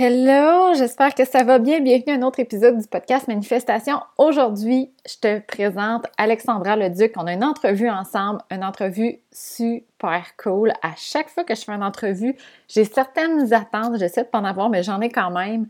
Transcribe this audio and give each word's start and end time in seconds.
Hello, 0.00 0.74
j'espère 0.74 1.12
que 1.12 1.24
ça 1.24 1.42
va 1.42 1.58
bien. 1.58 1.80
Bienvenue 1.80 2.12
à 2.12 2.18
un 2.20 2.22
autre 2.22 2.38
épisode 2.38 2.78
du 2.78 2.86
podcast 2.86 3.26
Manifestation. 3.26 3.98
Aujourd'hui, 4.16 4.92
je 5.04 5.16
te 5.16 5.40
présente 5.40 6.06
Alexandra 6.16 6.76
Leduc. 6.76 7.14
On 7.16 7.26
a 7.26 7.32
une 7.32 7.42
entrevue 7.42 7.90
ensemble, 7.90 8.40
une 8.52 8.62
entrevue 8.62 9.18
super 9.32 10.36
cool. 10.36 10.70
À 10.82 10.92
chaque 10.96 11.28
fois 11.30 11.42
que 11.42 11.56
je 11.56 11.62
fais 11.62 11.72
une 11.72 11.82
entrevue, 11.82 12.36
j'ai 12.68 12.84
certaines 12.84 13.52
attentes, 13.52 13.98
j'essaie 13.98 14.22
de 14.22 14.28
pas 14.28 14.38
en 14.38 14.44
avoir, 14.44 14.70
mais 14.70 14.84
j'en 14.84 15.00
ai 15.00 15.08
quand 15.08 15.32
même. 15.32 15.66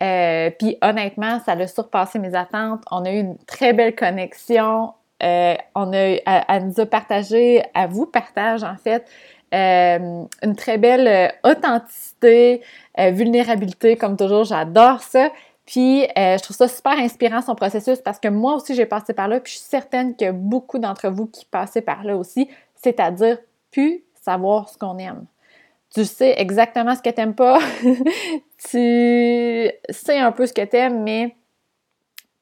Euh, 0.00 0.48
puis 0.58 0.78
honnêtement, 0.80 1.38
ça 1.40 1.52
a 1.52 1.66
surpassé 1.66 2.18
mes 2.18 2.34
attentes. 2.34 2.82
On 2.90 3.04
a 3.04 3.12
eu 3.12 3.18
une 3.18 3.36
très 3.44 3.74
belle 3.74 3.94
connexion. 3.94 4.94
Euh, 5.22 5.54
on 5.74 5.92
a, 5.92 5.98
elle, 5.98 6.22
elle 6.48 6.66
nous 6.68 6.80
a 6.80 6.86
partagé, 6.86 7.62
à 7.74 7.86
vous 7.86 8.06
partage 8.06 8.64
en 8.64 8.76
fait, 8.76 9.06
euh, 9.54 10.24
une 10.42 10.56
très 10.56 10.76
belle 10.76 11.06
euh, 11.06 11.50
authenticité, 11.50 12.62
euh, 12.98 13.10
vulnérabilité, 13.10 13.96
comme 13.96 14.16
toujours, 14.16 14.44
j'adore 14.44 15.02
ça. 15.02 15.30
Puis 15.66 16.06
je 16.16 16.40
trouve 16.42 16.56
ça 16.56 16.68
super 16.68 16.92
inspirant 16.92 17.42
son 17.42 17.56
processus 17.56 17.98
parce 17.98 18.20
que 18.20 18.28
moi 18.28 18.54
aussi 18.54 18.76
j'ai 18.76 18.86
passé 18.86 19.12
par 19.14 19.26
là, 19.26 19.40
puis 19.40 19.54
je 19.54 19.58
suis 19.58 19.66
certaine 19.68 20.14
a 20.20 20.30
beaucoup 20.30 20.78
d'entre 20.78 21.08
vous 21.08 21.26
qui 21.26 21.44
passaient 21.44 21.82
par 21.82 22.04
là 22.04 22.16
aussi, 22.16 22.48
c'est-à-dire 22.76 23.38
plus 23.72 24.04
savoir 24.14 24.68
ce 24.68 24.78
qu'on 24.78 24.96
aime. 24.98 25.24
Tu 25.92 26.04
sais 26.04 26.36
exactement 26.38 26.94
ce 26.94 27.02
que 27.02 27.10
tu 27.10 27.16
n'aimes 27.20 27.34
pas, 27.34 27.58
tu 27.82 29.70
sais 29.90 30.18
un 30.18 30.30
peu 30.30 30.46
ce 30.46 30.52
que 30.52 30.64
tu 30.64 30.76
aimes, 30.76 31.02
mais 31.02 31.34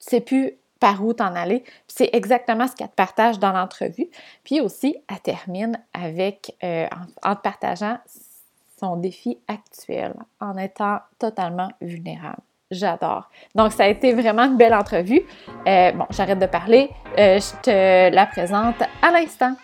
tu 0.00 0.10
sais 0.10 0.20
plus 0.20 0.58
par 0.84 1.02
où 1.02 1.14
t'en 1.14 1.34
aller. 1.34 1.64
C'est 1.88 2.10
exactement 2.12 2.66
ce 2.68 2.76
qu'elle 2.76 2.90
te 2.90 2.94
partage 2.94 3.38
dans 3.38 3.52
l'entrevue. 3.52 4.10
Puis 4.44 4.60
aussi, 4.60 4.94
elle 5.08 5.20
termine 5.20 5.80
avec, 5.94 6.54
euh, 6.62 6.86
en, 7.24 7.34
te 7.34 7.40
partageant 7.40 7.96
son 8.78 8.96
défi 8.96 9.38
actuel, 9.48 10.12
en 10.40 10.58
étant 10.58 10.98
totalement 11.18 11.70
vulnérable. 11.80 12.42
J'adore. 12.70 13.30
Donc, 13.54 13.72
ça 13.72 13.84
a 13.84 13.88
été 13.88 14.12
vraiment 14.12 14.42
une 14.42 14.58
belle 14.58 14.74
entrevue. 14.74 15.22
Euh, 15.66 15.92
bon, 15.92 16.04
j'arrête 16.10 16.38
de 16.38 16.44
parler. 16.44 16.91
Euh, 17.19 17.41
je 17.41 17.62
te 17.62 18.14
la 18.14 18.26
présente 18.26 18.82
à 19.00 19.10
l'instant. 19.10 19.54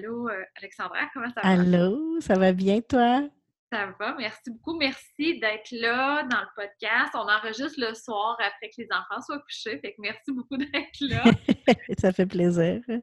Allô, 0.00 0.30
euh, 0.30 0.44
Alexandra, 0.56 1.10
comment 1.12 1.28
ça 1.28 1.42
va? 1.42 1.48
Allô, 1.50 2.20
ça 2.22 2.38
va 2.38 2.52
bien, 2.52 2.80
toi? 2.80 3.28
Ça 3.70 3.94
va, 4.00 4.14
merci 4.14 4.50
beaucoup. 4.50 4.78
Merci 4.78 5.38
d'être 5.38 5.70
là 5.72 6.22
dans 6.22 6.40
le 6.40 6.46
podcast. 6.56 7.10
On 7.14 7.28
enregistre 7.28 7.78
le 7.78 7.92
soir 7.92 8.38
après 8.40 8.70
que 8.70 8.76
les 8.78 8.88
enfants 8.90 9.20
soient 9.20 9.40
couchés. 9.40 9.78
Fait 9.78 9.92
que 9.92 10.00
merci 10.00 10.32
beaucoup 10.32 10.56
d'être 10.56 11.00
là. 11.02 11.22
ça 11.98 12.12
fait 12.12 12.24
plaisir. 12.24 12.80
Euh, 12.88 12.98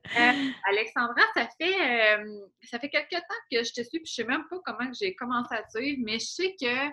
Alexandra, 0.70 1.22
ça 1.36 1.48
fait, 1.62 2.18
euh, 2.18 2.40
ça 2.64 2.80
fait 2.80 2.90
quelques 2.90 3.12
temps 3.12 3.44
que 3.52 3.64
je 3.64 3.73
te 3.73 3.81
suis, 3.84 4.00
puis 4.00 4.08
je 4.08 4.14
sais 4.16 4.23
même 4.23 4.45
pas 4.50 4.58
comment 4.66 4.92
j'ai 5.00 5.14
commencé 5.14 5.53
à 5.53 5.62
te 5.62 5.78
suivre, 5.78 6.02
mais 6.03 6.18
je 6.18 6.25
sais 6.25 6.56
que 6.59 6.90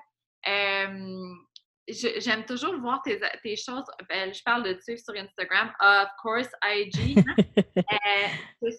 j'aime 1.89 2.45
toujours 2.45 2.79
voir 2.81 3.03
tes, 3.03 3.21
tes 3.43 3.57
choses. 3.57 3.85
Ben, 4.09 4.33
je 4.33 4.43
parle 4.43 4.63
de 4.65 4.73
tu 4.75 4.97
sur 4.99 5.15
Instagram, 5.15 5.73
of 5.81 6.09
course, 6.21 6.49
IG. 6.65 7.19
Euh, 7.77 8.71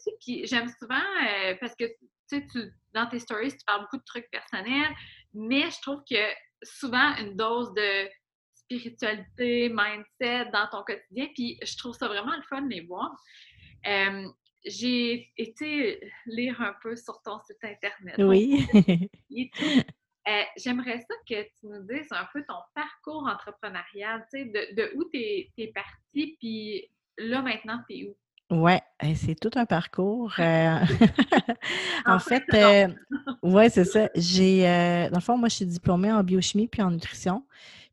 j'aime 0.45 0.69
souvent 0.79 0.95
euh, 0.95 1.55
parce 1.59 1.75
que 1.75 1.85
tu 2.29 2.45
dans 2.93 3.05
tes 3.07 3.19
stories, 3.19 3.51
tu 3.51 3.63
parles 3.65 3.81
beaucoup 3.81 3.97
de 3.97 4.03
trucs 4.05 4.29
personnels, 4.31 4.93
mais 5.33 5.69
je 5.69 5.81
trouve 5.81 6.01
que 6.09 6.15
souvent 6.63 7.15
une 7.17 7.35
dose 7.35 7.73
de 7.73 8.09
spiritualité, 8.53 9.69
mindset 9.69 10.49
dans 10.51 10.67
ton 10.71 10.83
quotidien, 10.83 11.27
puis 11.35 11.59
je 11.63 11.77
trouve 11.77 11.95
ça 11.95 12.07
vraiment 12.07 12.35
le 12.35 12.41
fun 12.43 12.63
de 12.63 12.69
les 12.69 12.81
voir. 12.81 13.11
Euh, 13.85 14.27
j'ai 14.65 15.31
été 15.37 16.11
lire 16.25 16.59
un 16.61 16.73
peu 16.81 16.95
sur 16.95 17.21
ton 17.21 17.39
site 17.41 17.63
internet. 17.63 18.15
Oui. 18.17 18.65
Euh, 20.27 20.41
j'aimerais 20.57 20.99
ça 20.99 21.13
que 21.29 21.43
tu 21.43 21.67
nous 21.67 21.83
dises 21.83 22.11
un 22.11 22.27
peu 22.33 22.43
ton 22.47 22.55
parcours 22.73 23.27
entrepreneurial, 23.27 24.25
tu 24.31 24.39
sais, 24.39 24.45
de, 24.45 24.75
de, 24.75 24.91
où 24.95 25.03
tu 25.13 25.19
es, 25.19 25.67
parti, 25.67 26.35
puis 26.39 26.89
là, 27.17 27.43
maintenant, 27.43 27.79
tu 27.87 27.97
es 27.97 28.07
où? 28.07 28.15
Oui, 28.49 28.73
c'est 29.15 29.39
tout 29.39 29.51
un 29.55 29.65
parcours. 29.65 30.33
Euh, 30.39 30.79
en 32.05 32.19
fait, 32.19 32.43
euh, 32.53 32.87
oui, 33.43 33.69
c'est 33.69 33.85
ça. 33.85 34.09
J'ai, 34.15 34.63
dans 35.09 35.17
le 35.17 35.21
fond, 35.21 35.37
moi, 35.37 35.49
je 35.49 35.55
suis 35.55 35.65
diplômée 35.65 36.11
en 36.11 36.23
biochimie 36.23 36.67
puis 36.67 36.81
en 36.81 36.91
nutrition. 36.91 37.45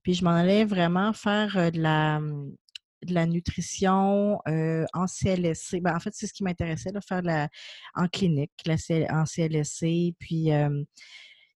Puis 0.03 0.15
je 0.15 0.25
m'en 0.25 0.33
allais 0.33 0.65
vraiment 0.65 1.13
faire 1.15 1.73
de 1.73 1.81
la, 1.81 2.21
de 2.21 3.15
la 3.15 3.27
nutrition 3.27 4.41
en 4.47 5.07
CLSC. 5.07 5.81
Ben, 5.81 5.97
en 5.97 6.01
fait, 6.01 6.13
c'est 6.13 6.27
ce 6.27 6.35
qui 6.35 6.45
m'intéressait, 6.45 6.93
de 6.93 7.01
faire 7.01 7.23
de 7.23 7.29
la, 7.29 7.49
en 7.95 8.09
clinique, 8.09 8.53
la, 8.67 8.77
en 9.11 9.25
CLSC. 9.25 10.15
Puis 10.19 10.51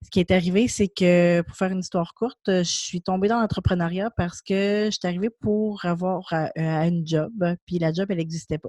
ce 0.06 0.10
qui 0.12 0.20
est 0.20 0.30
arrivé, 0.30 0.68
c'est 0.68 0.86
que, 0.86 1.40
pour 1.42 1.56
faire 1.56 1.72
une 1.72 1.80
histoire 1.80 2.14
courte, 2.14 2.38
je 2.46 2.62
suis 2.62 3.02
tombée 3.02 3.26
dans 3.26 3.40
l'entrepreneuriat 3.40 4.10
parce 4.16 4.40
que 4.40 4.84
je 4.84 4.90
suis 4.90 5.00
arrivée 5.04 5.30
pour 5.30 5.84
avoir 5.84 6.32
un 6.32 6.86
une 6.86 7.04
job, 7.04 7.32
puis 7.66 7.80
la 7.80 7.92
job, 7.92 8.06
elle 8.10 8.18
n'existait 8.18 8.58
pas. 8.58 8.68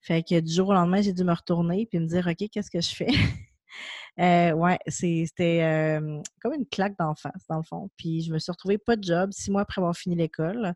Fait 0.00 0.22
que 0.22 0.38
du 0.38 0.52
jour 0.52 0.68
au 0.68 0.74
lendemain, 0.74 1.02
j'ai 1.02 1.12
dû 1.12 1.24
me 1.24 1.32
retourner 1.32 1.86
puis 1.86 1.98
me 1.98 2.06
dire, 2.06 2.28
OK, 2.28 2.48
qu'est-ce 2.52 2.70
que 2.70 2.80
je 2.80 2.94
fais? 2.94 3.08
euh, 4.20 4.52
ouais, 4.52 4.78
c'était 4.86 5.98
comme 6.40 6.54
une 6.54 6.66
claque 6.66 6.96
d'en 7.00 7.16
face, 7.16 7.44
dans 7.50 7.56
le 7.56 7.64
fond. 7.64 7.90
Puis 7.96 8.22
je 8.22 8.32
me 8.32 8.38
suis 8.38 8.52
retrouvée 8.52 8.78
pas 8.78 8.94
de 8.94 9.02
job 9.02 9.30
six 9.32 9.50
mois 9.50 9.62
après 9.62 9.80
avoir 9.80 9.96
fini 9.96 10.14
l'école. 10.14 10.72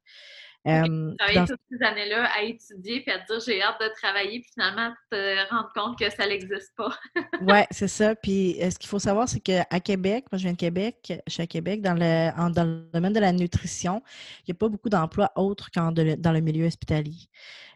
Euh, 0.69 1.15
travailler 1.19 1.45
toutes 1.47 1.61
ces 1.71 1.85
années-là 1.85 2.29
à 2.37 2.43
étudier 2.43 3.01
puis 3.01 3.11
à 3.11 3.19
te 3.19 3.33
dire 3.33 3.41
j'ai 3.45 3.61
hâte 3.63 3.81
de 3.81 3.89
travailler 4.01 4.41
puis 4.41 4.51
finalement 4.55 4.93
te 5.11 5.51
rendre 5.51 5.73
compte 5.75 5.99
que 5.99 6.09
ça 6.09 6.27
n'existe 6.27 6.73
pas. 6.77 6.97
oui, 7.43 7.59
c'est 7.73 7.89
ça. 7.89 8.15
Puis 8.15 8.57
ce 8.61 8.79
qu'il 8.79 8.89
faut 8.89 9.01
savoir, 9.01 9.29
c'est 9.29 9.41
qu'à 9.41 9.65
Québec, 9.81 10.27
moi 10.31 10.39
je 10.39 10.45
viens 10.45 10.53
de 10.53 10.59
Québec, 10.59 11.13
je 11.27 11.33
suis 11.33 11.43
à 11.43 11.47
Québec, 11.49 11.83
dans 11.83 11.95
le, 11.95 12.53
dans 12.53 12.65
le 12.65 12.89
domaine 12.93 13.13
de 13.13 13.21
la 13.21 13.33
nutrition, 13.33 14.03
il 14.41 14.53
n'y 14.53 14.53
a 14.53 14.59
pas 14.59 14.69
beaucoup 14.69 14.89
d'emplois 14.89 15.33
autres 15.35 15.71
qu'en 15.73 15.91
dans 15.91 16.33
le 16.33 16.41
milieu 16.41 16.67
hospitalier. 16.67 17.29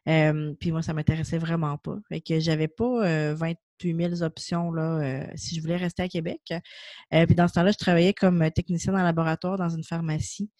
puis 0.04 0.70
moi, 0.70 0.82
ça 0.82 0.92
ne 0.92 0.96
m'intéressait 0.96 1.38
vraiment 1.38 1.78
pas. 1.78 1.96
Fait 2.08 2.20
que 2.20 2.38
j'avais 2.38 2.68
pas 2.68 3.34
28 3.82 4.16
000 4.16 4.22
options 4.22 4.70
là, 4.72 5.26
si 5.36 5.54
je 5.56 5.60
voulais 5.60 5.76
rester 5.76 6.02
à 6.02 6.08
Québec. 6.08 6.40
puis 7.10 7.34
dans 7.34 7.48
ce 7.48 7.54
temps-là, 7.54 7.72
je 7.72 7.78
travaillais 7.78 8.14
comme 8.14 8.50
technicienne 8.50 8.96
en 8.96 9.02
laboratoire 9.02 9.58
dans 9.58 9.68
une 9.68 9.84
pharmacie 9.84 10.50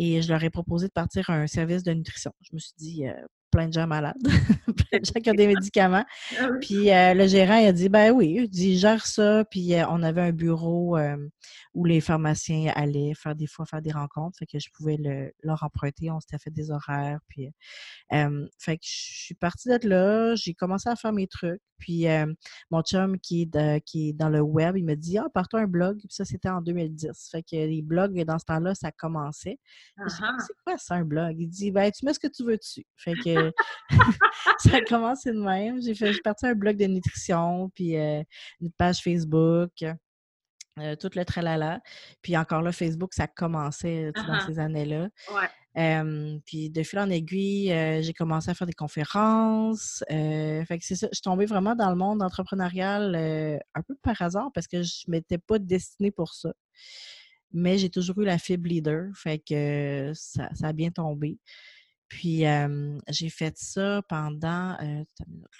et 0.00 0.22
je 0.22 0.28
leur 0.28 0.42
ai 0.42 0.50
proposé 0.50 0.86
de 0.88 0.92
partir 0.92 1.28
à 1.28 1.34
un 1.34 1.46
service 1.46 1.82
de 1.82 1.92
nutrition. 1.92 2.32
Je 2.40 2.54
me 2.54 2.58
suis 2.58 2.72
dit, 2.78 3.06
euh, 3.06 3.12
plein 3.50 3.68
de 3.68 3.72
gens 3.72 3.86
malades, 3.86 4.16
plein 4.88 4.98
de 4.98 5.04
gens 5.04 5.20
qui 5.22 5.30
ont 5.30 5.34
des 5.34 5.46
médicaments. 5.46 6.04
Ah 6.38 6.48
puis 6.60 6.90
euh, 6.90 7.14
le 7.14 7.26
gérant, 7.26 7.56
il 7.56 7.66
a 7.66 7.72
dit, 7.72 7.88
ben 7.88 8.12
oui, 8.12 8.36
il 8.38 8.48
dit, 8.48 8.78
gère 8.78 9.06
ça. 9.06 9.44
Puis 9.50 9.74
euh, 9.74 9.84
on 9.88 10.02
avait 10.02 10.22
un 10.22 10.32
bureau 10.32 10.96
où 11.74 11.84
les 11.84 12.00
pharmaciens 12.00 12.72
allaient 12.74 13.12
faire 13.14 13.34
des 13.34 13.46
fois 13.46 13.66
faire 13.66 13.82
des 13.82 13.92
rencontres, 13.92 14.38
fait 14.38 14.46
que 14.46 14.58
je 14.58 14.68
pouvais 14.72 14.98
leur 15.42 15.62
emprunter. 15.62 16.10
On 16.10 16.20
s'était 16.20 16.38
fait 16.38 16.50
des 16.50 16.70
horaires. 16.70 17.20
Puis, 17.28 17.48
fait 18.58 18.76
que 18.76 18.84
je 18.84 19.24
suis 19.24 19.34
partie 19.34 19.68
d'être 19.68 19.84
là, 19.84 20.34
j'ai 20.34 20.54
commencé 20.54 20.88
à 20.88 20.96
faire 20.96 21.12
mes 21.12 21.26
trucs. 21.26 21.62
Puis 21.78 22.06
mon 22.70 22.82
chum 22.82 23.18
qui 23.18 23.42
est, 23.42 23.84
qui 23.84 24.10
est 24.10 24.12
dans 24.12 24.28
le 24.28 24.40
web, 24.40 24.76
il 24.76 24.84
me 24.84 24.94
dit 24.94 25.18
Ah, 25.18 25.26
pars-toi 25.32 25.60
un 25.60 25.66
blog. 25.66 25.98
Puis 25.98 26.08
ça, 26.10 26.24
c'était 26.24 26.48
en 26.48 26.60
2010. 26.60 27.28
Fait 27.30 27.42
que 27.42 27.56
les 27.56 27.82
blogs, 27.82 28.22
dans 28.24 28.38
ce 28.38 28.44
temps-là, 28.44 28.74
ça 28.74 28.92
commençait. 28.92 29.58
Uh-huh. 29.98 30.34
C'est 30.38 30.54
quoi 30.64 30.78
ça, 30.78 30.94
un 30.94 31.04
blog? 31.04 31.36
Il 31.38 31.48
dit 31.48 31.70
Ben, 31.70 31.90
tu 31.90 32.04
mets 32.04 32.14
ce 32.14 32.20
que 32.20 32.28
tu 32.28 32.44
veux 32.44 32.56
dessus. 32.56 32.86
Fait 32.96 33.14
que 33.14 33.39
ça 34.58 34.76
a 34.76 34.80
commencé 34.82 35.32
de 35.32 35.38
même. 35.38 35.80
J'ai 35.82 35.94
fait, 35.94 36.12
j'ai 36.12 36.20
parti 36.20 36.46
un 36.46 36.54
blog 36.54 36.76
de 36.76 36.86
nutrition, 36.86 37.70
puis 37.74 37.94
une 37.96 38.72
page 38.76 39.02
Facebook. 39.02 39.70
Euh, 40.80 40.96
tout 40.96 41.10
le 41.14 41.24
tralala. 41.24 41.80
Puis 42.22 42.36
encore 42.36 42.62
là, 42.62 42.72
Facebook, 42.72 43.12
ça 43.12 43.26
commençait 43.26 44.12
dans 44.12 44.22
uh-huh. 44.22 44.46
ces 44.46 44.58
années-là. 44.58 45.08
puis 46.46 46.70
de 46.70 46.82
fil 46.82 46.98
en 46.98 47.10
aiguille, 47.10 47.72
euh, 47.72 48.02
j'ai 48.02 48.12
commencé 48.12 48.50
à 48.50 48.54
faire 48.54 48.66
des 48.66 48.72
conférences. 48.72 50.04
Euh, 50.10 50.64
fait 50.64 50.78
que 50.78 50.84
c'est 50.84 50.94
ça, 50.94 51.08
je 51.10 51.16
suis 51.16 51.22
tombée 51.22 51.46
vraiment 51.46 51.74
dans 51.74 51.90
le 51.90 51.96
monde 51.96 52.22
entrepreneurial 52.22 53.14
un 53.74 53.82
peu 53.82 53.94
par 54.02 54.20
hasard 54.22 54.50
parce 54.54 54.68
que 54.68 54.82
je 54.82 55.04
ne 55.08 55.12
m'étais 55.12 55.38
pas 55.38 55.58
destinée 55.58 56.12
pour 56.12 56.34
ça. 56.34 56.52
Mais 57.52 57.78
j'ai 57.78 57.90
toujours 57.90 58.20
eu 58.20 58.24
la 58.24 58.38
fibre 58.38 58.68
leader, 58.68 59.08
fait 59.14 59.40
que 59.40 60.12
ça, 60.14 60.48
a 60.62 60.72
bien 60.72 60.90
tombé. 60.90 61.38
Puis 62.10 62.42
j'ai 63.08 63.30
fait 63.30 63.56
ça 63.56 64.02
pendant, 64.08 64.76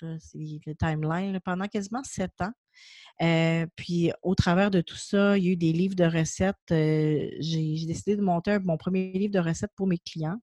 le 0.02 0.74
timeline, 0.74 1.40
pendant 1.40 1.66
quasiment 1.66 2.02
sept 2.04 2.38
ans. 2.40 2.52
Euh, 3.22 3.66
puis 3.76 4.10
au 4.22 4.34
travers 4.34 4.70
de 4.70 4.80
tout 4.80 4.96
ça, 4.96 5.38
il 5.38 5.44
y 5.44 5.48
a 5.48 5.52
eu 5.52 5.56
des 5.56 5.72
livres 5.72 5.94
de 5.94 6.04
recettes. 6.04 6.56
Euh, 6.72 7.28
j'ai 7.38 7.86
décidé 7.86 8.16
de 8.16 8.22
monter 8.22 8.58
mon 8.60 8.76
premier 8.76 9.12
livre 9.12 9.32
de 9.32 9.38
recettes 9.38 9.72
pour 9.76 9.86
mes 9.86 9.98
clients. 9.98 10.40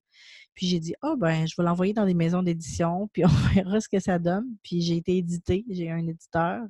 Puis 0.54 0.68
j'ai 0.68 0.80
dit, 0.80 0.96
oh 1.04 1.16
ben, 1.18 1.46
je 1.46 1.56
vais 1.58 1.64
l'envoyer 1.64 1.94
dans 1.94 2.06
des 2.06 2.14
maisons 2.14 2.42
d'édition, 2.42 3.10
puis 3.14 3.24
on 3.26 3.54
verra 3.54 3.82
ce 3.82 3.90
que 3.90 4.00
ça 4.00 4.18
donne. 4.18 4.46
Puis 4.64 4.82
j'ai 4.82 4.98
été 4.98 5.18
édité, 5.18 5.66
j'ai 5.70 5.92
un 5.92 6.08
éditeur. 6.08 6.64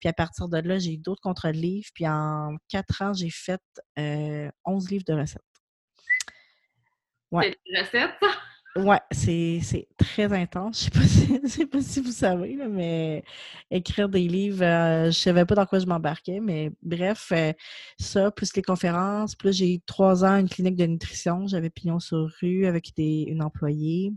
Puis 0.00 0.08
à 0.08 0.12
partir 0.12 0.48
de 0.48 0.58
là, 0.58 0.78
j'ai 0.78 0.94
eu 0.94 0.98
d'autres 0.98 1.22
contrats 1.22 1.52
de 1.52 1.58
livres. 1.58 1.88
Puis 1.94 2.08
en 2.08 2.56
quatre 2.68 3.02
ans, 3.02 3.12
j'ai 3.12 3.30
fait 3.30 3.62
11 4.64 4.90
livres 4.90 5.04
de 5.06 5.14
recettes. 5.14 5.42
Ouais. 7.30 7.56
C'est 7.66 7.80
recettes, 7.80 8.20
Ouais, 8.76 8.98
c'est 9.12 9.60
très 9.96 10.32
intense. 10.32 10.90
Je 10.92 11.34
ne 11.34 11.46
sais, 11.48 11.66
pas 11.66 11.80
si 11.80 12.00
vous 12.00 12.10
savez, 12.10 12.56
mais 12.68 13.22
écrire 13.70 14.08
des 14.08 14.26
livres, 14.26 14.64
je 14.64 15.06
ne 15.06 15.10
savais 15.12 15.44
pas 15.44 15.54
dans 15.54 15.64
quoi 15.64 15.78
je 15.78 15.86
m'embarquais, 15.86 16.40
mais 16.40 16.72
bref, 16.82 17.32
ça, 18.00 18.32
plus 18.32 18.56
les 18.56 18.62
conférences, 18.62 19.36
plus 19.36 19.56
j'ai 19.56 19.74
eu 19.74 19.80
trois 19.80 20.24
ans 20.24 20.36
une 20.38 20.48
clinique 20.48 20.74
de 20.74 20.86
nutrition. 20.86 21.46
J'avais 21.46 21.70
pignon 21.70 22.00
sur 22.00 22.28
rue 22.40 22.66
avec 22.66 22.92
des, 22.96 23.26
une 23.28 23.42
employée. 23.42 24.12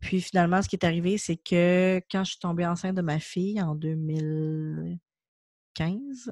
puis 0.00 0.20
finalement, 0.20 0.62
ce 0.62 0.68
qui 0.68 0.76
est 0.76 0.84
arrivé, 0.84 1.18
c'est 1.18 1.36
que 1.36 2.00
quand 2.10 2.24
je 2.24 2.30
suis 2.30 2.40
tombée 2.40 2.66
enceinte 2.66 2.96
de 2.96 3.02
ma 3.02 3.18
fille 3.18 3.60
en 3.60 3.74
2015, 3.74 6.30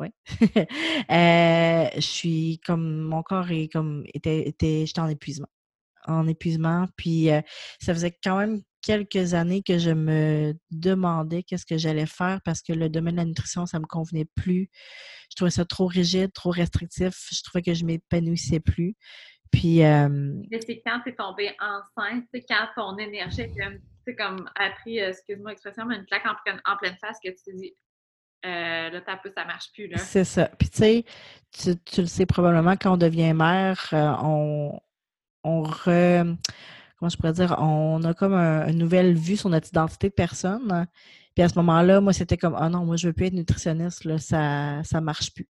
ouais. 0.00 0.12
euh, 1.10 1.88
je 1.94 2.00
suis 2.00 2.60
comme 2.64 3.00
mon 3.00 3.22
corps 3.22 3.50
est 3.50 3.68
comme 3.68 4.04
était, 4.14 4.48
était 4.48 4.84
j'étais 4.86 5.00
en 5.00 5.08
épuisement. 5.08 5.48
En 6.06 6.26
épuisement. 6.26 6.86
Puis 6.96 7.30
euh, 7.30 7.40
ça 7.80 7.92
faisait 7.94 8.16
quand 8.22 8.38
même 8.38 8.60
quelques 8.82 9.34
années 9.34 9.62
que 9.62 9.78
je 9.78 9.90
me 9.90 10.54
demandais 10.70 11.42
qu'est-ce 11.42 11.66
que 11.66 11.76
j'allais 11.76 12.06
faire 12.06 12.40
parce 12.44 12.62
que 12.62 12.72
le 12.72 12.88
domaine 12.88 13.14
de 13.14 13.20
la 13.20 13.24
nutrition, 13.24 13.66
ça 13.66 13.78
me 13.78 13.86
convenait 13.86 14.28
plus. 14.36 14.70
Je 15.30 15.36
trouvais 15.36 15.50
ça 15.50 15.64
trop 15.64 15.86
rigide, 15.86 16.32
trop 16.32 16.50
restrictif. 16.50 17.28
Je 17.30 17.42
trouvais 17.42 17.62
que 17.62 17.74
je 17.74 17.84
m'épanouissais 17.84 18.60
plus. 18.60 18.94
Puis. 19.50 19.84
Euh, 19.84 20.32
c'est 20.66 20.82
quand 20.86 21.00
tu 21.04 21.10
es 21.10 21.14
tombée 21.14 21.54
enceinte, 21.60 22.24
c'est 22.32 22.44
quand 22.48 22.68
ton 22.76 22.96
énergie 22.98 23.42
c'est 24.08 24.16
comme 24.16 24.48
appris, 24.54 25.00
euh, 25.00 25.10
excuse-moi 25.10 25.50
l'expression, 25.50 25.84
mais 25.84 25.96
une 25.96 26.06
claque 26.06 26.24
en, 26.24 26.72
en 26.72 26.76
pleine 26.78 26.96
face 26.98 27.18
que 27.22 27.28
tu 27.28 27.36
te 27.44 27.56
dis 27.56 27.74
euh, 28.46 28.90
là, 28.90 29.00
peu, 29.22 29.30
ça 29.36 29.44
marche 29.44 29.72
plus. 29.72 29.90
C'est 29.96 30.24
ça. 30.24 30.46
Puis, 30.58 30.68
tu 30.70 30.78
sais, 30.78 31.04
tu, 31.84 32.00
le 32.00 32.06
sais 32.06 32.26
probablement, 32.26 32.76
quand 32.76 32.94
on 32.94 32.96
devient 32.96 33.32
mère, 33.32 33.88
euh, 33.92 34.12
on, 34.22 34.80
on 35.44 35.62
re. 35.62 36.36
Comment 36.98 37.08
je 37.08 37.16
pourrais 37.16 37.32
dire? 37.32 37.56
On 37.58 38.02
a 38.04 38.14
comme 38.14 38.34
une 38.34 38.78
nouvelle 38.78 39.14
vue 39.14 39.36
sur 39.36 39.48
notre 39.48 39.68
identité 39.68 40.08
de 40.08 40.14
personne. 40.14 40.86
Puis 41.34 41.44
à 41.44 41.48
ce 41.48 41.54
moment-là, 41.56 42.00
moi, 42.00 42.12
c'était 42.12 42.36
comme, 42.36 42.56
ah 42.58 42.68
non, 42.68 42.84
moi, 42.84 42.96
je 42.96 43.06
veux 43.06 43.12
plus 43.12 43.26
être 43.26 43.34
nutritionniste, 43.34 44.04
là, 44.04 44.18
ça 44.18 44.82
ne 44.82 45.00
marche 45.00 45.32
plus. 45.32 45.46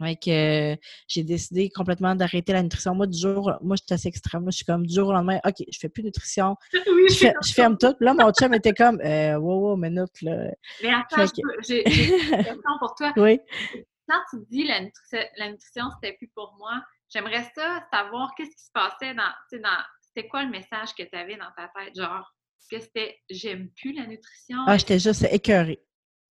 Donc, 0.00 0.28
euh, 0.28 0.76
j'ai 1.06 1.22
décidé 1.22 1.70
complètement 1.70 2.14
d'arrêter 2.14 2.52
la 2.52 2.62
nutrition. 2.62 2.94
Moi, 2.94 3.06
du 3.06 3.18
jour, 3.18 3.52
moi, 3.62 3.76
j'étais 3.76 3.94
assez 3.94 4.08
extrême. 4.08 4.42
Moi, 4.42 4.50
je 4.50 4.56
suis 4.56 4.64
comme 4.64 4.86
du 4.86 4.94
jour 4.94 5.08
au 5.08 5.12
lendemain, 5.12 5.38
OK, 5.44 5.64
je 5.70 5.78
fais 5.78 5.88
plus 5.88 6.02
de 6.02 6.08
nutrition. 6.08 6.56
je, 6.72 7.52
ferme 7.54 7.78
tout. 7.78 7.94
Là, 8.00 8.14
mon 8.14 8.32
chum 8.32 8.52
était 8.54 8.72
comme, 8.72 9.00
euh, 9.00 9.36
wow, 9.36 9.70
wow, 9.70 9.76
minute, 9.76 10.20
là. 10.22 10.50
Mais 10.82 10.90
attends, 10.92 11.32
j'ai 11.66 11.86
une 11.86 12.30
question 12.44 12.78
pour 12.80 12.94
toi. 12.96 13.12
Oui. 13.16 13.38
Quand 14.08 14.20
tu 14.30 14.44
dis 14.50 14.64
la, 14.64 14.80
la 15.38 15.50
nutrition, 15.50 15.84
c'était 15.94 16.16
plus 16.16 16.28
pour 16.34 16.54
moi, 16.58 16.82
j'aimerais 17.08 17.44
ça 17.54 17.86
savoir 17.92 18.34
qu'est-ce 18.36 18.50
qui 18.50 18.64
se 18.64 18.72
passait 18.72 19.14
dans, 19.14 19.60
dans 19.60 19.82
c'était 20.02 20.28
quoi 20.28 20.42
le 20.44 20.50
message 20.50 20.94
que 20.96 21.02
tu 21.02 21.16
avais 21.16 21.36
dans 21.36 21.50
ta 21.56 21.70
tête? 21.74 21.94
Genre, 21.96 22.30
que 22.70 22.80
c'était 22.80 23.18
j'aime 23.30 23.70
plus 23.76 23.92
la 23.92 24.06
nutrition? 24.06 24.58
Ah, 24.66 24.76
j'étais 24.76 24.98
juste 24.98 25.26
écœurée. 25.30 25.80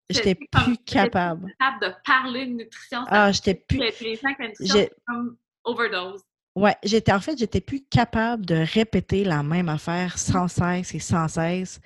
J'étais 0.10 0.36
plus 0.36 0.78
capable. 0.86 1.54
capable 1.60 1.82
de 1.82 1.94
parler 2.06 2.46
de 2.48 2.52
nutrition. 2.52 3.00
Ah, 3.08 3.32
j'étais 3.32 3.56
plus. 3.56 3.80
Les 3.80 4.16
gens 4.16 4.34
qui 4.34 4.90
comme 5.08 5.38
overdose. 5.64 6.22
Ouais, 6.56 6.76
j'étais 6.84 7.12
en 7.12 7.20
fait, 7.20 7.38
j'étais 7.38 7.62
plus 7.62 7.84
capable 7.84 8.46
de 8.46 8.56
répéter 8.56 9.24
la 9.24 9.42
même 9.42 9.70
affaire 9.70 10.20
sans 10.20 10.48
cesse 10.48 10.94
et 10.94 11.00
sans 11.00 11.28
cesse. 11.28 11.82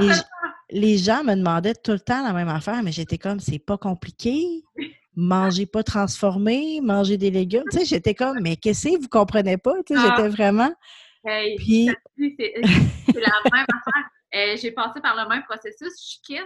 Les, 0.00 0.12
les, 0.70 0.98
gens 0.98 1.22
me 1.22 1.36
demandaient 1.36 1.74
tout 1.74 1.92
le 1.92 2.00
temps 2.00 2.24
la 2.24 2.32
même 2.32 2.48
affaire, 2.48 2.82
mais 2.82 2.90
j'étais 2.90 3.18
comme 3.18 3.38
c'est 3.38 3.60
pas 3.60 3.78
compliqué. 3.78 4.64
Manger 5.16 5.66
pas 5.66 5.84
transformé, 5.84 6.80
manger 6.82 7.16
des 7.16 7.30
légumes. 7.30 7.62
Tu 7.70 7.78
sais, 7.78 7.84
j'étais 7.84 8.14
comme 8.14 8.40
mais 8.40 8.56
qu'est-ce 8.56 8.88
que 8.88 9.00
vous 9.00 9.08
comprenez 9.08 9.58
pas? 9.58 9.74
Tu 9.86 9.94
sais, 9.94 10.00
ah. 10.04 10.16
j'étais 10.16 10.28
vraiment. 10.28 10.74
Puis 11.58 11.88
c'est 12.18 12.54
la 13.14 13.50
même 13.52 13.66
affaire. 13.68 14.04
Euh, 14.34 14.56
j'ai 14.60 14.72
passé 14.72 15.00
par 15.00 15.14
le 15.14 15.28
même 15.28 15.44
processus. 15.44 15.92
Je 15.96 16.04
suis 16.04 16.20
kin. 16.26 16.42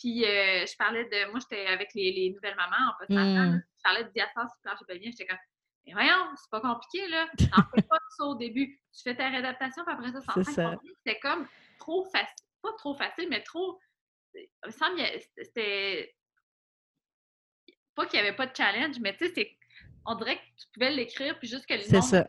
Puis 0.00 0.24
euh, 0.24 0.64
je 0.66 0.76
parlais 0.78 1.04
de. 1.04 1.30
Moi, 1.30 1.40
j'étais 1.40 1.66
avec 1.66 1.90
les, 1.94 2.32
nouvelles 2.34 2.56
mamans 2.56 2.90
en 2.90 2.98
fait. 2.98 3.12
Mmh. 3.12 3.62
Je 3.76 3.82
parlais 3.82 4.04
de 4.04 4.08
diastase 4.08 4.50
bien. 4.88 5.10
J'étais 5.10 5.26
comme. 5.26 5.38
Mais 5.86 5.92
voyons, 5.92 6.34
c'est 6.36 6.50
pas 6.50 6.60
compliqué, 6.60 7.06
là. 7.08 7.28
T'en 7.38 7.62
fais 7.74 7.82
pas 7.82 7.98
ça 8.16 8.24
au 8.24 8.34
début. 8.34 8.80
Tu 8.94 9.02
fais 9.02 9.14
ta 9.14 9.28
réadaptation, 9.28 9.84
puis 9.84 9.94
après 9.94 10.12
ça, 10.12 10.20
ça 10.42 10.76
C'était 10.98 11.18
comme 11.20 11.46
trop 11.78 12.04
facile. 12.06 12.46
Pas 12.62 12.72
trop 12.78 12.94
facile, 12.94 13.28
mais 13.28 13.42
trop. 13.42 13.78
Il 14.34 14.48
me 14.64 14.70
semble 14.70 15.00
c'était. 15.36 16.14
Pas 17.94 18.06
qu'il 18.06 18.20
n'y 18.20 18.26
avait 18.26 18.36
pas 18.36 18.46
de 18.46 18.56
challenge, 18.56 18.98
mais 19.00 19.14
tu 19.16 19.26
sais, 19.26 19.32
c'est 19.34 19.58
on 20.06 20.14
dirait 20.14 20.36
que 20.36 20.40
tu 20.58 20.66
pouvais 20.74 20.90
l'écrire, 20.92 21.38
puis 21.38 21.48
juste 21.48 21.66
que 21.66 21.74
les 21.74 21.84
gens 21.84 22.00
ça. 22.00 22.28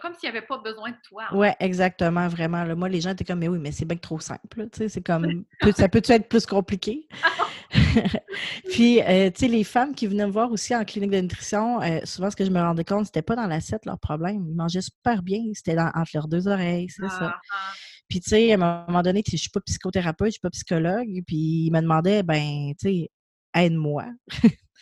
comme 0.00 0.14
s'il 0.14 0.30
n'y 0.30 0.36
avait 0.36 0.46
pas 0.46 0.58
besoin 0.58 0.90
de 0.90 0.96
toi. 1.08 1.24
Oui, 1.32 1.48
exactement, 1.58 2.28
vraiment. 2.28 2.64
Moi, 2.76 2.88
les 2.88 3.00
gens 3.00 3.10
étaient 3.10 3.24
comme, 3.24 3.38
mais 3.40 3.48
oui, 3.48 3.58
mais 3.58 3.72
c'est 3.72 3.84
bien 3.84 3.96
trop 3.96 4.20
simple. 4.20 4.68
C'est 4.72 5.04
comme, 5.04 5.44
ça 5.76 5.88
peut-tu 5.88 6.12
être 6.12 6.28
plus 6.28 6.46
compliqué? 6.46 7.08
puis, 8.70 9.00
euh, 9.00 9.30
tu 9.30 9.40
sais, 9.40 9.48
les 9.48 9.64
femmes 9.64 9.94
qui 9.94 10.06
venaient 10.06 10.26
me 10.26 10.32
voir 10.32 10.50
aussi 10.50 10.74
en 10.74 10.84
clinique 10.84 11.10
de 11.10 11.20
nutrition, 11.20 11.80
euh, 11.82 12.00
souvent, 12.04 12.30
ce 12.30 12.36
que 12.36 12.44
je 12.44 12.50
me 12.50 12.60
rendais 12.60 12.84
compte, 12.84 13.06
c'était 13.06 13.22
pas 13.22 13.36
dans 13.36 13.46
l'assiette 13.46 13.86
leur 13.86 13.98
problème. 13.98 14.44
Ils 14.48 14.56
mangeaient 14.56 14.80
super 14.80 15.22
bien, 15.22 15.40
c'était 15.54 15.78
entre 15.78 16.10
leurs 16.14 16.28
deux 16.28 16.48
oreilles, 16.48 16.88
c'est 16.88 17.08
ça. 17.08 17.32
Ah, 17.32 17.40
ah. 17.52 17.72
Puis, 18.08 18.20
tu 18.20 18.30
sais, 18.30 18.52
à 18.52 18.54
un 18.54 18.86
moment 18.86 19.02
donné, 19.02 19.22
je 19.26 19.36
suis 19.36 19.50
pas 19.50 19.60
psychothérapeute, 19.60 20.28
je 20.28 20.32
suis 20.32 20.40
pas 20.40 20.50
psychologue, 20.50 21.08
puis 21.26 21.66
ils 21.66 21.70
me 21.70 21.80
demandaient, 21.80 22.22
ben, 22.24 22.72
tu 22.78 22.88
sais, 22.88 23.10
aide-moi. 23.54 24.06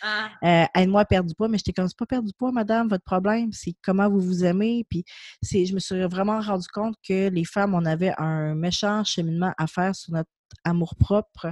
Ah. 0.01 0.29
Euh, 0.45 0.65
aide-moi 0.77 1.01
à 1.01 1.05
perdre 1.05 1.29
du 1.29 1.35
poids, 1.35 1.49
mais 1.49 1.59
j'étais 1.59 1.73
comme, 1.73 1.89
c'est 1.89 1.99
pas 1.99 2.07
perdre 2.07 2.29
du 2.29 2.33
poids, 2.33 2.53
madame, 2.53 2.89
votre 2.89 3.03
problème, 3.03 3.51
c'est 3.53 3.75
comment 3.83 4.09
vous 4.09 4.21
vous 4.21 4.45
aimez. 4.45 4.87
Puis, 4.89 5.05
c'est, 5.43 5.67
je 5.67 5.75
me 5.75 5.81
suis 5.81 6.01
vraiment 6.05 6.41
rendu 6.41 6.69
compte 6.73 6.95
que 7.03 7.29
les 7.29 7.45
femmes, 7.45 7.75
on 7.75 7.85
avait 7.85 8.13
un 8.17 8.55
méchant 8.55 9.03
cheminement 9.03 9.53
à 9.59 9.67
faire 9.67 9.97
sur 9.97 10.13
notre 10.13 10.31
amour-propre, 10.63 11.49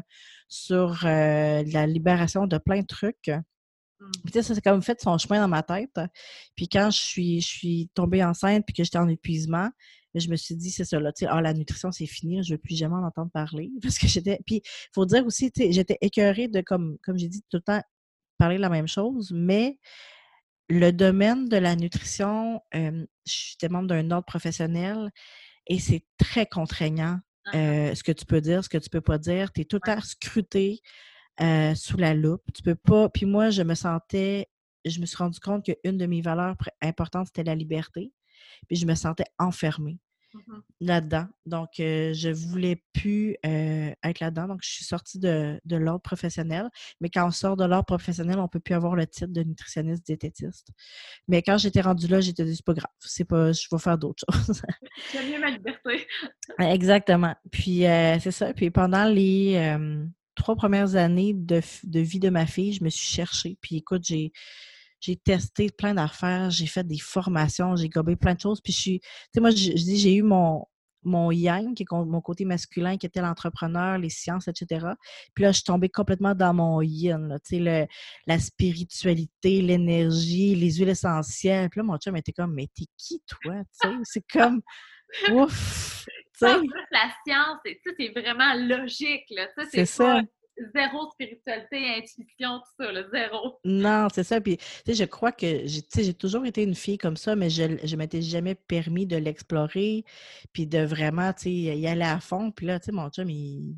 sur 0.49 1.05
euh, 1.05 1.65
la 1.67 1.87
libération 1.89 2.47
de 2.47 2.59
plein 2.59 2.83
de 2.83 2.87
trucs. 2.87 3.33
Puis, 4.25 4.43
ça, 4.43 4.55
c'est 4.55 4.61
comme 4.61 4.83
fait 4.83 5.01
son 5.01 5.17
chemin 5.19 5.41
dans 5.41 5.49
ma 5.49 5.63
tête. 5.63 5.99
Puis, 6.55 6.69
quand 6.69 6.91
je 6.91 6.99
suis, 6.99 7.41
je 7.41 7.47
suis 7.47 7.91
tombée 7.95 8.23
enceinte 8.23 8.65
puis 8.67 8.75
que 8.75 8.85
j'étais 8.85 8.99
en 8.99 9.09
épuisement, 9.09 9.71
je 10.15 10.29
me 10.29 10.37
suis 10.37 10.57
dit, 10.57 10.71
c'est 10.71 10.85
ça, 10.85 10.99
là, 10.99 11.13
tu 11.13 11.25
sais, 11.25 11.31
ah, 11.31 11.41
la 11.41 11.53
nutrition, 11.53 11.93
c'est 11.93 12.07
fini, 12.07 12.43
je 12.43 12.53
ne 12.53 12.57
veux 12.57 12.61
plus 12.61 12.77
jamais 12.77 12.95
en 12.95 13.05
entendre 13.05 13.31
parler. 13.31 13.71
Parce 13.83 13.99
que 13.99 14.07
j'étais. 14.07 14.39
Puis, 14.47 14.57
il 14.65 14.91
faut 14.95 15.07
dire 15.07 15.27
aussi, 15.27 15.51
tu 15.51 15.63
sais, 15.63 15.73
j'étais 15.73 15.99
écœurée 16.01 16.49
de, 16.49 16.61
comme, 16.61 16.97
comme 17.03 17.19
j'ai 17.19 17.29
dit 17.29 17.43
tout 17.51 17.59
le 17.59 17.63
temps, 17.63 17.83
parler 18.39 18.57
de 18.57 18.63
la 18.63 18.69
même 18.69 18.89
chose, 18.89 19.33
mais 19.35 19.79
le 20.69 20.91
domaine 20.91 21.49
de 21.49 21.57
la 21.57 21.77
nutrition, 21.77 22.61
je 22.73 23.07
suis 23.25 23.57
membre 23.71 23.89
d'un 23.89 24.11
ordre 24.11 24.27
professionnel 24.27 25.11
et 25.69 25.79
c'est 25.79 26.05
très 26.19 26.45
contraignant 26.45 27.21
ah. 27.47 27.95
ce 27.95 28.03
que 28.03 28.13
tu 28.13 28.27
peux 28.27 28.41
dire, 28.41 28.65
ce 28.65 28.69
que 28.69 28.79
tu 28.79 28.91
peux 28.91 29.01
pas 29.01 29.19
dire. 29.19 29.53
Tu 29.53 29.61
es 29.63 29.65
tout 29.65 29.81
à 29.87 30.01
scruté 30.01 30.81
sous 31.39 31.97
la 31.97 32.15
loupe. 32.15 32.43
Tu 32.55 32.63
peux 32.63 32.75
pas. 32.75 33.09
Puis 33.09 33.27
moi, 33.27 33.51
je 33.51 33.63
me 33.63 33.75
sentais, 33.75 34.49
je 34.85 35.01
me 35.01 35.07
suis 35.07 35.17
rendu 35.17 35.41
compte 35.41 35.65
qu'une 35.65 35.99
de 35.99 36.07
mes 36.07 36.21
valeurs 36.21 36.57
importantes, 36.83 37.27
c'était 37.27 37.45
la 37.45 37.55
liberté. 37.55 38.13
Puis 38.69 38.77
je 38.77 38.87
me 38.87 38.95
sentais 38.95 39.27
enfermée. 39.39 39.99
Mmh 40.35 40.61
là-dedans. 40.81 41.27
Donc, 41.47 41.69
je 41.79 42.13
je 42.15 42.29
voulais 42.29 42.83
plus 42.93 43.37
être 43.43 44.21
là-dedans. 44.21 44.49
Donc, 44.49 44.61
je 44.63 44.69
suis 44.69 44.85
sortie 44.85 45.19
de, 45.19 45.59
l'ordre 45.71 46.03
professionnel. 46.03 46.69
Mais 47.01 47.09
quand 47.09 47.27
on 47.27 47.31
sort 47.31 47.57
de 47.57 47.65
l'ordre 47.65 47.87
professionnel, 47.87 48.39
on 48.39 48.43
ne 48.43 48.49
peut 48.49 48.61
plus 48.61 48.75
avoir 48.75 48.95
le 48.95 49.07
titre 49.07 49.33
de 49.33 49.43
nutritionniste 49.43 50.05
diététiste. 50.05 50.69
Mais 51.29 51.43
quand 51.43 51.57
j'étais 51.57 51.81
rendue 51.81 52.09
là, 52.09 52.21
j'étais 52.21 52.45
dit, 52.45 52.57
c'est 52.57 52.65
pas 52.65 52.75
grave. 52.75 52.91
C'est 53.01 53.25
pas, 53.25 53.53
je 53.53 53.67
vais 53.71 53.79
faire 53.79 53.97
d'autres 53.97 54.25
choses. 54.31 54.63
J'aime 55.13 55.27
bien 55.27 55.41
ma 55.41 55.51
liberté. 55.51 56.07
Exactement. 56.59 57.35
Puis, 57.51 57.81
c'est 57.81 58.33
ça. 58.33 58.53
Puis, 58.53 58.71
pendant 58.71 59.05
les 59.05 59.79
trois 60.37 60.57
premières 60.57 60.95
années 60.95 61.33
de, 61.35 61.61
de 61.85 62.01
vie 62.01 62.21
de 62.21 62.29
ma 62.29 62.47
fille, 62.47 62.73
je 62.73 62.85
me 62.85 62.91
suis 62.91 63.09
cherchée. 63.09 63.59
Puis, 63.61 63.77
écoute, 63.77 64.03
j'ai 64.05 64.33
j'ai 65.01 65.17
testé 65.17 65.71
plein 65.71 65.95
d'affaires, 65.95 66.51
j'ai 66.51 66.67
fait 66.67 66.85
des 66.85 66.99
formations, 66.99 67.77
j'ai 67.77 67.89
gobé 67.89 68.17
plein 68.17 68.35
de 68.35 68.41
choses. 68.41 68.61
Puis 68.61 68.73
je 68.73 68.79
suis, 68.79 69.01
tu 69.01 69.09
sais, 69.35 69.41
moi, 69.41 69.51
je, 69.51 69.73
dis, 69.73 69.99
j'ai 69.99 70.15
eu 70.15 70.23
mon, 70.23 70.65
mon 71.03 71.31
yang, 71.31 71.75
qui 71.75 71.85
est 71.85 71.93
mon 71.93 72.21
côté 72.21 72.45
masculin, 72.45 72.97
qui 72.97 73.07
était 73.07 73.21
l'entrepreneur, 73.21 73.99
les 73.99 74.11
sciences, 74.11 74.49
etc. 74.49 74.87
Puis 75.35 75.45
là, 75.45 75.53
je 75.53 75.57
suis 75.57 75.65
tombée 75.65 75.89
complètement 75.89 76.35
dans 76.35 76.53
mon 76.55 76.83
yin, 76.83 77.39
tu 77.45 77.63
sais, 77.63 77.89
la 78.27 78.39
spiritualité, 78.39 79.63
l'énergie, 79.63 80.55
les 80.55 80.73
huiles 80.73 80.89
essentielles. 80.89 81.71
Puis 81.71 81.79
là, 81.81 81.85
mon 81.85 81.99
chum 81.99 82.17
était 82.17 82.33
comme, 82.33 82.55
mais 82.55 82.69
t'es 82.75 82.87
qui, 82.97 83.23
toi? 83.27 83.63
Tu 83.81 83.89
sais, 83.89 83.95
c'est 84.03 84.25
comme, 84.33 84.61
ouf! 85.33 86.07
La 86.41 87.11
science, 87.27 87.59
c'est 87.65 88.09
vraiment 88.09 88.55
logique, 88.55 89.25
là. 89.31 89.49
C'est 89.71 89.87
ça 89.87 90.21
zéro 90.75 91.11
spiritualité, 91.13 91.97
intuition, 91.99 92.59
tout 92.59 92.85
ça, 92.85 92.93
le 92.93 93.09
zéro. 93.13 93.59
Non, 93.65 94.09
c'est 94.13 94.25
ça. 94.25 94.41
Puis, 94.41 94.57
tu 94.57 94.65
sais, 94.87 94.95
je 94.95 95.05
crois 95.05 95.33
que 95.33 95.67
j'ai 95.67 96.15
toujours 96.15 96.47
été 96.47 96.63
une 96.63 96.75
fille 96.75 96.99
comme 96.99 97.17
ça, 97.17 97.37
mais 97.37 97.51
je 97.51 97.63
ne 97.63 97.97
m'étais 97.97 98.23
jamais 98.23 98.55
permis 98.55 99.07
de 99.07 99.17
l'explorer, 99.17 100.05
puis 100.53 100.67
de 100.67 100.81
vraiment, 100.81 101.33
tu 101.33 101.43
sais, 101.43 101.51
y 101.51 101.87
aller 101.87 102.03
à 102.03 102.21
fond. 102.21 102.51
Puis 102.51 102.67
là, 102.67 102.81
tu 102.81 102.87
sais, 102.87 102.93
mon 102.93 103.09
chum, 103.11 103.29
il, 103.29 103.77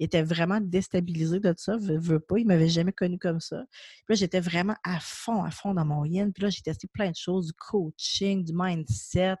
était 0.00 0.22
vraiment 0.22 0.60
déstabilisé 0.60 1.38
de 1.38 1.54
ça, 1.56 1.76
veut, 1.76 1.98
veut 1.98 2.18
pas, 2.18 2.38
il 2.38 2.46
m'avait 2.46 2.68
jamais 2.68 2.92
connu 2.92 3.16
comme 3.16 3.40
ça. 3.40 3.64
Puis 3.70 4.04
là, 4.10 4.14
j'étais 4.16 4.40
vraiment 4.40 4.74
à 4.82 4.98
fond, 5.00 5.44
à 5.44 5.52
fond 5.52 5.72
dans 5.72 5.84
mon 5.84 6.04
yin. 6.04 6.32
Puis 6.32 6.42
là, 6.42 6.50
j'ai 6.50 6.62
testé 6.62 6.88
plein 6.88 7.10
de 7.10 7.16
choses, 7.16 7.46
du 7.46 7.52
coaching, 7.52 8.44
du 8.44 8.52
mindset. 8.54 9.36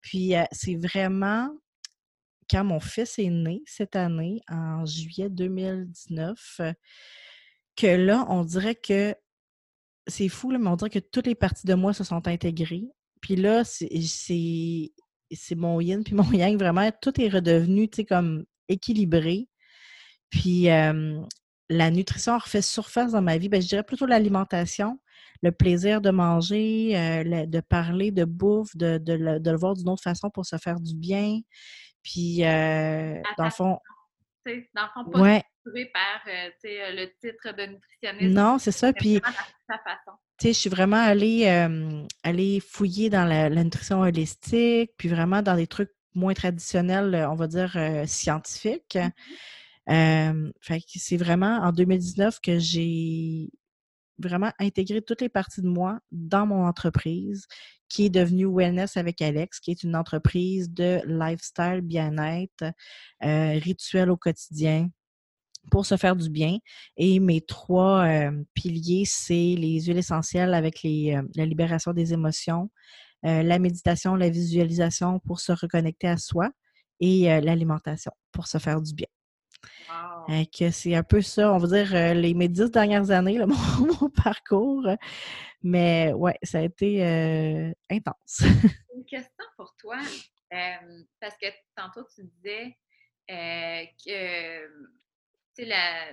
Puis 0.00 0.34
euh, 0.34 0.42
c'est 0.50 0.74
vraiment 0.74 1.50
quand 2.50 2.64
mon 2.64 2.80
fils 2.80 3.18
est 3.18 3.30
né 3.30 3.62
cette 3.66 3.96
année, 3.96 4.40
en 4.48 4.84
juillet 4.84 5.28
2019, 5.30 6.60
que 7.76 7.86
là, 7.86 8.26
on 8.28 8.44
dirait 8.44 8.74
que 8.74 9.14
c'est 10.06 10.28
fou, 10.28 10.50
là, 10.50 10.58
mais 10.58 10.68
on 10.68 10.76
dirait 10.76 10.90
que 10.90 10.98
toutes 10.98 11.26
les 11.26 11.34
parties 11.34 11.66
de 11.66 11.74
moi 11.74 11.92
se 11.92 12.04
sont 12.04 12.26
intégrées. 12.26 12.88
Puis 13.20 13.36
là, 13.36 13.62
c'est 13.64 15.54
mon 15.54 15.80
yin 15.80 16.02
puis 16.02 16.14
mon 16.14 16.30
yang, 16.32 16.58
vraiment, 16.58 16.90
tout 17.00 17.20
est 17.20 17.28
redevenu, 17.28 17.88
tu 17.88 17.96
sais, 17.96 18.04
comme 18.04 18.44
équilibré. 18.68 19.48
Puis 20.30 20.64
la 20.64 21.90
nutrition 21.90 22.32
a 22.32 22.38
refait 22.38 22.62
surface 22.62 23.12
dans 23.12 23.22
ma 23.22 23.38
vie. 23.38 23.48
Ben, 23.48 23.62
je 23.62 23.68
dirais 23.68 23.84
plutôt 23.84 24.06
l'alimentation, 24.06 24.98
le 25.42 25.52
plaisir 25.52 26.00
de 26.00 26.10
manger, 26.10 26.92
de 27.24 27.60
parler 27.60 28.10
de 28.10 28.24
bouffe, 28.24 28.76
de, 28.76 28.98
de, 28.98 29.12
le, 29.12 29.56
voir 29.56 29.74
d'une 29.74 29.88
autre 29.88 30.02
façon 30.02 30.30
pour 30.30 30.46
se 30.46 30.56
faire 30.56 30.80
du 30.80 30.94
bien. 30.94 31.40
Puis, 32.02 32.38
dans 32.40 33.44
le 33.44 33.50
fond... 33.50 33.78
Dans 34.46 34.82
le 34.82 34.88
fond, 34.94 35.10
pas 35.10 35.20
ouais. 35.20 35.44
par 35.92 36.22
le 36.26 37.06
titre 37.20 37.54
de 37.54 37.66
nutritionniste. 37.66 38.34
Non, 38.34 38.58
c'est 38.58 38.72
ça. 38.72 38.92
Puis, 38.92 39.20
je 40.42 40.52
suis 40.52 40.70
vraiment 40.70 40.96
allée, 40.96 41.46
aller 42.22 42.60
fouiller 42.60 43.10
dans 43.10 43.24
la, 43.24 43.50
nutrition 43.50 44.00
holistique, 44.00 44.92
puis 44.96 45.08
vraiment 45.08 45.42
dans 45.42 45.56
des 45.56 45.66
trucs 45.66 45.92
moins 46.14 46.34
traditionnels, 46.34 47.26
on 47.30 47.34
va 47.34 47.46
dire, 47.46 47.76
scientifiques. 48.06 48.96
Mmh 48.96 49.10
c'est 50.96 51.16
vraiment 51.16 51.58
en 51.62 51.72
2019 51.72 52.40
que 52.40 52.58
j'ai 52.58 53.50
vraiment 54.20 54.52
intégré 54.58 55.02
toutes 55.02 55.20
les 55.20 55.28
parties 55.28 55.62
de 55.62 55.68
moi 55.68 56.00
dans 56.12 56.46
mon 56.46 56.66
entreprise, 56.66 57.46
qui 57.88 58.06
est 58.06 58.10
devenue 58.10 58.46
Wellness 58.46 58.96
avec 58.96 59.20
Alex, 59.20 59.60
qui 59.60 59.72
est 59.72 59.82
une 59.82 59.96
entreprise 59.96 60.70
de 60.70 61.00
lifestyle, 61.06 61.80
bien-être, 61.82 62.72
euh, 63.24 63.58
rituel 63.58 64.10
au 64.10 64.16
quotidien 64.16 64.88
pour 65.70 65.86
se 65.86 65.96
faire 65.96 66.16
du 66.16 66.30
bien. 66.30 66.58
Et 66.96 67.20
mes 67.20 67.40
trois 67.40 68.06
euh, 68.06 68.44
piliers, 68.54 69.04
c'est 69.06 69.34
les 69.34 69.82
huiles 69.82 69.98
essentielles 69.98 70.54
avec 70.54 70.82
les, 70.82 71.14
euh, 71.16 71.22
la 71.34 71.46
libération 71.46 71.92
des 71.92 72.12
émotions, 72.12 72.70
la 73.22 73.58
méditation, 73.58 74.14
la 74.14 74.30
visualisation 74.30 75.20
pour 75.20 75.40
se 75.40 75.52
reconnecter 75.52 76.08
à 76.08 76.16
soi 76.16 76.48
et 77.00 77.24
l'alimentation 77.42 78.12
pour 78.32 78.46
se 78.46 78.56
faire 78.56 78.80
du 78.80 78.94
bien 78.94 79.08
que 80.56 80.70
c'est 80.70 80.94
un 80.94 81.02
peu 81.02 81.20
ça, 81.20 81.52
on 81.52 81.58
va 81.58 81.66
dire, 81.66 81.94
euh, 81.94 82.14
les 82.14 82.34
mes 82.34 82.48
dix 82.48 82.70
dernières 82.70 83.10
années, 83.10 83.38
mon, 83.46 84.10
parcours. 84.10 84.86
Mais 85.62 86.12
ouais, 86.12 86.38
ça 86.42 86.58
a 86.58 86.62
été 86.62 87.04
euh, 87.04 87.72
intense. 87.90 88.40
Une 88.94 89.04
question 89.04 89.44
pour 89.56 89.74
toi, 89.76 89.98
parce 91.20 91.36
que 91.40 91.46
tantôt 91.76 92.04
tu 92.14 92.24
disais 92.24 92.76
euh, 93.30 93.84
que 94.04 95.62
la, 95.62 96.10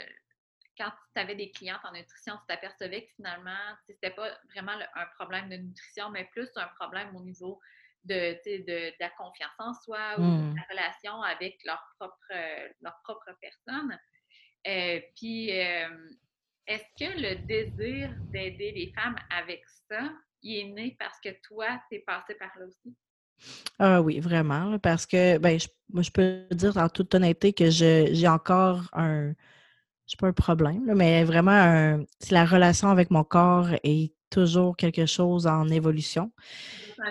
quand 0.78 0.92
tu 1.16 1.22
avais 1.22 1.36
des 1.36 1.52
clientes 1.52 1.82
en 1.84 1.94
nutrition, 1.94 2.36
tu 2.36 2.48
t'apercevais 2.48 3.06
que 3.06 3.14
finalement, 3.16 3.76
c'était 3.88 4.12
pas 4.12 4.30
vraiment 4.54 4.74
un 4.96 5.06
problème 5.18 5.50
de 5.50 5.56
nutrition, 5.56 6.10
mais 6.10 6.26
plus 6.26 6.50
un 6.56 6.68
problème 6.80 7.16
au 7.16 7.22
niveau 7.22 7.60
de, 8.08 8.66
de, 8.66 8.94
la 9.00 9.10
confiance 9.12 9.52
en 9.60 9.74
soi 9.74 10.16
ou 10.18 10.22
de 10.22 10.28
mmh. 10.28 10.56
la 10.56 10.64
relation 10.70 11.22
avec 11.22 11.58
leur 11.66 11.82
propre, 12.00 12.34
leur 12.82 12.96
propre 13.04 13.32
personne. 13.42 13.98
Euh, 14.68 15.00
puis, 15.16 15.52
euh, 15.52 15.88
est-ce 16.68 16.84
que 17.00 17.20
le 17.20 17.36
désir 17.48 18.14
d'aider 18.32 18.72
les 18.72 18.92
femmes 18.94 19.16
avec 19.30 19.62
ça, 19.90 20.10
il 20.42 20.60
est 20.60 20.74
né 20.74 20.98
parce 21.00 21.20
que 21.24 21.30
toi, 21.44 21.68
tu 21.90 21.98
es 21.98 22.00
passé 22.00 22.36
par 22.36 22.52
là 22.60 22.66
aussi? 22.66 22.96
Ah 23.80 24.02
oui, 24.02 24.20
vraiment. 24.20 24.78
Parce 24.80 25.06
que, 25.06 25.38
ben, 25.38 25.60
je, 25.60 25.68
moi, 25.90 26.02
je 26.02 26.12
peux 26.12 26.48
dire 26.52 26.76
en 26.78 26.90
toute 26.90 27.14
honnêteté 27.16 27.54
que 27.54 27.70
j'ai 27.70 28.28
encore 28.28 28.90
un, 28.94 29.30
je 29.30 30.12
sais 30.12 30.18
pas 30.20 30.28
un 30.28 30.34
problème, 30.34 30.92
mais 30.96 31.24
vraiment, 31.24 32.04
la 32.32 32.46
relation 32.46 32.90
avec 32.90 33.12
mon 33.12 33.24
corps 33.24 33.70
est 33.84 34.14
toujours 34.30 34.76
quelque 34.76 35.06
chose 35.06 35.48
en 35.48 35.68
évolution. 35.70 36.32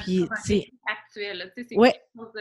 Puis, 0.00 0.28
actuel, 0.86 1.52
c'est 1.54 1.66
quelque 1.66 1.92
chose 2.16 2.32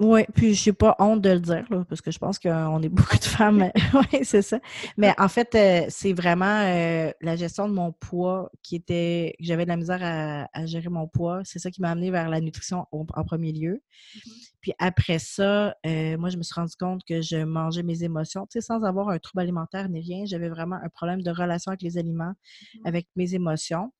oui, 0.00 0.24
puis 0.32 0.54
je 0.54 0.70
n'ai 0.70 0.74
pas 0.74 0.94
honte 1.00 1.22
de 1.22 1.30
le 1.30 1.40
dire, 1.40 1.64
là, 1.70 1.84
parce 1.88 2.00
que 2.00 2.12
je 2.12 2.20
pense 2.20 2.38
qu'on 2.38 2.80
est 2.82 2.88
beaucoup 2.88 3.18
de 3.18 3.24
femmes. 3.24 3.68
oui, 4.12 4.20
c'est 4.22 4.42
ça. 4.42 4.60
Mais 4.96 5.12
en 5.18 5.26
fait, 5.26 5.52
euh, 5.56 5.86
c'est 5.88 6.12
vraiment 6.12 6.62
euh, 6.62 7.10
la 7.20 7.34
gestion 7.34 7.68
de 7.68 7.74
mon 7.74 7.90
poids 7.90 8.48
qui 8.62 8.76
était. 8.76 9.34
J'avais 9.40 9.64
de 9.64 9.68
la 9.68 9.76
misère 9.76 9.98
à, 10.00 10.66
gérer 10.66 10.88
mon 10.88 11.08
poids. 11.08 11.40
C'est 11.44 11.58
ça 11.58 11.72
qui 11.72 11.80
m'a 11.80 11.90
amené 11.90 12.12
vers 12.12 12.28
la 12.28 12.40
nutrition 12.40 12.86
en 12.92 13.24
premier 13.24 13.50
lieu. 13.50 13.82
Mm-hmm. 14.14 14.50
Puis 14.60 14.72
après 14.78 15.18
ça, 15.18 15.74
euh, 15.84 16.16
moi, 16.16 16.28
je 16.28 16.36
me 16.36 16.42
suis 16.42 16.54
rendu 16.54 16.76
compte 16.78 17.02
que 17.04 17.20
je 17.20 17.38
mangeais 17.38 17.82
mes 17.82 18.04
émotions, 18.04 18.46
tu 18.46 18.60
sais, 18.60 18.60
sans 18.60 18.84
avoir 18.84 19.08
un 19.08 19.18
trouble 19.18 19.42
alimentaire 19.42 19.88
ni 19.88 20.00
rien. 20.00 20.26
J'avais 20.26 20.48
vraiment 20.48 20.76
un 20.76 20.88
problème 20.90 21.22
de 21.22 21.30
relation 21.32 21.70
avec 21.70 21.82
les 21.82 21.98
aliments, 21.98 22.34
mm-hmm. 22.34 22.80
avec 22.86 23.08
mes 23.16 23.34
émotions. 23.34 23.92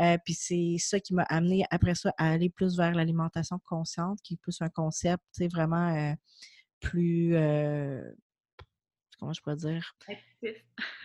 Euh, 0.00 0.16
puis 0.24 0.34
c'est 0.34 0.76
ça 0.78 1.00
qui 1.00 1.14
m'a 1.14 1.24
amené 1.24 1.64
après 1.70 1.94
ça 1.94 2.12
à 2.18 2.30
aller 2.30 2.50
plus 2.50 2.76
vers 2.76 2.92
l'alimentation 2.92 3.58
consciente, 3.64 4.18
qui 4.22 4.34
est 4.34 4.40
plus 4.40 4.60
un 4.60 4.68
concept, 4.68 5.22
tu 5.34 5.44
sais, 5.44 5.48
vraiment 5.48 5.94
euh, 5.94 6.14
plus 6.80 7.34
comment 9.18 9.32
je 9.32 9.40
pourrais 9.42 9.56
dire? 9.56 9.94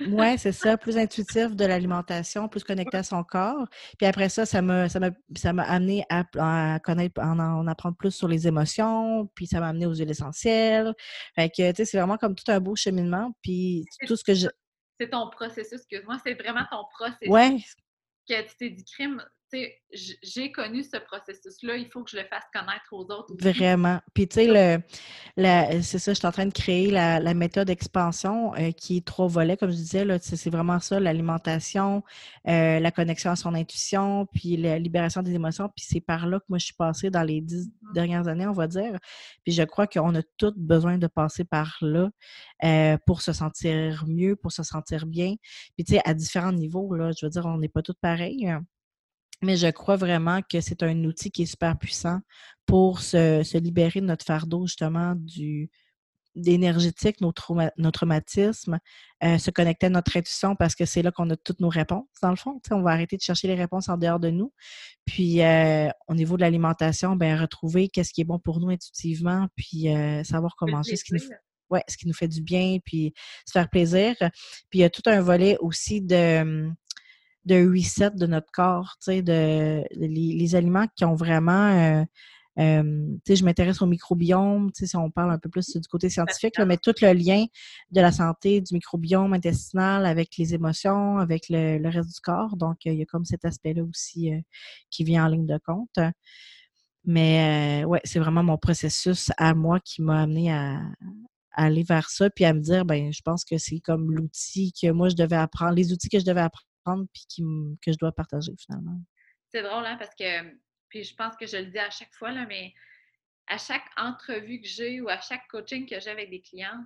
oui, 0.07 0.37
c'est 0.37 0.51
ça, 0.51 0.77
plus 0.77 0.97
intuitif 0.97 1.55
de 1.55 1.65
l'alimentation, 1.65 2.47
plus 2.47 2.63
connecté 2.63 2.97
à 2.97 3.03
son 3.03 3.23
corps. 3.23 3.67
Puis 3.97 4.07
après 4.07 4.29
ça, 4.29 4.45
ça 4.45 4.61
m'a, 4.61 4.87
ça 4.89 4.99
m'a, 4.99 5.63
amené 5.63 6.05
à, 6.09 6.79
connaître, 6.83 7.21
en, 7.21 7.39
en, 7.39 7.67
apprendre 7.67 7.97
plus 7.97 8.11
sur 8.11 8.27
les 8.27 8.47
émotions, 8.47 9.29
puis 9.35 9.47
ça 9.47 9.59
m'a 9.59 9.69
amené 9.69 9.85
aux 9.85 9.95
huiles 9.95 10.11
essentielles. 10.11 10.93
Fait 11.35 11.49
que, 11.49 11.71
tu 11.71 11.77
sais, 11.77 11.85
c'est 11.85 11.97
vraiment 11.97 12.17
comme 12.17 12.35
tout 12.35 12.49
un 12.51 12.59
beau 12.59 12.75
cheminement. 12.75 13.31
Puis 13.41 13.85
tout 14.07 14.15
ce 14.15 14.23
que 14.23 14.33
je. 14.33 14.47
C'est 14.99 15.09
ton 15.09 15.29
processus, 15.29 15.73
excuse-moi, 15.73 16.17
c'est 16.23 16.35
vraiment 16.35 16.65
ton 16.69 16.83
processus. 16.93 17.27
Oui. 17.27 17.65
Que 18.27 18.41
tu 18.41 18.55
t'es 18.57 18.69
dit, 18.69 18.85
crime, 18.85 19.23
j'ai 20.23 20.51
connu 20.51 20.83
ce 20.83 20.97
processus-là, 20.97 21.77
il 21.77 21.87
faut 21.87 22.03
que 22.03 22.09
je 22.09 22.17
le 22.17 22.23
fasse 22.23 22.45
connaître 22.53 22.91
aux 22.91 23.03
autres. 23.03 23.33
Vraiment. 23.39 23.99
Puis, 24.13 24.27
tu 24.27 24.45
sais, 24.45 24.83
c'est 25.81 25.99
ça, 25.99 26.13
je 26.13 26.17
suis 26.17 26.27
en 26.27 26.31
train 26.31 26.45
de 26.45 26.53
créer 26.53 26.89
la, 26.89 27.33
méthode 27.33 27.69
expansion 27.69 28.53
euh, 28.55 28.71
qui 28.71 28.97
est 28.97 29.05
trois 29.05 29.27
volets, 29.27 29.57
comme 29.57 29.71
je 29.71 29.75
disais. 29.75 30.05
C'est 30.19 30.49
vraiment 30.49 30.79
ça, 30.79 30.99
l'alimentation, 30.99 32.03
euh, 32.47 32.79
la 32.79 32.91
connexion 32.91 33.31
à 33.31 33.35
son 33.35 33.53
intuition, 33.53 34.27
puis 34.33 34.57
la 34.57 34.79
libération 34.79 35.21
des 35.21 35.33
émotions. 35.33 35.69
Puis 35.75 35.85
c'est 35.87 36.01
par 36.01 36.27
là 36.27 36.39
que 36.39 36.45
moi, 36.49 36.57
je 36.57 36.65
suis 36.65 36.75
passée 36.75 37.09
dans 37.09 37.23
les 37.23 37.41
dix 37.41 37.67
mm-hmm. 37.67 37.93
dernières 37.93 38.27
années, 38.27 38.47
on 38.47 38.53
va 38.53 38.67
dire. 38.67 38.97
Puis 39.43 39.53
je 39.53 39.63
crois 39.63 39.87
qu'on 39.87 40.15
a 40.15 40.21
tous 40.37 40.53
besoin 40.55 40.97
de 40.97 41.07
passer 41.07 41.43
par 41.43 41.77
là 41.81 42.09
euh, 42.63 42.97
pour 43.05 43.21
se 43.21 43.33
sentir 43.33 44.05
mieux, 44.07 44.35
pour 44.35 44.51
se 44.51 44.63
sentir 44.63 45.05
bien. 45.05 45.35
Puis, 45.75 45.85
tu 45.85 45.93
sais, 45.93 46.01
à 46.05 46.13
différents 46.13 46.51
niveaux, 46.51 46.93
là, 46.95 47.11
je 47.17 47.25
veux 47.25 47.29
dire, 47.29 47.45
on 47.45 47.57
n'est 47.57 47.69
pas 47.69 47.81
tous 47.81 47.95
pareils. 48.01 48.47
Hein. 48.47 48.63
Mais 49.43 49.57
je 49.57 49.67
crois 49.67 49.97
vraiment 49.97 50.41
que 50.41 50.61
c'est 50.61 50.83
un 50.83 51.03
outil 51.03 51.29
qui 51.29 51.43
est 51.43 51.47
super 51.47 51.77
puissant 51.77 52.19
pour 52.65 53.01
se, 53.01 53.57
libérer 53.57 53.99
de 53.99 54.05
notre 54.05 54.25
fardeau, 54.25 54.65
justement, 54.65 55.15
du 55.15 55.69
d'énergétique, 56.35 57.21
nos, 57.21 57.31
traumatismes, 57.31 58.79
euh, 59.23 59.37
se 59.37 59.51
connecter 59.51 59.85
à 59.85 59.89
notre 59.89 60.17
intuition 60.17 60.55
parce 60.55 60.73
que 60.73 60.83
c'est 60.83 61.03
là 61.03 61.11
qu'on 61.11 61.29
a 61.29 61.35
toutes 61.35 61.59
nos 61.59 61.69
réponses, 61.69 62.07
dans 62.23 62.31
le 62.31 62.35
fond. 62.35 62.59
on 62.71 62.81
va 62.81 62.89
arrêter 62.89 63.17
de 63.17 63.21
chercher 63.21 63.47
les 63.47 63.53
réponses 63.53 63.87
en 63.87 63.97
dehors 63.97 64.19
de 64.19 64.31
nous. 64.31 64.51
Puis, 65.05 65.43
euh, 65.43 65.89
au 66.07 66.15
niveau 66.15 66.35
de 66.35 66.41
l'alimentation, 66.41 67.15
ben 67.15 67.39
retrouver 67.39 67.87
qu'est-ce 67.87 68.11
qui 68.13 68.21
est 68.21 68.25
bon 68.25 68.39
pour 68.39 68.59
nous 68.59 68.69
intuitivement, 68.69 69.47
puis 69.55 69.89
euh, 69.89 70.23
savoir 70.23 70.55
comment 70.57 70.77
manger, 70.77 70.95
ce 70.95 71.03
qui, 71.03 71.13
nous, 71.13 71.21
ouais, 71.69 71.83
ce 71.87 71.97
qui 71.97 72.07
nous 72.07 72.15
fait 72.15 72.27
du 72.27 72.41
bien, 72.41 72.79
puis 72.83 73.13
se 73.45 73.51
faire 73.51 73.69
plaisir. 73.69 74.15
Puis, 74.71 74.79
il 74.79 74.79
y 74.79 74.85
a 74.85 74.89
tout 74.89 75.03
un 75.05 75.21
volet 75.21 75.57
aussi 75.59 76.01
de 76.01 76.41
hum, 76.41 76.75
de 77.45 77.67
reset 77.67 78.11
de 78.11 78.25
notre 78.25 78.51
corps, 78.51 78.95
tu 78.99 79.05
sais, 79.05 79.21
de, 79.21 79.83
les, 79.95 80.55
aliments 80.55 80.87
qui 80.95 81.05
ont 81.05 81.15
vraiment... 81.15 82.01
Euh, 82.01 82.03
euh, 82.59 82.83
tu 83.25 83.33
sais, 83.33 83.35
je 83.37 83.45
m'intéresse 83.45 83.81
au 83.81 83.87
microbiome, 83.87 84.71
tu 84.71 84.81
sais, 84.81 84.87
si 84.87 84.95
on 84.95 85.09
parle 85.09 85.31
un 85.31 85.39
peu 85.39 85.49
plus 85.49 85.75
du 85.75 85.87
côté 85.87 86.09
scientifique, 86.09 86.59
mais 86.59 86.77
tout 86.77 86.93
le 87.01 87.11
lien 87.13 87.45
de 87.89 87.99
la 87.99 88.11
santé 88.11 88.61
du 88.61 88.75
microbiome 88.75 89.33
intestinal 89.33 90.05
avec 90.05 90.37
les 90.37 90.53
émotions, 90.53 91.17
avec 91.17 91.45
le, 91.49 91.81
reste 91.89 92.13
du 92.13 92.21
corps. 92.21 92.55
Donc, 92.55 92.85
il 92.85 92.93
y 92.93 93.01
a 93.01 93.05
comme 93.05 93.25
cet 93.25 93.43
aspect-là 93.43 93.83
aussi 93.83 94.31
euh, 94.31 94.39
qui 94.91 95.03
vient 95.03 95.25
en 95.25 95.29
ligne 95.29 95.47
de 95.47 95.59
compte. 95.65 95.99
Mais 97.05 97.83
ouais, 97.85 97.99
c'est 98.05 98.19
vraiment 98.19 98.43
mon 98.43 98.57
processus 98.57 99.31
à 99.37 99.53
moi 99.53 99.79
qui 99.81 100.01
m'a 100.01 100.21
amené 100.21 100.53
à, 100.53 100.75
à, 101.53 101.65
aller 101.65 101.83
vers 101.83 102.09
ça, 102.09 102.29
puis 102.29 102.45
à 102.45 102.53
me 102.53 102.61
dire, 102.61 102.85
ben, 102.85 103.11
je 103.11 103.21
pense 103.23 103.43
que 103.43 103.57
c'est 103.57 103.79
comme 103.79 104.11
l'outil 104.11 104.71
que 104.79 104.91
moi 104.91 105.09
je 105.09 105.15
devais 105.15 105.35
apprendre, 105.35 105.73
les 105.73 105.91
outils 105.91 106.07
que 106.07 106.19
je 106.19 106.25
devais 106.25 106.41
apprendre 106.41 106.67
puis 107.13 107.25
que 107.81 107.91
je 107.91 107.97
dois 107.97 108.11
partager 108.11 108.53
finalement. 108.57 108.99
C'est 109.49 109.61
drôle, 109.61 109.85
hein, 109.85 109.97
parce 109.97 110.15
que, 110.15 110.57
puis 110.89 111.03
je 111.03 111.15
pense 111.15 111.35
que 111.35 111.45
je 111.45 111.57
le 111.57 111.65
dis 111.67 111.79
à 111.79 111.89
chaque 111.89 112.13
fois, 112.13 112.31
là, 112.31 112.45
mais 112.47 112.73
à 113.47 113.57
chaque 113.57 113.85
entrevue 113.97 114.61
que 114.61 114.67
j'ai 114.67 115.01
ou 115.01 115.09
à 115.09 115.19
chaque 115.19 115.47
coaching 115.47 115.87
que 115.87 115.99
j'ai 115.99 116.09
avec 116.09 116.29
des 116.29 116.41
clients, 116.41 116.83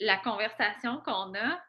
la 0.00 0.16
conversation 0.18 1.00
qu'on 1.04 1.34
a, 1.34 1.60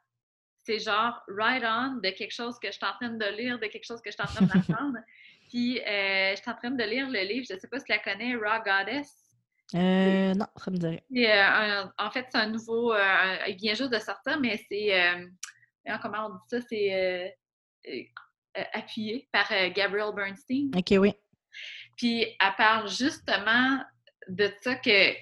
c'est 0.65 0.79
genre 0.79 1.21
right 1.27 1.63
on 1.65 1.95
de 1.95 2.09
quelque 2.11 2.33
chose 2.33 2.57
que 2.59 2.67
je 2.67 2.73
suis 2.73 2.85
en 2.85 2.93
train 2.93 3.09
de 3.09 3.25
lire, 3.37 3.59
de 3.59 3.67
quelque 3.67 3.85
chose 3.85 4.01
que 4.01 4.11
je 4.11 4.15
suis 4.15 4.23
en 4.23 4.33
train 4.33 4.45
d'apprendre. 4.45 4.97
Puis, 5.49 5.79
euh, 5.81 6.31
je 6.31 6.41
suis 6.41 6.49
en 6.49 6.55
train 6.55 6.71
de 6.71 6.83
lire 6.83 7.09
le 7.09 7.19
livre, 7.19 7.45
je 7.47 7.53
ne 7.53 7.59
sais 7.59 7.67
pas 7.67 7.79
si 7.79 7.85
tu 7.85 7.91
la 7.91 7.99
connais, 7.99 8.35
Raw 8.35 8.63
Goddess. 8.63 9.11
Euh, 9.75 10.33
non, 10.33 10.47
ça 10.55 10.71
me 10.71 10.77
dirait. 10.77 11.03
Euh, 11.11 11.85
en 11.97 12.11
fait, 12.11 12.27
c'est 12.31 12.37
un 12.37 12.47
nouveau. 12.47 12.95
il 12.95 13.55
vient 13.57 13.73
juste 13.73 13.91
de 13.91 13.99
sortir, 13.99 14.39
mais 14.39 14.57
c'est. 14.69 15.27
comment 16.01 16.27
on 16.27 16.29
dit 16.35 16.41
ça? 16.47 16.61
C'est 16.61 17.35
appuyé 18.73 19.27
par 19.31 19.47
Gabrielle 19.75 20.13
Bernstein. 20.15 20.71
OK, 20.75 20.93
oui. 20.99 21.13
Puis, 21.97 22.21
elle 22.23 22.55
parle 22.57 22.89
justement 22.89 23.79
de 24.27 24.49
ça 24.61 24.75
que, 24.75 25.13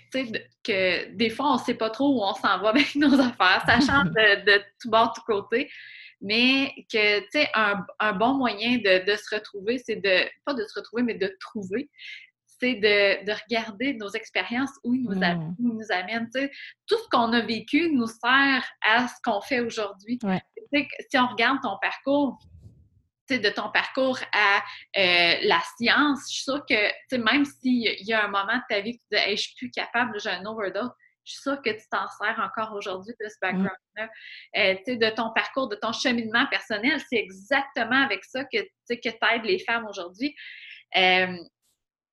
que 0.63 1.11
des 1.13 1.29
fois, 1.29 1.51
on 1.51 1.55
ne 1.55 1.63
sait 1.63 1.75
pas 1.75 1.89
trop 1.89 2.19
où 2.19 2.23
on 2.23 2.33
s'en 2.33 2.59
va 2.59 2.69
avec 2.69 2.95
nos 2.95 3.19
affaires. 3.19 3.63
Ça 3.65 3.79
change 3.79 4.09
de, 4.15 4.45
de 4.45 4.63
tout 4.79 4.89
bord, 4.89 5.13
tout 5.13 5.23
côté 5.25 5.69
mais 6.21 6.71
que, 6.91 7.19
tu 7.21 7.27
sais, 7.31 7.49
un, 7.53 8.13
bon 8.13 8.35
moyen 8.35 8.77
de, 8.77 9.15
se 9.15 9.35
retrouver, 9.35 9.79
c'est 9.79 9.95
de, 9.95 10.29
pas 10.45 10.53
de 10.53 10.63
se 10.65 10.79
retrouver, 10.79 11.03
mais 11.03 11.15
de 11.15 11.35
trouver, 11.39 11.89
c'est 12.45 12.75
de, 12.75 13.31
regarder 13.43 13.95
nos 13.95 14.09
expériences 14.09 14.71
où 14.83 14.93
ils 14.93 15.01
nous, 15.01 15.15
mmh. 15.15 15.55
nous 15.59 15.81
amènent. 15.89 16.29
tout 16.31 16.97
ce 16.97 17.09
qu'on 17.11 17.33
a 17.33 17.41
vécu 17.41 17.91
nous 17.91 18.05
sert 18.05 18.63
à 18.87 19.07
ce 19.07 19.15
qu'on 19.23 19.41
fait 19.41 19.61
aujourd'hui. 19.61 20.19
Si 21.09 21.17
on 21.17 21.27
regarde 21.27 21.57
ton 21.63 21.77
parcours, 21.81 22.37
de 23.39 23.49
ton 23.49 23.71
parcours 23.71 24.19
à 24.33 24.63
euh, 24.97 25.35
la 25.43 25.59
science, 25.77 26.19
je 26.29 26.35
suis 26.35 26.43
sûre 26.43 26.65
que 26.67 27.15
même 27.15 27.45
s'il 27.45 27.95
y 28.01 28.13
a 28.13 28.25
un 28.25 28.27
moment 28.27 28.57
de 28.57 28.63
ta 28.69 28.81
vie 28.81 28.91
où 28.91 29.15
tu 29.15 29.19
dis 29.19 29.31
je 29.31 29.41
suis 29.41 29.55
plus 29.55 29.71
capable, 29.71 30.19
j'ai 30.19 30.29
un 30.29 30.45
overdose, 30.45 30.91
je 31.23 31.33
suis 31.33 31.41
sûre 31.41 31.61
que 31.61 31.69
tu 31.69 31.83
t'en 31.89 32.07
sers 32.09 32.39
encore 32.39 32.73
aujourd'hui 32.75 33.13
de 33.19 33.27
ce 33.27 33.35
mmh. 33.35 33.37
background-là. 33.41 34.09
Euh, 34.57 34.95
de 34.95 35.15
ton 35.15 35.31
parcours, 35.33 35.69
de 35.69 35.75
ton 35.75 35.91
cheminement 35.91 36.47
personnel, 36.47 36.99
c'est 37.09 37.17
exactement 37.17 38.03
avec 38.03 38.23
ça 38.25 38.43
que, 38.45 38.57
que 38.57 38.95
tu 38.95 39.07
aides 39.07 39.45
les 39.45 39.59
femmes 39.59 39.85
aujourd'hui. 39.87 40.35
Euh, 40.97 41.37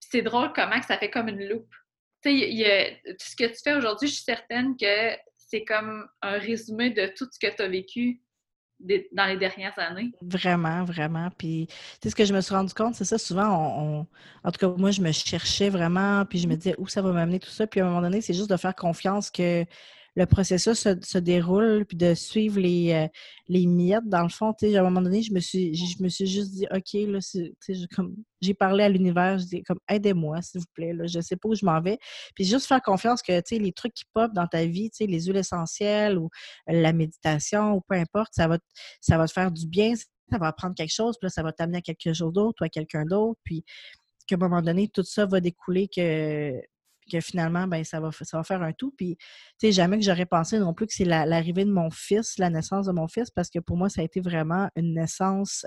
c'est 0.00 0.22
drôle 0.22 0.52
comment 0.54 0.78
que 0.78 0.86
ça 0.86 0.98
fait 0.98 1.10
comme 1.10 1.28
une 1.28 1.48
loupe. 1.48 1.72
Ce 2.24 3.36
que 3.36 3.46
tu 3.46 3.56
fais 3.62 3.74
aujourd'hui, 3.74 4.08
je 4.08 4.14
suis 4.14 4.24
certaine 4.24 4.76
que 4.76 5.16
c'est 5.36 5.64
comme 5.64 6.06
un 6.20 6.38
résumé 6.38 6.90
de 6.90 7.06
tout 7.06 7.26
ce 7.30 7.38
que 7.38 7.54
tu 7.54 7.62
as 7.62 7.68
vécu 7.68 8.20
dans 8.80 9.26
les 9.26 9.36
dernières 9.36 9.78
années. 9.78 10.12
Vraiment, 10.22 10.84
vraiment. 10.84 11.28
Puis, 11.36 11.66
tu 11.68 11.74
sais, 12.02 12.10
ce 12.10 12.14
que 12.14 12.24
je 12.24 12.32
me 12.32 12.40
suis 12.40 12.54
rendu 12.54 12.72
compte, 12.74 12.94
c'est 12.94 13.04
ça, 13.04 13.18
souvent, 13.18 13.48
on, 13.80 14.06
en 14.44 14.52
tout 14.52 14.58
cas, 14.58 14.68
moi, 14.76 14.90
je 14.90 15.00
me 15.00 15.12
cherchais 15.12 15.68
vraiment, 15.68 16.24
puis 16.24 16.38
je 16.38 16.48
me 16.48 16.56
disais 16.56 16.74
où 16.78 16.86
ça 16.86 17.02
va 17.02 17.12
m'amener 17.12 17.40
tout 17.40 17.50
ça? 17.50 17.66
Puis, 17.66 17.80
à 17.80 17.84
un 17.84 17.88
moment 17.88 18.02
donné, 18.02 18.20
c'est 18.20 18.34
juste 18.34 18.50
de 18.50 18.56
faire 18.56 18.74
confiance 18.74 19.30
que 19.30 19.64
le 20.18 20.26
processus 20.26 20.80
se, 20.80 21.18
déroule, 21.18 21.84
puis 21.86 21.96
de 21.96 22.12
suivre 22.12 22.58
les, 22.58 22.92
euh, 22.92 23.06
les 23.46 23.66
miettes, 23.66 24.08
dans 24.08 24.24
le 24.24 24.28
fond, 24.28 24.50
à 24.50 24.66
un 24.66 24.82
moment 24.82 25.00
donné, 25.00 25.22
je 25.22 25.32
me 25.32 25.38
suis, 25.38 25.72
je 25.76 26.02
me 26.02 26.08
suis 26.08 26.26
juste 26.26 26.54
dit, 26.54 26.66
OK, 26.72 26.92
là, 26.92 27.20
j'ai 28.40 28.54
parlé 28.54 28.82
à 28.82 28.88
l'univers, 28.88 29.38
je 29.38 29.44
dis, 29.44 29.62
comme, 29.62 29.78
aidez-moi, 29.88 30.42
s'il 30.42 30.60
vous 30.60 30.66
plaît, 30.74 30.92
là, 30.92 31.06
je 31.06 31.20
sais 31.20 31.36
pas 31.36 31.48
où 31.48 31.54
je 31.54 31.64
m'en 31.64 31.80
vais. 31.80 31.98
Puis 32.34 32.44
juste 32.44 32.66
faire 32.66 32.82
confiance 32.82 33.22
que, 33.22 33.40
tu 33.42 33.60
les 33.60 33.72
trucs 33.72 33.94
qui 33.94 34.02
pop 34.12 34.32
dans 34.34 34.48
ta 34.48 34.64
vie, 34.66 34.90
tu 34.90 35.06
les 35.06 35.26
huiles 35.26 35.36
essentielles 35.36 36.18
ou 36.18 36.30
la 36.66 36.92
méditation 36.92 37.74
ou 37.74 37.80
peu 37.88 37.94
importe, 37.94 38.32
ça 38.32 38.48
va, 38.48 38.58
ça 39.00 39.18
va 39.18 39.28
te 39.28 39.32
faire 39.32 39.52
du 39.52 39.68
bien, 39.68 39.94
ça 39.94 40.38
va 40.38 40.48
apprendre 40.48 40.74
quelque 40.74 40.92
chose, 40.92 41.16
puis 41.20 41.26
là, 41.26 41.30
ça 41.30 41.44
va 41.44 41.52
t'amener 41.52 41.78
à 41.78 41.80
quelque 41.80 42.12
chose 42.12 42.32
d'autre 42.32 42.56
ou 42.60 42.64
à 42.64 42.68
quelqu'un 42.68 43.04
d'autre, 43.04 43.38
puis 43.44 43.64
qu'à 44.26 44.34
un 44.34 44.38
moment 44.38 44.62
donné, 44.62 44.88
tout 44.88 45.04
ça 45.04 45.26
va 45.26 45.40
découler 45.40 45.86
que 45.86 46.60
que 47.10 47.20
finalement, 47.20 47.66
ben, 47.66 47.82
ça 47.84 48.00
va, 48.00 48.10
ça 48.12 48.36
va 48.36 48.44
faire 48.44 48.62
un 48.62 48.72
tout. 48.72 48.92
Puis, 48.96 49.16
tu 49.16 49.24
sais, 49.58 49.72
jamais 49.72 49.98
que 49.98 50.04
j'aurais 50.04 50.26
pensé 50.26 50.58
non 50.58 50.74
plus 50.74 50.86
que 50.86 50.92
c'est 50.94 51.04
l'arrivée 51.04 51.64
de 51.64 51.72
mon 51.72 51.90
fils, 51.90 52.38
la 52.38 52.50
naissance 52.50 52.86
de 52.86 52.92
mon 52.92 53.08
fils, 53.08 53.30
parce 53.30 53.50
que 53.50 53.58
pour 53.58 53.76
moi, 53.76 53.88
ça 53.88 54.02
a 54.02 54.04
été 54.04 54.20
vraiment 54.20 54.68
une 54.76 54.94
naissance 54.94 55.66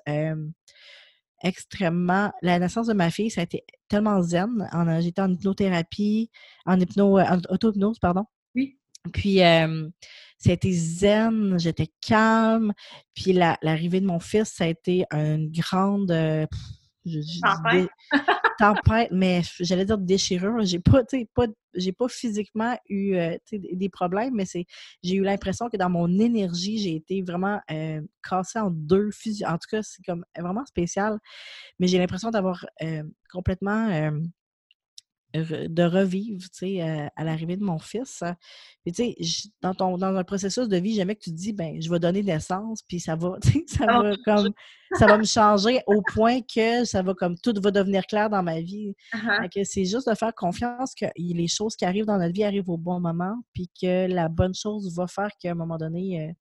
extrêmement. 1.43 2.31
La 2.41 2.60
naissance 2.60 2.88
de 2.88 2.93
ma 2.93 3.10
fille, 3.10 3.31
ça 3.31 3.41
a 3.41 3.43
été 3.43 3.65
tellement 3.88 4.21
zen. 4.21 4.69
J'étais 4.99 5.21
en 5.21 5.32
hypnothérapie, 5.32 6.30
en 6.65 6.80
hypno, 6.80 7.19
en 7.19 7.39
auto-hypnose, 7.49 7.99
pardon. 7.99 8.25
Oui. 8.56 8.77
Puis, 9.12 9.38
ça 9.38 10.49
a 10.49 10.54
été 10.54 10.71
zen, 10.71 11.58
j'étais 11.60 11.89
calme. 11.99 12.73
Puis, 13.15 13.34
l'arrivée 13.34 14.01
de 14.01 14.06
mon 14.06 14.19
fils, 14.19 14.49
ça 14.49 14.65
a 14.65 14.67
été 14.67 15.06
une 15.12 15.51
grande. 15.51 16.08
tempête. 17.43 17.89
Tempête, 18.62 19.10
mais 19.12 19.41
j'allais 19.60 19.86
dire 19.86 19.97
déchirure. 19.97 20.63
J'ai 20.63 20.80
pas, 20.80 21.04
pas, 21.34 21.47
j'ai 21.74 21.91
pas 21.91 22.08
physiquement 22.08 22.78
eu 22.89 23.15
euh, 23.15 23.38
des 23.52 23.89
problèmes, 23.89 24.36
mais 24.36 24.45
c'est, 24.45 24.65
j'ai 25.04 25.15
eu 25.15 25.24
l'impression 25.24 25.69
que 25.69 25.78
dans 25.78 25.89
mon 25.89 26.19
énergie, 26.19 26.78
j'ai 26.78 26.95
été 26.95 27.21
vraiment 27.21 27.60
euh, 27.71 28.02
cassée 28.28 28.60
en 28.60 28.69
deux. 28.71 29.10
En 29.45 29.58
tout 29.58 29.67
cas, 29.69 29.82
c'est 29.84 30.04
comme 30.06 30.26
vraiment 30.38 30.65
spécial. 30.65 31.19
Mais 31.80 31.88
j'ai 31.88 31.97
l'impression 31.97 32.30
d'avoir 32.30 32.65
euh, 32.84 33.04
complètement 33.32 34.12
de 35.34 35.84
revivre, 35.84 36.41
tu 36.44 36.50
sais, 36.52 36.82
euh, 36.82 37.08
à 37.15 37.24
l'arrivée 37.24 37.58
de 37.58 37.63
mon 37.63 37.80
fils. 37.80 38.22
Hein. 38.22 38.36
Puis, 38.84 38.94
tu 38.94 39.04
sais, 39.04 39.50
dans, 39.62 39.74
ton, 39.74 39.98
dans 39.98 40.15
un 40.15 40.24
processus 40.24 40.67
de 40.67 40.78
vie, 40.78 40.96
jamais 40.96 41.15
que 41.15 41.22
tu 41.22 41.32
te 41.32 41.36
dis, 41.36 41.54
ben, 41.54 41.82
je 41.82 41.89
vais 41.89 42.00
donner 42.00 42.24
naissance, 42.24 42.82
puis 42.88 43.00
ça 43.00 43.15
va, 43.15 43.38
tu 43.44 43.52
sais, 43.52 43.63
ça 43.67 43.86
va 43.86 44.15
comme, 44.26 44.52
ça 44.94 45.06
va 45.08 45.17
me 45.17 45.24
changer 45.24 45.82
au 45.88 46.02
point 46.02 46.41
que 46.41 46.84
ça 46.86 47.02
va 47.02 47.13
comme, 47.13 47.38
tout 47.38 47.54
va 47.62 47.72
devenir 47.72 48.06
clair 48.06 48.30
dans 48.30 48.44
ma 48.44 48.60
vie. 48.60 48.94
Uh-huh. 49.13 49.63
C'est 49.63 49.86
juste 49.86 50.10
de 50.10 50.15
faire 50.15 50.34
confiance 50.36 50.94
que 50.96 51.06
les 51.15 51.48
choses 51.48 51.76
qui 51.76 51.86
arrivent 51.86 52.06
dans 52.06 52.17
notre 52.17 52.34
vie 52.34 52.44
arrivent 52.44 52.70
au 52.70 52.78
bon 52.78 53.00
moment, 53.00 53.36
puis 53.54 53.70
que 53.82 54.08
la 54.08 54.28
bonne 54.28 54.54
chose 54.54 54.94
va 54.96 55.08
faire 55.08 55.30
qu'à 55.39 55.52
un 55.52 55.56
moment 55.56 55.78
donné, 55.78 56.28
euh, 56.28 56.34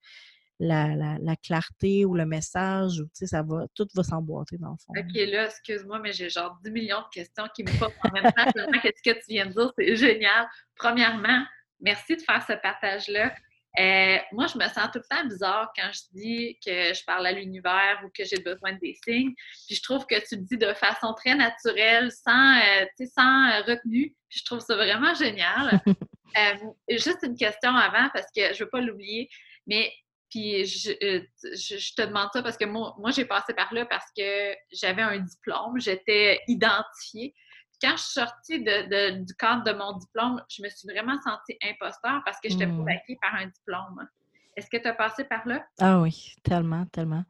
la, 0.61 1.37
clarté 1.43 2.05
ou 2.05 2.15
le 2.15 2.27
message, 2.27 3.01
ou, 3.01 3.09
ça 3.13 3.43
va, 3.43 3.67
tout 3.75 3.89
va 3.95 4.03
s'emboîter 4.03 4.59
dans 4.59 4.71
le 4.71 4.77
fond. 4.77 4.93
OK, 4.97 5.15
là, 5.15 5.47
excuse-moi, 5.47 5.99
mais 6.01 6.13
j'ai 6.13 6.29
genre 6.29 6.57
10 6.63 6.71
millions 6.71 7.01
de 7.01 7.09
questions 7.13 7.45
qui 7.55 7.65
me 7.65 7.79
posent 7.79 7.95
en 8.05 8.13
même 8.13 8.31
temps. 8.33 8.45
Qu'est-ce 8.83 9.03
que 9.03 9.19
tu 9.19 9.25
viens 9.29 9.47
de 9.47 9.53
dire? 9.53 9.73
C'est 9.79 9.97
génial. 9.97 10.47
Premièrement, 10.77 11.45
merci 11.81 12.17
de 12.17 12.23
faire 12.23 12.45
ce 12.47 12.53
partage-là. 12.55 13.35
Euh, 13.79 14.19
moi, 14.33 14.49
je 14.49 14.59
me 14.59 14.65
sens 14.65 14.91
tout 14.93 14.99
le 14.99 15.17
temps 15.17 15.25
bizarre 15.27 15.73
quand 15.77 15.91
je 15.93 16.01
dis 16.13 16.59
que 16.65 16.93
je 16.93 17.05
parle 17.05 17.27
à 17.27 17.33
l'univers 17.33 18.03
ou 18.05 18.09
que 18.09 18.25
j'ai 18.25 18.41
besoin 18.43 18.73
des 18.83 18.99
signes. 19.05 19.33
Puis 19.69 19.77
je 19.77 19.83
trouve 19.83 20.07
que 20.07 20.17
tu 20.29 20.37
le 20.37 20.43
dis 20.43 20.59
de 20.59 20.75
façon 20.75 21.15
très 21.15 21.37
naturelle, 21.37 22.11
sans, 22.11 22.59
euh, 22.59 22.85
sans 23.17 23.63
retenue. 23.63 24.15
Puis 24.29 24.41
je 24.41 24.45
trouve 24.45 24.61
ça 24.61 24.75
vraiment 24.77 25.15
génial. 25.15 25.81
Euh, 26.39 26.55
juste 26.91 27.25
une 27.25 27.35
question 27.35 27.75
avant, 27.75 28.09
parce 28.15 28.27
que 28.27 28.41
je 28.41 28.51
ne 28.53 28.59
veux 28.61 28.69
pas 28.71 28.81
l'oublier. 28.81 29.29
Mais 29.67 29.93
puis 30.31 30.63
euh, 30.63 30.65
je, 30.65 31.77
je, 31.77 31.95
te 31.95 32.03
demande 32.03 32.29
ça 32.33 32.43
parce 32.43 32.57
que 32.57 32.65
moi, 32.65 32.95
moi 32.99 33.11
j'ai 33.11 33.25
passé 33.25 33.53
par 33.53 33.73
là 33.75 33.85
parce 33.85 34.07
que 34.17 34.55
j'avais 34.73 35.03
un 35.03 35.19
diplôme, 35.19 35.79
j'étais 35.79 36.41
identifiée. 36.47 37.35
quand 37.83 37.97
je 37.97 38.03
suis 38.03 38.13
sortie 38.13 38.63
de, 38.63 39.25
du 39.25 39.35
cadre 39.35 39.65
de 39.65 39.73
mon 39.73 39.99
diplôme, 39.99 40.43
je 40.49 40.63
me 40.63 40.69
suis 40.69 40.89
vraiment 40.89 41.21
sentie 41.21 41.59
imposteur 41.63 42.23
parce 42.25 42.41
que 42.41 42.49
j'étais 42.49 42.67
mmh. 42.67 42.87
par 43.21 43.35
un 43.35 43.47
diplôme. 43.47 44.09
Est-ce 44.57 44.69
que 44.71 44.77
tu 44.77 44.89
as 44.89 44.95
passé 44.95 45.25
par 45.25 45.47
là? 45.47 45.65
Ah 45.81 46.01
oui, 46.01 46.35
tellement, 46.43 46.85
tellement. 46.87 47.25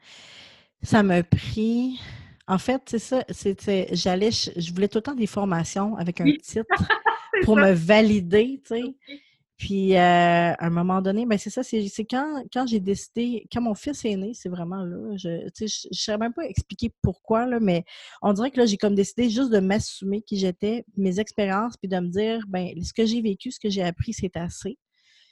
Ça 0.82 1.02
m'a 1.02 1.22
pris. 1.22 2.00
En 2.46 2.58
fait, 2.58 2.82
c'est 2.86 2.98
ça, 2.98 3.24
c'était. 3.28 3.88
J'allais, 3.92 4.30
je, 4.30 4.72
voulais 4.72 4.88
tout 4.88 4.98
le 4.98 5.02
temps 5.02 5.14
des 5.14 5.26
formations 5.26 5.96
avec 5.96 6.20
un 6.20 6.32
titre 6.42 6.64
pour 7.44 7.56
me 7.56 7.72
valider, 7.72 8.60
tu 8.66 8.74
sais. 8.74 8.94
Puis, 9.60 9.94
euh, 9.94 9.98
à 9.98 10.66
un 10.66 10.70
moment 10.70 11.02
donné, 11.02 11.26
ben 11.26 11.36
c'est 11.36 11.50
ça, 11.50 11.62
c'est 11.62 12.06
quand, 12.10 12.42
quand 12.50 12.66
j'ai 12.66 12.80
décidé, 12.80 13.46
quand 13.52 13.60
mon 13.60 13.74
fils 13.74 14.06
est 14.06 14.16
né, 14.16 14.32
c'est 14.32 14.48
vraiment 14.48 14.82
là, 14.86 15.14
je 15.18 15.28
ne 15.28 15.68
sais 15.92 16.16
même 16.16 16.32
pas 16.32 16.46
expliquer 16.46 16.90
pourquoi, 17.02 17.44
là, 17.44 17.60
mais 17.60 17.84
on 18.22 18.32
dirait 18.32 18.50
que 18.50 18.56
là, 18.56 18.64
j'ai 18.64 18.78
comme 18.78 18.94
décidé 18.94 19.28
juste 19.28 19.50
de 19.50 19.60
m'assumer 19.60 20.22
qui 20.22 20.38
j'étais, 20.38 20.86
mes 20.96 21.20
expériences, 21.20 21.76
puis 21.76 21.90
de 21.90 21.98
me 21.98 22.08
dire, 22.08 22.42
ben 22.48 22.70
ce 22.82 22.94
que 22.94 23.04
j'ai 23.04 23.20
vécu, 23.20 23.50
ce 23.50 23.60
que 23.60 23.68
j'ai 23.68 23.82
appris, 23.82 24.14
c'est 24.14 24.34
assez. 24.34 24.78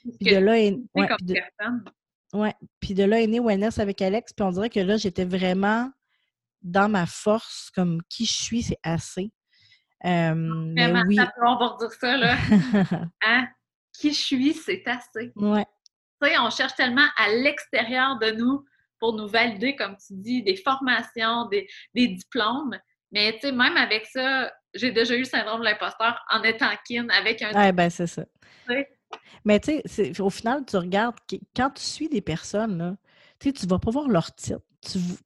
Puis 0.03 0.31
de 0.31 0.37
là, 0.37 0.59
est, 0.59 0.77
ouais, 0.93 1.07
puis 1.17 1.25
de, 1.25 2.37
ouais, 2.37 2.53
puis 2.79 2.93
de 2.93 3.05
là 3.05 3.21
est 3.21 3.27
né 3.27 3.39
Wellness 3.39 3.79
avec 3.79 3.99
Alex, 3.99 4.31
puis 4.33 4.45
on 4.45 4.51
dirait 4.51 4.69
que 4.69 4.79
là, 4.79 4.97
j'étais 4.97 5.25
vraiment 5.25 5.89
dans 6.61 6.87
ma 6.87 7.07
force, 7.07 7.71
comme 7.73 8.03
qui 8.09 8.25
je 8.25 8.33
suis, 8.33 8.61
c'est 8.61 8.79
assez. 8.83 9.31
Euh, 10.05 10.35
mais 10.35 10.93
oui. 11.07 11.17
on 11.41 11.57
va 11.57 11.67
redire 11.69 11.91
ça, 11.93 12.15
là. 12.15 12.37
hein? 13.23 13.47
Qui 13.99 14.13
je 14.13 14.19
suis, 14.19 14.53
c'est 14.53 14.83
assez. 14.87 15.31
Ouais. 15.35 15.65
Tu 16.21 16.29
sais, 16.29 16.37
on 16.39 16.49
cherche 16.49 16.75
tellement 16.75 17.07
à 17.17 17.29
l'extérieur 17.29 18.17
de 18.19 18.31
nous 18.31 18.65
pour 18.99 19.13
nous 19.13 19.27
valider, 19.27 19.75
comme 19.75 19.95
tu 19.95 20.13
dis, 20.13 20.43
des 20.43 20.55
formations, 20.55 21.47
des, 21.47 21.67
diplômes. 21.93 22.77
Mais 23.11 23.33
tu 23.33 23.47
sais, 23.47 23.51
même 23.51 23.77
avec 23.77 24.05
ça, 24.05 24.51
j'ai 24.73 24.91
déjà 24.91 25.15
eu 25.15 25.19
le 25.19 25.25
syndrome 25.25 25.61
de 25.61 25.65
l'imposteur 25.65 26.23
en 26.29 26.43
étant 26.43 26.69
kin 26.87 27.07
avec 27.09 27.41
un. 27.41 27.53
Ouais, 27.53 27.71
ben 27.71 27.89
c'est 27.89 28.07
ça. 28.07 28.25
Mais 29.45 29.59
tu 29.59 29.81
sais, 29.85 30.19
au 30.21 30.29
final, 30.29 30.65
tu 30.65 30.77
regardes, 30.77 31.15
quand 31.55 31.71
tu 31.71 31.83
suis 31.83 32.09
des 32.09 32.21
personnes, 32.21 32.77
là, 32.77 32.95
tu 33.39 33.49
ne 33.49 33.69
vas 33.69 33.79
pas 33.79 33.91
voir 33.91 34.07
leur 34.07 34.33
titre. 34.35 34.59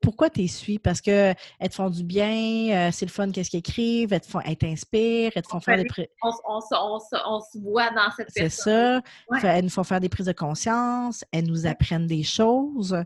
Pourquoi 0.02 0.30
tu 0.30 0.48
suis? 0.48 0.80
Parce 0.80 1.02
que 1.02 1.34
elles 1.60 1.70
te 1.70 1.76
font 1.76 1.90
du 1.90 2.04
bien, 2.04 2.88
euh, 2.88 2.90
c'est 2.92 3.06
le 3.06 3.12
fun 3.12 3.32
qu'est-ce 3.32 3.50
qu'ils 3.50 3.60
écrivent, 3.60 4.14
elles 4.14 4.58
t'inspirent, 4.58 5.32
elles 5.36 5.44
te 5.44 5.48
font 5.48 5.60
faire 5.60 5.78
des... 5.78 5.86
On, 6.24 6.32
on, 6.50 7.40
se 7.40 7.60
voit 7.60 7.92
dans 7.92 8.10
cette 8.16 8.30
C'est 8.32 8.50
ça. 8.50 9.02
Elles 9.44 9.64
nous 9.64 9.70
font 9.70 9.84
faire 9.84 10.00
des 10.00 10.10
prises 10.10 10.26
de 10.26 10.34
conscience, 10.34 11.24
elles 11.32 11.46
nous 11.46 11.66
apprennent 11.66 12.08
des 12.08 12.24
choses. 12.24 12.98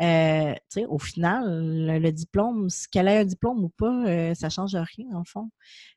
Euh, 0.00 0.54
au 0.88 0.98
final, 0.98 1.44
le, 1.46 2.10
diplôme, 2.10 2.68
qu'elle 2.92 3.08
ait 3.08 3.20
un 3.20 3.24
diplôme 3.24 3.64
ou 3.64 3.70
pas, 3.70 4.04
euh, 4.06 4.34
ça 4.34 4.50
change 4.50 4.74
rien, 4.74 5.06
en 5.14 5.24
fond. 5.24 5.50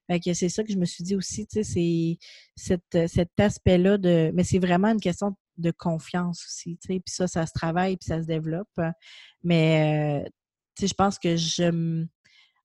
c'est 0.07 0.49
ça 0.49 0.63
que 0.63 0.71
je 0.71 0.77
me 0.77 0.85
suis 0.85 1.03
dit 1.03 1.15
aussi, 1.15 1.45
c'est 1.49 2.17
cet 2.55 3.39
aspect-là 3.39 3.97
de... 3.97 4.31
Mais 4.33 4.43
c'est 4.43 4.59
vraiment 4.59 4.89
une 4.89 5.01
question 5.01 5.35
de 5.59 5.71
confiance 5.71 6.43
aussi, 6.45 6.77
Puis 6.87 7.01
ça, 7.07 7.27
ça 7.27 7.45
se 7.45 7.53
travaille, 7.53 7.97
puis 7.97 8.07
ça 8.07 8.21
se 8.21 8.27
développe. 8.27 8.69
Mais, 9.43 10.23
euh, 10.25 10.29
je 10.81 10.93
pense 10.93 11.19
que 11.19 11.35
je, 11.35 12.05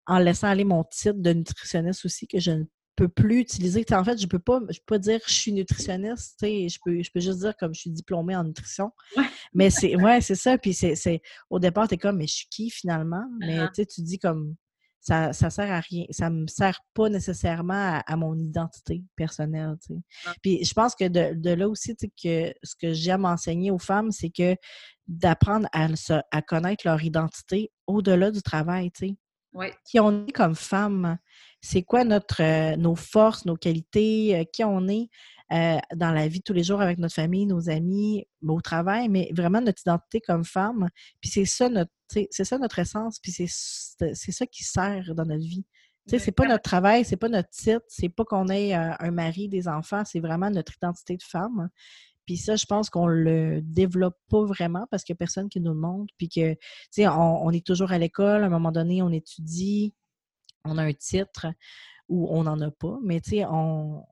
en 0.06 0.18
laissant 0.18 0.48
aller 0.48 0.64
mon 0.64 0.84
titre 0.84 1.18
de 1.18 1.32
nutritionniste 1.32 2.04
aussi, 2.04 2.26
que 2.26 2.38
je 2.38 2.52
ne 2.52 2.64
peux 2.96 3.08
plus 3.08 3.40
utiliser. 3.40 3.84
en 3.92 4.04
fait, 4.04 4.20
je 4.20 4.26
peux 4.26 4.38
pas, 4.38 4.60
je 4.70 4.78
peux 4.78 4.94
pas 4.94 4.98
dire 4.98 5.20
je 5.26 5.32
suis 5.32 5.52
nutritionniste. 5.52 6.38
Je 6.42 6.78
peux, 6.84 7.02
je 7.02 7.10
peux 7.12 7.20
juste 7.20 7.40
dire 7.40 7.56
comme 7.56 7.74
je 7.74 7.80
suis 7.80 7.90
diplômée 7.90 8.36
en 8.36 8.44
nutrition. 8.44 8.92
Mais 9.52 9.70
c'est 9.70 9.96
ouais, 9.96 10.20
c'est 10.20 10.34
ça. 10.34 10.58
Puis 10.58 10.74
c'est, 10.74 11.20
au 11.50 11.58
départ, 11.58 11.88
tu 11.88 11.94
es 11.94 11.98
comme, 11.98 12.18
mais 12.18 12.26
je 12.26 12.34
suis 12.34 12.48
qui 12.48 12.70
finalement? 12.70 13.24
Mais 13.40 13.58
uh-huh. 13.58 13.86
tu 13.86 14.02
dis 14.02 14.18
comme 14.18 14.54
ça, 15.04 15.34
ça 15.34 15.50
sert 15.50 15.70
à 15.70 15.80
rien. 15.80 16.06
Ça 16.10 16.30
me 16.30 16.46
sert 16.46 16.80
pas 16.94 17.10
nécessairement 17.10 18.00
à, 18.06 18.16
mon 18.16 18.38
identité 18.38 19.04
personnelle. 19.16 19.74
Puis 20.42 20.64
je 20.64 20.72
pense 20.72 20.94
que 20.94 21.06
de, 21.08 21.50
là 21.50 21.68
aussi, 21.68 21.94
que 21.94 22.54
ce 22.62 22.74
que 22.74 22.94
j'aime 22.94 23.26
enseigner 23.26 23.70
aux 23.70 23.78
femmes, 23.78 24.10
c'est 24.10 24.30
que 24.30 24.56
d'apprendre 25.06 25.68
à, 25.72 25.88
à 26.30 26.42
connaître 26.42 26.86
leur 26.86 27.02
identité 27.02 27.70
au-delà 27.86 28.30
du 28.30 28.40
travail. 28.40 28.90
Qui 29.84 30.00
on 30.00 30.26
est 30.26 30.32
comme 30.32 30.54
femme, 30.54 31.18
c'est 31.60 31.82
quoi 31.82 32.04
notre, 32.04 32.42
euh, 32.42 32.76
nos 32.76 32.96
forces, 32.96 33.44
nos 33.44 33.56
qualités, 33.56 34.36
euh, 34.38 34.44
qui 34.50 34.64
on 34.64 34.88
est 34.88 35.08
euh, 35.52 35.78
dans 35.94 36.10
la 36.10 36.26
vie 36.26 36.40
tous 36.40 36.52
les 36.52 36.64
jours 36.64 36.80
avec 36.80 36.98
notre 36.98 37.14
famille, 37.14 37.46
nos 37.46 37.68
amis, 37.68 38.26
au 38.46 38.60
travail, 38.60 39.08
mais 39.08 39.30
vraiment 39.34 39.60
notre 39.60 39.82
identité 39.82 40.20
comme 40.20 40.44
femme. 40.44 40.88
Puis 41.20 41.30
c'est 41.30 41.44
ça 41.44 41.68
notre, 41.68 41.92
c'est 42.08 42.44
ça 42.44 42.58
notre 42.58 42.78
essence, 42.78 43.18
puis 43.20 43.32
c'est 43.32 43.46
ça 44.32 44.46
qui 44.46 44.64
sert 44.64 45.14
dans 45.14 45.26
notre 45.26 45.44
vie. 45.44 45.66
Ce 46.06 46.18
c'est 46.18 46.32
pas 46.32 46.46
notre 46.46 46.62
travail, 46.62 47.04
c'est 47.04 47.16
pas 47.16 47.28
notre 47.28 47.48
titre, 47.50 47.84
c'est 47.88 48.10
pas 48.10 48.24
qu'on 48.24 48.48
ait 48.48 48.74
un 48.74 49.10
mari, 49.10 49.48
des 49.48 49.68
enfants, 49.68 50.02
c'est 50.04 50.20
vraiment 50.20 50.50
notre 50.50 50.74
identité 50.76 51.16
de 51.16 51.22
femme. 51.22 51.70
Puis 52.26 52.38
ça, 52.38 52.56
je 52.56 52.64
pense 52.66 52.90
qu'on 52.90 53.06
le 53.06 53.60
développe 53.62 54.16
pas 54.30 54.44
vraiment 54.44 54.86
parce 54.90 55.04
qu'il 55.04 55.12
n'y 55.12 55.18
a 55.18 55.18
personne 55.18 55.48
qui 55.48 55.60
nous 55.60 55.72
le 55.72 55.80
montre. 55.80 56.12
Puis 56.16 56.28
que, 56.28 56.54
tu 56.54 56.58
sais, 56.90 57.08
on, 57.08 57.50
est 57.50 57.64
toujours 57.64 57.92
à 57.92 57.98
l'école, 57.98 58.42
à 58.42 58.46
un 58.46 58.50
moment 58.50 58.72
donné, 58.72 59.02
on 59.02 59.10
étudie, 59.10 59.94
on 60.64 60.78
a 60.78 60.82
un 60.84 60.92
titre 60.92 61.46
ou 62.08 62.28
on 62.30 62.44
n'en 62.44 62.60
a 62.60 62.70
pas. 62.70 62.98
Mais 63.02 63.20
tu 63.20 63.30
sais, 63.30 63.44
on 63.44 64.04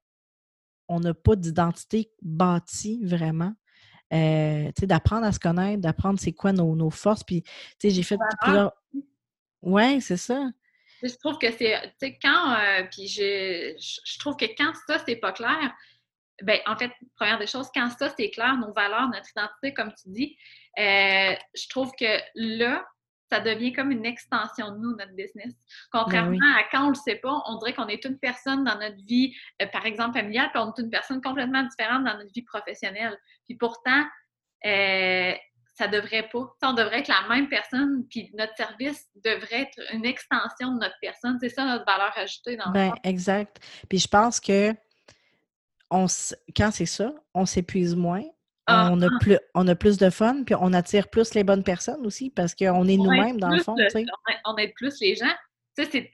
n'a 0.88 1.14
pas 1.14 1.36
d'identité 1.36 2.10
bâtie 2.22 3.00
vraiment. 3.04 3.54
Euh, 4.12 4.66
tu 4.66 4.80
sais, 4.80 4.86
d'apprendre 4.86 5.24
à 5.24 5.32
se 5.32 5.38
connaître, 5.38 5.80
d'apprendre 5.80 6.20
c'est 6.20 6.32
quoi 6.32 6.52
nos, 6.52 6.90
forces. 6.90 7.24
Puis, 7.24 7.42
tu 7.42 7.50
sais, 7.78 7.90
j'ai 7.90 8.02
fait 8.02 8.18
plusieurs... 8.42 8.72
Ouais, 9.62 10.00
c'est 10.00 10.16
ça. 10.16 10.50
Je 11.02 11.14
trouve 11.16 11.38
que 11.38 11.50
c'est, 11.50 11.80
tu 11.82 11.90
sais, 12.00 12.18
quand, 12.22 12.54
euh, 12.54 12.84
puis 12.90 13.08
je, 13.08 13.74
je, 13.78 14.18
trouve 14.18 14.36
que 14.36 14.44
quand 14.56 14.72
ça, 14.86 14.98
c'est 15.04 15.16
pas 15.16 15.32
clair, 15.32 15.74
ben, 16.42 16.60
en 16.66 16.76
fait, 16.76 16.90
première 17.16 17.38
des 17.38 17.46
choses, 17.46 17.68
quand 17.74 17.90
ça, 17.90 18.12
c'est 18.16 18.30
clair, 18.30 18.56
nos 18.56 18.72
valeurs, 18.72 19.08
notre 19.08 19.30
identité, 19.30 19.74
comme 19.74 19.92
tu 19.94 20.10
dis, 20.10 20.36
euh, 20.78 21.34
je 21.54 21.68
trouve 21.68 21.90
que 21.98 22.20
là, 22.34 22.84
ça 23.32 23.40
devient 23.40 23.72
comme 23.72 23.90
une 23.90 24.04
extension 24.04 24.72
de 24.72 24.76
nous, 24.76 24.94
notre 24.94 25.14
business. 25.14 25.54
Contrairement 25.90 26.36
ben 26.38 26.54
à 26.58 26.64
quand 26.70 26.86
on 26.86 26.88
le 26.90 26.94
sait 26.94 27.16
pas, 27.16 27.42
on 27.46 27.56
dirait 27.56 27.72
qu'on 27.72 27.88
est 27.88 28.04
une 28.04 28.18
personne 28.18 28.62
dans 28.62 28.78
notre 28.78 29.02
vie, 29.06 29.34
euh, 29.62 29.66
par 29.68 29.86
exemple, 29.86 30.18
familiale, 30.18 30.50
puis 30.52 30.62
on 30.62 30.70
est 30.70 30.82
une 30.82 30.90
personne 30.90 31.22
complètement 31.22 31.62
différente 31.62 32.04
dans 32.04 32.18
notre 32.18 32.32
vie 32.34 32.42
professionnelle. 32.42 33.18
Puis 33.46 33.54
pourtant, 33.54 34.04
euh, 34.66 35.32
ça 35.74 35.88
devrait 35.88 36.28
pas. 36.30 36.54
on 36.62 36.74
devrait 36.74 36.98
être 36.98 37.08
la 37.08 37.26
même 37.30 37.48
personne, 37.48 38.06
puis 38.10 38.30
notre 38.34 38.54
service 38.54 39.06
devrait 39.24 39.62
être 39.62 39.80
une 39.94 40.04
extension 40.04 40.74
de 40.74 40.80
notre 40.80 40.96
personne. 41.00 41.38
C'est 41.40 41.48
ça 41.48 41.64
notre 41.64 41.86
valeur 41.86 42.12
ajoutée 42.16 42.56
dans 42.56 42.70
ben, 42.70 42.92
Exact. 43.02 43.58
Puis 43.88 43.98
je 43.98 44.08
pense 44.08 44.40
que 44.40 44.74
quand 45.90 46.70
c'est 46.70 46.86
ça, 46.86 47.14
on 47.32 47.46
s'épuise 47.46 47.96
moins, 47.96 48.24
ah, 48.72 48.90
on, 48.92 49.00
a 49.02 49.06
ah. 49.06 49.18
plus, 49.20 49.38
on 49.54 49.68
a 49.68 49.74
plus 49.74 49.98
de 49.98 50.10
fun, 50.10 50.44
puis 50.44 50.54
on 50.58 50.72
attire 50.72 51.08
plus 51.08 51.34
les 51.34 51.44
bonnes 51.44 51.64
personnes 51.64 52.04
aussi 52.06 52.30
parce 52.30 52.54
qu'on 52.54 52.86
est 52.86 52.96
nous-mêmes 52.96 53.38
dans 53.38 53.48
le 53.48 53.62
fond. 53.62 53.74
on 54.44 54.56
aide 54.56 54.72
plus 54.74 55.00
les 55.00 55.14
gens. 55.14 55.34
c'est, 55.76 56.10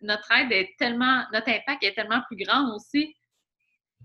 notre 0.00 0.30
aide 0.32 0.52
est 0.52 0.74
tellement, 0.78 1.24
notre 1.32 1.48
impact 1.48 1.82
est 1.82 1.94
tellement 1.94 2.22
plus 2.28 2.36
grand 2.36 2.74
aussi. 2.74 3.14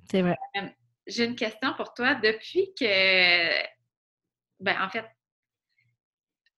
C'est 0.09 0.21
vrai. 0.21 0.37
Euh, 0.57 0.67
j'ai 1.07 1.25
une 1.25 1.35
question 1.35 1.73
pour 1.73 1.93
toi. 1.93 2.15
Depuis 2.15 2.73
que, 2.79 3.65
ben 4.59 4.81
en 4.81 4.89
fait, 4.89 5.05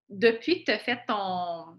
depuis 0.10 0.64
que 0.64 0.66
tu 0.66 0.72
as 0.72 0.80
fait 0.80 1.00
ton, 1.08 1.78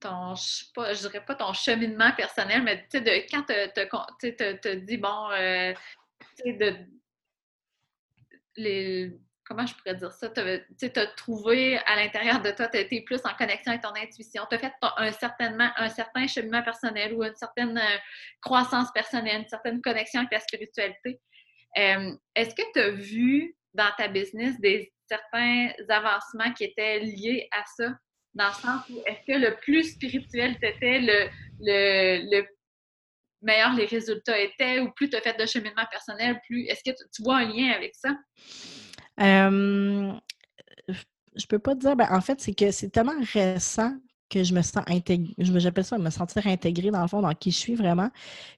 ton, 0.00 0.34
pas, 0.74 0.92
je 0.92 1.00
dirais 1.00 1.24
pas 1.24 1.34
ton 1.34 1.52
cheminement 1.52 2.12
personnel, 2.12 2.62
mais 2.62 2.82
tu 2.82 2.98
sais, 2.98 3.00
de 3.00 3.10
quand 3.30 4.06
tu 4.20 4.36
te 4.36 4.74
dis, 4.74 4.96
bon, 4.96 5.30
euh, 5.32 5.72
tu 6.36 6.42
sais, 6.44 6.52
de. 6.52 6.76
Comment 9.44 9.66
je 9.66 9.74
pourrais 9.74 9.96
dire 9.96 10.12
ça? 10.12 10.28
Tu 10.30 10.86
as 10.96 11.06
trouvé 11.16 11.78
à 11.78 11.96
l'intérieur 11.96 12.40
de 12.40 12.50
toi, 12.52 12.68
tu 12.68 12.78
été 12.78 13.02
plus 13.02 13.20
en 13.24 13.34
connexion 13.34 13.72
avec 13.72 13.82
ton 13.82 13.94
intuition. 13.94 14.44
Tu 14.48 14.56
as 14.56 14.58
fait 14.58 14.72
un, 14.82 15.12
certainement, 15.12 15.70
un 15.76 15.88
certain 15.88 16.26
cheminement 16.26 16.62
personnel 16.62 17.14
ou 17.14 17.24
une 17.24 17.34
certaine 17.34 17.76
euh, 17.76 17.98
croissance 18.40 18.90
personnelle, 18.92 19.42
une 19.42 19.48
certaine 19.48 19.82
connexion 19.82 20.20
avec 20.20 20.32
la 20.32 20.40
spiritualité. 20.40 21.20
Euh, 21.78 22.12
est-ce 22.36 22.54
que 22.54 22.62
tu 22.72 22.80
as 22.80 22.90
vu 22.90 23.56
dans 23.74 23.90
ta 23.98 24.08
business 24.08 24.60
des 24.60 24.92
certains 25.08 25.70
avancements 25.88 26.52
qui 26.52 26.64
étaient 26.64 27.00
liés 27.00 27.48
à 27.52 27.64
ça? 27.76 27.92
dans 28.34 28.46
le 28.46 28.52
sens 28.52 28.88
où 28.90 29.02
est-ce 29.06 29.26
que 29.26 29.38
le 29.38 29.56
plus 29.56 29.92
spirituel 29.92 30.58
t'étais, 30.58 31.00
le, 31.00 31.28
le, 31.60 32.46
meilleur 33.42 33.74
les 33.74 33.86
résultats 33.86 34.38
étaient, 34.38 34.80
ou 34.80 34.90
plus 34.92 35.10
tu 35.10 35.16
as 35.16 35.20
fait 35.20 35.38
de 35.38 35.46
cheminement 35.46 35.86
personnel, 35.90 36.40
plus 36.46 36.64
est-ce 36.66 36.82
que 36.88 36.96
tu 37.14 37.22
vois 37.22 37.38
un 37.38 37.48
lien 37.48 37.72
avec 37.72 37.94
ça? 37.94 38.10
Euh, 39.20 40.12
je 41.36 41.46
peux 41.46 41.58
pas 41.58 41.74
dire. 41.74 41.96
Ben, 41.96 42.08
en 42.10 42.20
fait, 42.20 42.40
c'est 42.40 42.54
que 42.54 42.70
c'est 42.70 42.90
tellement 42.90 43.12
récent 43.32 43.92
que 44.30 44.42
je 44.42 44.54
me 44.54 44.62
sens 44.62 44.82
intégrée. 44.86 45.34
J'appelle 45.38 45.84
ça 45.84 45.98
me 45.98 46.10
sentir 46.10 46.46
intégrée 46.46 46.90
dans 46.90 47.02
le 47.02 47.08
fond, 47.08 47.20
dans 47.20 47.34
qui 47.34 47.50
je 47.50 47.58
suis 47.58 47.74
vraiment, 47.74 48.10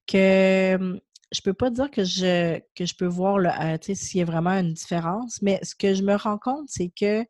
que 0.07 1.01
je 1.33 1.41
peux 1.43 1.53
pas 1.55 1.71
dire 1.71 1.91
que 1.91 2.05
je, 2.05 2.61
que 2.77 2.87
je 2.87 2.95
peux 2.95 3.07
voir 3.07 3.39
euh, 3.39 3.77
s'il 3.81 4.21
y 4.21 4.23
a 4.23 4.25
vraiment 4.25 4.53
une 4.53 4.73
différence, 4.73 5.43
mais 5.43 5.59
ce 5.63 5.75
que 5.75 5.95
je 5.95 6.03
me 6.03 6.15
rends 6.15 6.39
compte, 6.39 6.67
c'est 6.69 6.91
que 6.91 7.25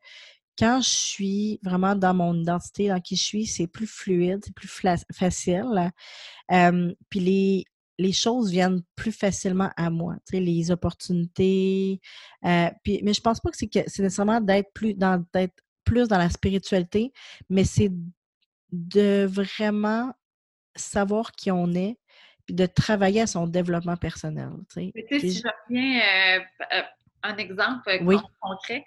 quand 0.59 0.81
je 0.81 0.89
suis 0.89 1.61
vraiment 1.63 1.95
dans 1.97 2.15
mon 2.15 2.35
identité, 2.35 2.89
dans 2.89 3.01
qui 3.01 3.17
je 3.17 3.23
suis, 3.23 3.47
c'est 3.47 3.67
plus 3.67 3.87
fluide, 3.87 4.41
c'est 4.45 4.55
plus 4.55 4.69
facile. 5.13 5.93
puis 7.11 7.21
les, 7.21 7.65
les 7.99 8.13
choses 8.13 8.51
viennent 8.51 8.83
plus 8.97 9.13
facilement 9.13 9.71
à 9.77 9.91
moi, 9.91 10.15
tu 10.27 10.37
sais, 10.37 10.41
les 10.41 10.71
opportunités. 10.71 12.01
Euh, 12.45 12.71
puis, 12.83 13.01
mais 13.05 13.15
je 13.15 13.21
pense 13.21 13.41
pas 13.41 13.51
que 13.51 13.57
c'est, 13.57 13.69
que 13.69 13.81
c'est 13.87 14.03
nécessairement 14.03 14.41
d'être 14.41 14.73
plus 14.73 14.95
dans 14.95 15.25
d'être 15.33 15.55
plus 15.85 16.09
dans 16.09 16.19
la 16.19 16.31
spiritualité, 16.31 17.13
mais 17.51 17.65
c'est 17.65 17.91
de 18.73 19.27
vraiment 19.27 20.13
savoir 20.75 21.33
qui 21.33 21.51
on 21.51 21.73
est, 21.75 21.99
puis 22.47 22.55
de 22.55 22.67
travailler 22.67 23.21
à 23.21 23.27
son 23.27 23.47
développement 23.47 23.97
personnel. 23.97 24.51
Tu 24.73 24.93
sais, 25.09 25.21
si 25.21 25.33
je 25.33 25.43
reviens 25.69 26.01
euh, 26.01 26.41
euh, 26.73 26.83
un 27.23 27.37
exemple 27.37 27.99
concret, 28.41 28.85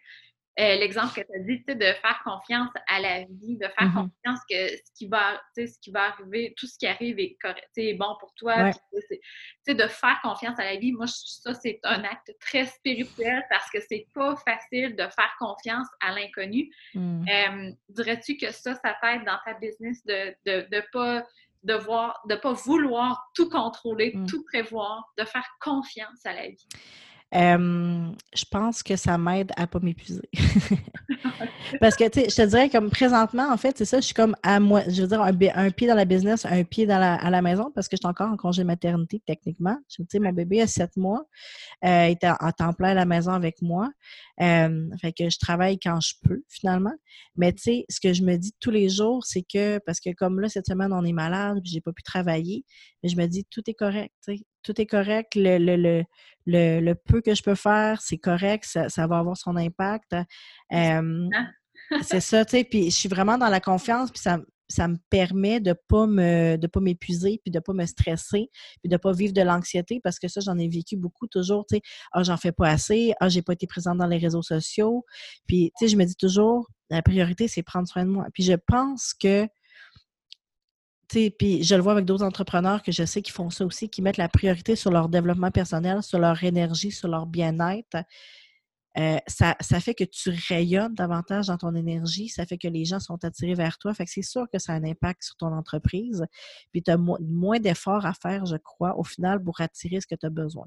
euh, 0.59 0.75
l'exemple 0.75 1.13
que 1.13 1.21
tu 1.21 1.39
as 1.39 1.43
dit, 1.43 1.63
de 1.67 1.93
faire 2.01 2.21
confiance 2.23 2.71
à 2.87 2.99
la 2.99 3.19
vie, 3.19 3.57
de 3.57 3.67
faire 3.67 3.89
mm-hmm. 3.89 3.93
confiance 3.93 4.39
que 4.49 4.67
ce 4.69 4.91
qui 4.97 5.07
va, 5.07 5.39
ce 5.55 5.79
qui 5.79 5.91
va 5.91 6.05
arriver, 6.05 6.55
tout 6.57 6.65
ce 6.65 6.79
qui 6.79 6.87
arrive 6.87 7.19
est, 7.19 7.37
correct, 7.39 7.69
est 7.77 7.93
bon 7.93 8.15
pour 8.19 8.33
toi. 8.33 8.71
de 9.67 9.87
faire 9.87 10.19
confiance 10.23 10.59
à 10.59 10.63
la 10.63 10.77
vie, 10.77 10.93
moi, 10.93 11.05
ça, 11.07 11.53
c'est 11.53 11.79
un 11.83 12.03
acte 12.03 12.33
très 12.39 12.65
spirituel 12.65 13.45
parce 13.51 13.69
que 13.69 13.77
c'est 13.87 14.07
pas 14.15 14.35
facile 14.37 14.95
de 14.95 15.03
faire 15.03 15.35
confiance 15.39 15.87
à 16.01 16.11
l'inconnu. 16.13 16.71
Mm. 16.95 17.25
Euh, 17.29 17.71
dirais-tu 17.89 18.37
que 18.37 18.51
ça, 18.51 18.73
ça 18.75 18.95
t'aide 19.01 19.25
dans 19.25 19.37
ta 19.45 19.53
business 19.53 20.03
de 20.05 20.35
ne 20.45 20.61
de, 20.69 20.83
pas 20.91 21.23
de 21.63 22.35
pas 22.35 22.53
vouloir 22.53 23.29
tout 23.35 23.49
contrôler, 23.49 24.13
mm. 24.15 24.25
tout 24.27 24.43
prévoir, 24.43 25.03
de 25.17 25.25
faire 25.25 25.47
confiance 25.59 26.25
à 26.25 26.33
la 26.33 26.47
vie? 26.47 26.67
Je 27.33 28.45
pense 28.51 28.83
que 28.83 28.95
ça 28.95 29.17
m'aide 29.17 29.51
à 29.55 29.67
pas 29.67 29.79
m'épuiser. 29.79 30.29
Parce 31.81 31.95
que, 31.95 32.07
tu 32.09 32.21
sais, 32.21 32.29
je 32.29 32.35
te 32.35 32.47
dirais 32.47 32.69
comme 32.69 32.89
présentement, 32.89 33.51
en 33.51 33.57
fait, 33.57 33.77
c'est 33.77 33.85
ça, 33.85 33.99
je 33.99 34.05
suis 34.05 34.13
comme 34.13 34.35
à 34.43 34.59
moi, 34.59 34.83
je 34.87 35.01
veux 35.01 35.07
dire, 35.07 35.21
un, 35.21 35.71
pied 35.71 35.87
dans 35.87 35.95
la 35.95 36.05
business, 36.05 36.45
un 36.45 36.63
pied 36.63 36.85
dans 36.85 36.99
la, 36.99 37.15
à 37.15 37.29
la 37.29 37.41
maison 37.41 37.71
parce 37.73 37.87
que 37.87 37.95
je 37.97 38.01
suis 38.01 38.07
encore 38.07 38.31
en 38.31 38.37
congé 38.37 38.63
maternité, 38.63 39.21
techniquement. 39.25 39.77
Tu 39.89 40.03
sais, 40.09 40.19
mon 40.19 40.31
bébé 40.31 40.61
a 40.61 40.67
sept 40.67 40.95
mois, 40.97 41.25
euh, 41.85 42.07
il 42.07 42.11
était 42.13 42.29
en 42.39 42.51
temps 42.51 42.73
plein 42.73 42.89
à 42.89 42.93
la 42.93 43.05
maison 43.05 43.31
avec 43.31 43.61
moi. 43.61 43.89
Euh, 44.41 44.89
fait 45.01 45.13
que 45.13 45.29
je 45.29 45.37
travaille 45.37 45.79
quand 45.79 45.99
je 45.99 46.13
peux, 46.23 46.43
finalement. 46.49 46.93
Mais, 47.35 47.53
tu 47.53 47.63
sais, 47.63 47.85
ce 47.89 47.99
que 47.99 48.13
je 48.13 48.23
me 48.23 48.37
dis 48.37 48.53
tous 48.59 48.71
les 48.71 48.89
jours, 48.89 49.25
c'est 49.25 49.43
que, 49.43 49.79
parce 49.79 49.99
que 49.99 50.13
comme 50.13 50.39
là, 50.39 50.49
cette 50.49 50.67
semaine, 50.67 50.93
on 50.93 51.03
est 51.03 51.13
malade, 51.13 51.59
puis 51.63 51.71
j'ai 51.71 51.81
pas 51.81 51.93
pu 51.93 52.03
travailler, 52.03 52.63
mais 53.03 53.09
je 53.09 53.17
me 53.17 53.25
dis, 53.27 53.45
tout 53.49 53.61
est 53.67 53.73
correct, 53.73 54.13
tu 54.25 54.37
sais, 54.37 54.45
tout 54.67 54.81
est 54.81 54.85
correct, 54.85 55.35
le, 55.35 55.57
le, 55.57 56.03
le, 56.45 56.79
le, 56.81 56.95
peu 56.95 57.21
que 57.21 57.33
je 57.33 57.41
peux 57.41 57.55
faire, 57.55 58.01
c'est 58.01 58.17
correct, 58.17 58.65
ça, 58.65 58.89
ça, 58.89 59.07
va 59.07 59.19
avoir 59.19 59.37
son 59.37 59.55
impact. 59.55 60.15
c'est 62.01 62.19
ça, 62.19 62.43
tu 62.43 62.57
sais, 62.57 62.63
puis 62.65 62.85
je 62.85 62.95
suis 62.95 63.09
vraiment 63.09 63.37
dans 63.37 63.47
la 63.47 63.61
confiance, 63.61 64.11
puis 64.11 64.19
ça, 64.19 64.39
ça 64.69 64.89
me 64.89 64.97
permet 65.09 65.61
de 65.61 65.73
pas 65.87 66.05
me 66.05 66.57
de 66.57 66.67
pas 66.67 66.81
m'épuiser 66.81 67.39
puis 67.41 67.51
de 67.51 67.59
pas 67.59 67.71
me 67.71 67.85
stresser 67.85 68.49
puis 68.81 68.89
de 68.89 68.97
pas 68.97 69.13
vivre 69.13 69.33
de 69.33 69.41
l'anxiété 69.41 70.01
parce 70.03 70.19
que 70.19 70.27
ça 70.27 70.41
j'en 70.41 70.57
ai 70.57 70.67
vécu 70.67 70.97
beaucoup 70.97 71.25
toujours 71.25 71.65
tu 71.65 71.77
sais 71.77 71.81
ah 72.11 72.21
j'en 72.23 72.35
fais 72.35 72.51
pas 72.51 72.67
assez 72.67 73.13
ah 73.21 73.29
j'ai 73.29 73.41
pas 73.41 73.53
été 73.53 73.65
présente 73.65 73.97
dans 73.97 74.07
les 74.07 74.17
réseaux 74.17 74.41
sociaux 74.41 75.05
puis 75.47 75.71
tu 75.77 75.85
sais 75.85 75.91
je 75.93 75.95
me 75.95 76.03
dis 76.03 76.17
toujours 76.17 76.67
la 76.89 77.01
priorité 77.01 77.47
c'est 77.47 77.63
prendre 77.63 77.87
soin 77.87 78.03
de 78.03 78.09
moi 78.09 78.25
puis 78.33 78.43
je 78.43 78.55
pense 78.67 79.13
que 79.13 79.47
puis 81.07 81.63
je 81.63 81.75
le 81.75 81.81
vois 81.81 81.93
avec 81.93 82.05
d'autres 82.05 82.25
entrepreneurs 82.25 82.83
que 82.83 82.91
je 82.91 83.05
sais 83.05 83.21
qui 83.21 83.31
font 83.31 83.49
ça 83.49 83.65
aussi, 83.65 83.89
qui 83.89 84.01
mettent 84.01 84.17
la 84.17 84.29
priorité 84.29 84.75
sur 84.75 84.91
leur 84.91 85.09
développement 85.09 85.51
personnel, 85.51 86.03
sur 86.03 86.19
leur 86.19 86.43
énergie, 86.43 86.91
sur 86.91 87.07
leur 87.07 87.25
bien-être. 87.25 87.97
Euh, 88.97 89.19
ça, 89.27 89.55
fait 89.79 89.93
que 89.93 90.03
tu 90.03 90.31
rayonnes 90.49 90.95
davantage 90.95 91.47
dans 91.47 91.57
ton 91.57 91.75
énergie, 91.75 92.29
ça 92.29 92.47
fait 92.47 92.57
que 92.57 92.67
les 92.67 92.83
gens 92.83 92.99
sont 92.99 93.23
attirés 93.23 93.53
vers 93.53 93.77
toi. 93.77 93.93
Fait 93.93 94.05
que 94.05 94.11
c'est 94.11 94.23
sûr 94.23 94.47
que 94.51 94.57
ça 94.57 94.73
a 94.73 94.75
un 94.75 94.83
impact 94.83 95.23
sur 95.23 95.35
ton 95.35 95.53
entreprise. 95.53 96.25
Puis 96.71 96.81
tu 96.81 96.89
as 96.89 96.97
moins 96.97 97.59
d'efforts 97.59 98.07
à 98.07 98.13
faire, 98.13 98.45
je 98.47 98.57
crois, 98.57 98.97
au 98.97 99.03
final, 99.03 99.43
pour 99.43 99.61
attirer 99.61 100.01
ce 100.01 100.07
que 100.07 100.15
tu 100.15 100.25
as 100.25 100.31
besoin. 100.31 100.65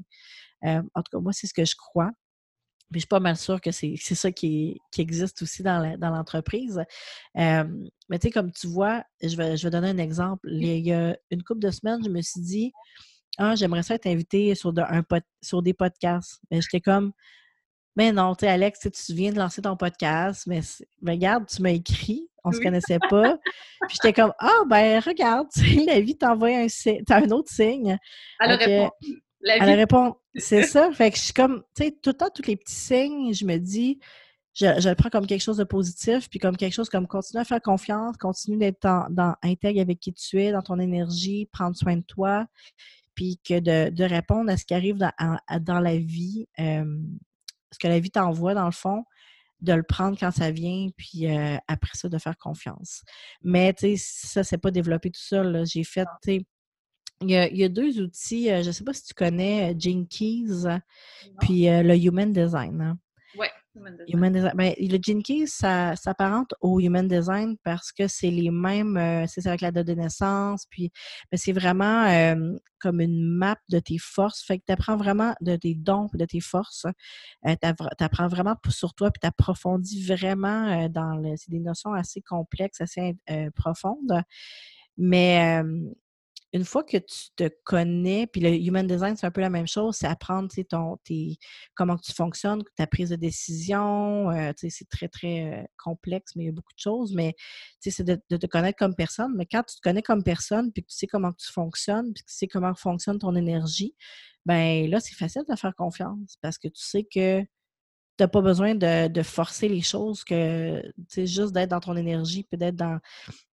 Euh, 0.65 0.83
en 0.95 1.03
tout 1.03 1.11
cas, 1.11 1.21
moi, 1.21 1.33
c'est 1.33 1.49
ce 1.49 1.55
que 1.55 1.65
je 1.65 1.75
crois. 1.75 2.11
Puis 2.91 2.99
je 2.99 3.01
suis 3.01 3.09
pas 3.09 3.21
mal 3.21 3.37
sûre 3.37 3.61
que 3.61 3.71
c'est 3.71 3.97
ça 3.97 4.33
qui, 4.33 4.81
existe 4.99 5.43
aussi 5.43 5.63
dans 5.63 5.97
l'entreprise. 6.01 6.83
mais 7.35 7.65
tu 8.13 8.19
sais, 8.23 8.31
comme 8.31 8.51
tu 8.51 8.67
vois, 8.67 9.05
je 9.23 9.37
vais, 9.37 9.57
je 9.57 9.65
vais 9.65 9.71
donner 9.71 9.91
un 9.91 9.99
exemple. 9.99 10.49
Il 10.51 10.87
y 10.87 10.93
a 10.93 11.17
une 11.31 11.43
couple 11.45 11.61
de 11.61 11.71
semaines, 11.71 12.01
je 12.05 12.11
me 12.11 12.21
suis 12.21 12.41
dit 12.41 12.73
Ah, 13.39 13.55
j'aimerais 13.55 13.85
ça 13.85 13.95
être 13.95 14.07
invitée 14.07 14.55
sur, 14.57 14.73
un 14.77 15.03
sur 15.41 15.63
des 15.63 15.73
podcasts. 15.73 16.41
Mais 16.51 16.61
j'étais 16.61 16.81
comme 16.81 17.13
Mais 17.95 18.11
non, 18.11 18.35
tu 18.35 18.45
sais, 18.45 18.51
Alex, 18.51 18.81
tu 18.81 19.15
viens 19.15 19.33
de 19.33 19.39
lancer 19.39 19.63
ton 19.63 19.77
podcast, 19.77 20.49
mais, 20.49 20.61
regarde, 21.07 21.47
tu 21.47 21.63
m'as 21.63 21.71
écrit, 21.71 22.29
on 22.43 22.51
ne 22.51 22.55
se 22.57 22.61
connaissait 22.61 22.99
pas. 23.09 23.39
Puis 23.89 23.99
j'étais 24.03 24.13
comme 24.13 24.33
Ah, 24.41 24.63
ben 24.69 25.01
regarde, 25.01 25.47
la 25.87 26.01
vie 26.01 26.19
t'envoie 26.19 26.49
un, 26.49 26.67
un 27.11 27.31
autre 27.31 27.53
signe. 27.53 27.97
Elle 28.41 28.91
Elle 29.45 29.79
répond, 29.79 30.17
c'est 30.35 30.65
ça. 30.65 30.91
Fait 30.93 31.11
que 31.11 31.17
je 31.17 31.23
suis 31.23 31.33
comme, 31.33 31.63
tu 31.75 31.85
sais, 31.85 31.91
tout 31.91 32.11
le 32.11 32.15
temps, 32.15 32.31
tous 32.35 32.47
les 32.47 32.57
petits 32.57 32.75
signes, 32.75 33.33
je 33.33 33.45
me 33.45 33.59
dis, 33.59 33.99
je, 34.55 34.89
le 34.89 34.95
prends 34.95 35.11
comme 35.11 35.27
quelque 35.27 35.43
chose 35.43 35.57
de 35.57 35.65
positif, 35.65 36.29
puis 36.29 36.39
comme 36.39 36.57
quelque 36.57 36.75
chose 36.75 36.89
comme 36.89 37.07
continue 37.07 37.41
à 37.41 37.45
faire 37.45 37.63
confiance, 37.63 38.17
continue 38.17 38.59
d'être 38.59 38.81
dans, 38.81 39.35
intègre 39.43 39.81
avec 39.81 40.01
qui 40.01 40.13
tu 40.13 40.43
es, 40.43 40.53
dans 40.53 40.63
ton 40.63 40.79
énergie, 40.79 41.49
prendre 41.53 41.77
soin 41.77 41.97
de 41.97 42.03
toi, 42.03 42.47
puis 43.15 43.41
que 43.43 43.61
de, 43.61 44.05
répondre 44.05 44.51
à 44.51 44.57
ce 44.57 44.65
qui 44.65 44.75
arrive 44.75 44.97
dans, 44.97 45.13
dans 45.61 45.81
la 45.81 45.97
vie, 45.97 46.47
ce 46.59 47.79
que 47.81 47.89
la 47.89 48.01
vie 48.01 48.11
t'envoie, 48.11 48.55
dans 48.55 48.67
le 48.67 48.73
fond, 48.73 49.05
de 49.61 49.73
le 49.73 49.83
prendre 49.83 50.19
quand 50.19 50.31
ça 50.31 50.51
vient, 50.51 50.89
puis 50.97 51.27
euh, 51.27 51.57
après 51.69 51.93
ça, 51.95 52.09
de 52.09 52.19
faire 52.19 52.37
confiance. 52.39 53.03
Mais, 53.43 53.73
tu 53.75 53.97
sais, 53.97 54.27
ça, 54.27 54.45
c'est 54.45 54.59
pas 54.59 54.71
développé 54.71 55.11
tout 55.11 55.21
seul. 55.21 55.65
J'ai 55.67 55.85
fait, 55.85 56.07
tu 56.23 56.39
sais, 56.39 56.47
il 57.23 57.31
y, 57.31 57.65
a, 57.65 57.69
deux 57.69 58.01
outils, 58.01 58.51
euh, 58.51 58.63
je 58.63 58.69
ne 58.69 58.73
sais 58.73 58.85
pas 58.85 58.95
si 58.95 59.05
tu 59.05 59.15
connais 59.15 59.71
euh, 59.71 59.75
Jinkies, 59.79 60.65
puis 61.41 61.69
euh, 61.69 61.83
le 61.83 61.95
Human 61.95 62.33
Design. 62.33 62.81
Hein. 62.81 62.99
Oui, 63.39 63.47
Human 64.09 64.33
Design. 64.33 64.53
Ben, 64.57 64.73
le 64.79 64.99
Jinkies, 65.01 65.47
ça 65.47 65.97
s'apparente 65.97 66.55
au 66.63 66.81
Human 66.81 67.07
Design 67.07 67.59
parce 67.63 67.93
que 67.93 68.09
c'est 68.09 68.31
les 68.31 68.51
mêmes, 68.51 69.27
c'est 69.29 69.47
avec 69.47 69.61
la 69.61 69.71
date 69.71 69.87
de 69.87 69.93
naissance, 69.93 70.65
puis 70.71 70.91
ben, 71.31 71.37
c'est 71.37 71.53
vraiment 71.53 72.35
comme 72.81 73.01
une 73.03 73.23
map 73.23 73.59
de 73.69 73.79
tes 73.79 73.99
forces. 73.99 74.43
Fait 74.43 74.59
que 74.59 74.65
tu 74.67 74.73
apprends 74.73 74.97
vraiment 74.97 75.35
de 75.43 75.57
tes 75.57 75.75
dons, 75.75 76.09
de 76.15 76.25
tes 76.25 76.41
forces. 76.41 76.87
tu 77.45 77.69
apprends 78.01 78.29
vraiment 78.29 78.57
sur 78.71 78.95
toi, 78.95 79.11
puis 79.11 79.21
tu 79.21 79.27
approfondis 79.27 80.05
vraiment 80.07 80.89
dans 80.89 81.17
le. 81.17 81.37
C'est 81.37 81.51
des 81.51 81.61
notions 81.61 81.93
assez 81.93 82.23
complexes, 82.23 82.81
assez 82.81 83.17
profondes. 83.55 84.23
Mais 84.97 85.63
une 86.53 86.65
fois 86.65 86.83
que 86.83 86.97
tu 86.97 87.31
te 87.37 87.49
connais, 87.65 88.27
puis 88.27 88.41
le 88.41 88.51
human 88.51 88.87
design, 88.87 89.17
c'est 89.17 89.27
un 89.27 89.31
peu 89.31 89.41
la 89.41 89.51
même 89.51 89.69
chose, 89.69 89.97
c'est 89.97 90.07
apprendre 90.07 90.51
ton, 90.69 90.97
tes, 91.05 91.39
comment 91.75 91.97
tu 91.97 92.13
fonctionnes, 92.13 92.63
ta 92.77 92.87
prise 92.87 93.11
de 93.11 93.17
décision. 93.17 94.31
Euh, 94.31 94.53
c'est 94.57 94.89
très, 94.89 95.09
très 95.09 95.45
euh, 95.45 95.65
complexe, 95.79 96.33
mais 96.35 96.45
il 96.45 96.47
y 96.47 96.51
a 96.51 96.53
beaucoup 96.53 96.73
de 96.75 96.81
choses. 96.81 97.15
Mais 97.15 97.35
c'est 97.81 98.03
de, 98.03 98.37
te 98.37 98.47
connaître 98.47 98.79
comme 98.79 98.97
personne. 98.97 99.33
Mais 99.37 99.47
quand 99.47 99.63
tu 99.63 99.77
te 99.77 99.81
connais 99.81 100.03
comme 100.03 100.25
personne, 100.25 100.73
puis 100.73 100.83
que 100.83 100.89
tu 100.89 100.97
sais 100.97 101.07
comment 101.07 101.33
tu 101.33 101.53
fonctionnes, 101.53 102.13
puis 102.13 102.25
que 102.25 102.31
tu 102.31 102.37
sais 102.37 102.49
comment 102.49 102.75
fonctionne 102.75 103.19
ton 103.19 103.37
énergie, 103.37 103.95
ben 104.45 104.89
là, 104.91 105.01
c'est 105.01 105.15
facile 105.15 105.43
de 105.49 105.55
faire 105.57 105.75
confiance 105.77 106.37
parce 106.41 106.59
que 106.59 106.69
tu 106.69 106.83
sais 106.83 107.05
que 107.05 107.43
tu 107.43 107.47
n'as 108.25 108.29
pas 108.29 108.43
besoin 108.43 108.75
de, 108.75 109.23
forcer 109.23 109.69
les 109.69 109.83
choses, 109.83 110.25
que 110.25 110.83
juste 111.17 111.53
d'être 111.53 111.71
dans 111.71 111.81
ton 111.81 111.97
énergie, 111.97 112.45
peut 112.45 112.57
d'être 112.57 112.77
dans, 112.77 112.99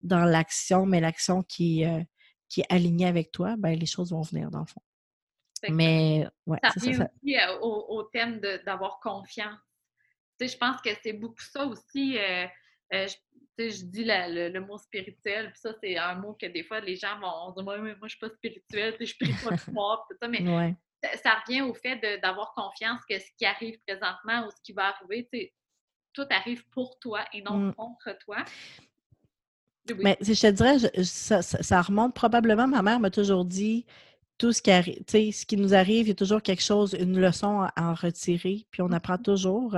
dans 0.02 0.26
l'action, 0.26 0.86
mais 0.86 1.00
l'action 1.00 1.44
qui, 1.44 1.86
euh, 1.86 2.02
qui 2.50 2.62
est 2.62 2.72
aligné 2.74 3.06
avec 3.06 3.32
toi, 3.32 3.56
ben, 3.58 3.78
les 3.78 3.86
choses 3.86 4.12
vont 4.12 4.22
venir 4.22 4.50
dans 4.50 4.62
le 4.62 4.66
fond. 4.66 4.82
Mais, 5.70 6.28
ouais, 6.46 6.60
ça 6.64 6.70
revient 6.70 7.00
aussi 7.02 7.38
euh, 7.38 7.60
au, 7.60 8.04
thème 8.04 8.40
d'avoir 8.66 9.00
confiance. 9.00 9.60
Tu 10.40 10.48
sais, 10.48 10.54
je 10.54 10.58
pense 10.58 10.80
que 10.82 10.90
c'est 11.02 11.14
beaucoup 11.14 11.42
ça 11.42 11.66
aussi. 11.66 12.18
Euh, 12.18 12.46
euh, 12.94 13.08
je, 13.58 13.70
je 13.70 13.86
dis 13.86 14.04
le, 14.06 14.60
mot 14.60 14.78
spirituel, 14.78 15.52
puis 15.52 15.60
ça, 15.60 15.74
c'est 15.82 15.98
un 15.98 16.16
mot 16.16 16.38
que 16.40 16.46
des 16.46 16.64
fois, 16.64 16.80
les 16.80 16.96
gens 16.96 17.20
vont 17.20 17.52
dire 17.54 17.64
Moi, 17.64 17.78
moi 17.80 17.96
je 18.04 18.10
suis 18.10 18.20
pas 18.20 18.30
spirituel, 18.30 18.96
je 19.00 19.16
prie 19.20 19.34
pas 19.44 19.56
de 19.56 19.72
moi, 19.72 20.06
tout 20.10 20.16
ça, 20.22 20.28
mais 20.28 20.44
ça, 21.24 21.36
revient 21.46 21.62
au 21.62 21.74
fait 21.74 22.20
d'avoir 22.22 22.54
confiance 22.54 23.02
que 23.10 23.18
ce 23.18 23.30
qui 23.38 23.46
arrive 23.46 23.80
présentement 23.86 24.46
ou 24.46 24.52
ce 24.52 24.62
qui 24.62 24.74
va 24.74 24.96
arriver, 24.96 25.54
tout 26.14 26.26
arrive 26.30 26.68
pour 26.70 26.98
toi 27.00 27.26
et 27.34 27.42
non 27.42 27.58
mmh. 27.58 27.76
contre 27.76 28.18
toi. 28.20 28.44
Mais 30.00 30.18
je 30.22 30.34
te 30.34 30.52
dirais, 30.52 30.78
ça, 31.04 31.82
remonte 31.82 32.14
probablement. 32.14 32.68
Ma 32.68 32.82
mère 32.82 33.00
m'a 33.00 33.10
toujours 33.10 33.46
dit 33.46 33.86
tout 34.38 34.52
ce 34.52 34.62
qui 34.62 34.72
arrive, 34.72 35.04
ce 35.08 35.46
qui 35.46 35.58
nous 35.58 35.74
arrive, 35.74 36.06
il 36.06 36.10
y 36.10 36.12
a 36.12 36.16
toujours 36.16 36.42
quelque 36.42 36.64
chose, 36.64 36.96
une 37.00 37.20
leçon 37.20 37.62
à 37.62 37.74
en 37.78 37.94
retirer, 37.94 38.68
puis 38.70 38.82
on 38.82 38.92
apprend 38.92 39.16
mmh 39.16 39.24
toujours. 39.24 39.78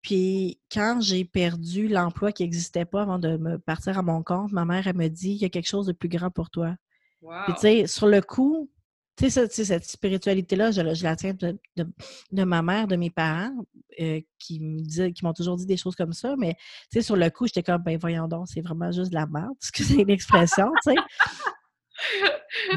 Puis 0.00 0.60
quand 0.72 1.00
j'ai 1.00 1.24
perdu 1.24 1.88
l'emploi 1.88 2.30
qui 2.30 2.44
n'existait 2.44 2.84
pas 2.84 3.02
avant 3.02 3.18
de 3.18 3.36
me 3.36 3.58
partir 3.58 3.98
à 3.98 4.02
mon 4.02 4.22
compte, 4.22 4.52
ma 4.52 4.64
mère, 4.64 4.86
elle 4.86 4.96
me 4.96 5.08
dit 5.08 5.30
il 5.30 5.38
y 5.38 5.44
a 5.44 5.48
quelque 5.48 5.68
chose 5.68 5.86
de 5.86 5.92
plus 5.92 6.08
grand 6.08 6.30
pour 6.30 6.50
toi. 6.50 6.76
Puis 7.20 7.54
tu 7.54 7.60
sais, 7.60 7.86
sur 7.86 8.06
le 8.06 8.20
coup, 8.22 8.70
tu 9.18 9.30
sais, 9.30 9.48
cette 9.48 9.84
spiritualité-là, 9.84 10.70
je, 10.70 10.80
la 10.80 11.16
tiens 11.16 11.34
de, 11.34 12.44
ma 12.44 12.62
mère, 12.62 12.86
de 12.86 12.96
mes 12.96 13.10
parents, 13.10 13.52
euh, 14.00 14.20
qui 14.38 14.60
me 14.60 15.08
qui 15.10 15.24
m'ont 15.24 15.32
toujours 15.32 15.56
dit 15.56 15.66
des 15.66 15.76
choses 15.76 15.96
comme 15.96 16.12
ça, 16.12 16.36
mais 16.38 16.54
tu 16.90 16.98
sais, 16.98 17.02
sur 17.02 17.16
le 17.16 17.28
coup, 17.30 17.46
j'étais 17.46 17.64
comme, 17.64 17.82
ben 17.82 17.98
voyons 17.98 18.28
donc, 18.28 18.46
c'est 18.48 18.60
vraiment 18.60 18.92
juste 18.92 19.10
de 19.10 19.16
la 19.16 19.26
merde, 19.26 19.54
excusez 19.60 20.04
l'expression, 20.04 20.70
tu 20.84 20.92
sais. 20.92 20.96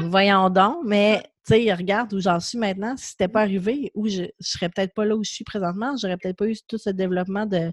voyons 0.02 0.50
donc, 0.50 0.78
mais 0.84 1.22
tu 1.44 1.54
sais, 1.54 1.74
regarde 1.74 2.12
où 2.14 2.20
j'en 2.20 2.38
suis 2.38 2.58
maintenant. 2.58 2.96
Si 2.96 3.10
c'était 3.10 3.26
pas 3.26 3.40
arrivé, 3.40 3.90
où 3.94 4.08
je, 4.08 4.22
je 4.38 4.48
serais 4.48 4.68
peut-être 4.68 4.94
pas 4.94 5.04
là 5.04 5.16
où 5.16 5.24
je 5.24 5.30
suis 5.30 5.44
présentement, 5.44 5.96
j'aurais 5.96 6.16
peut-être 6.16 6.36
pas 6.36 6.46
eu 6.46 6.56
tout 6.68 6.78
ce 6.78 6.90
développement 6.90 7.46
de, 7.46 7.72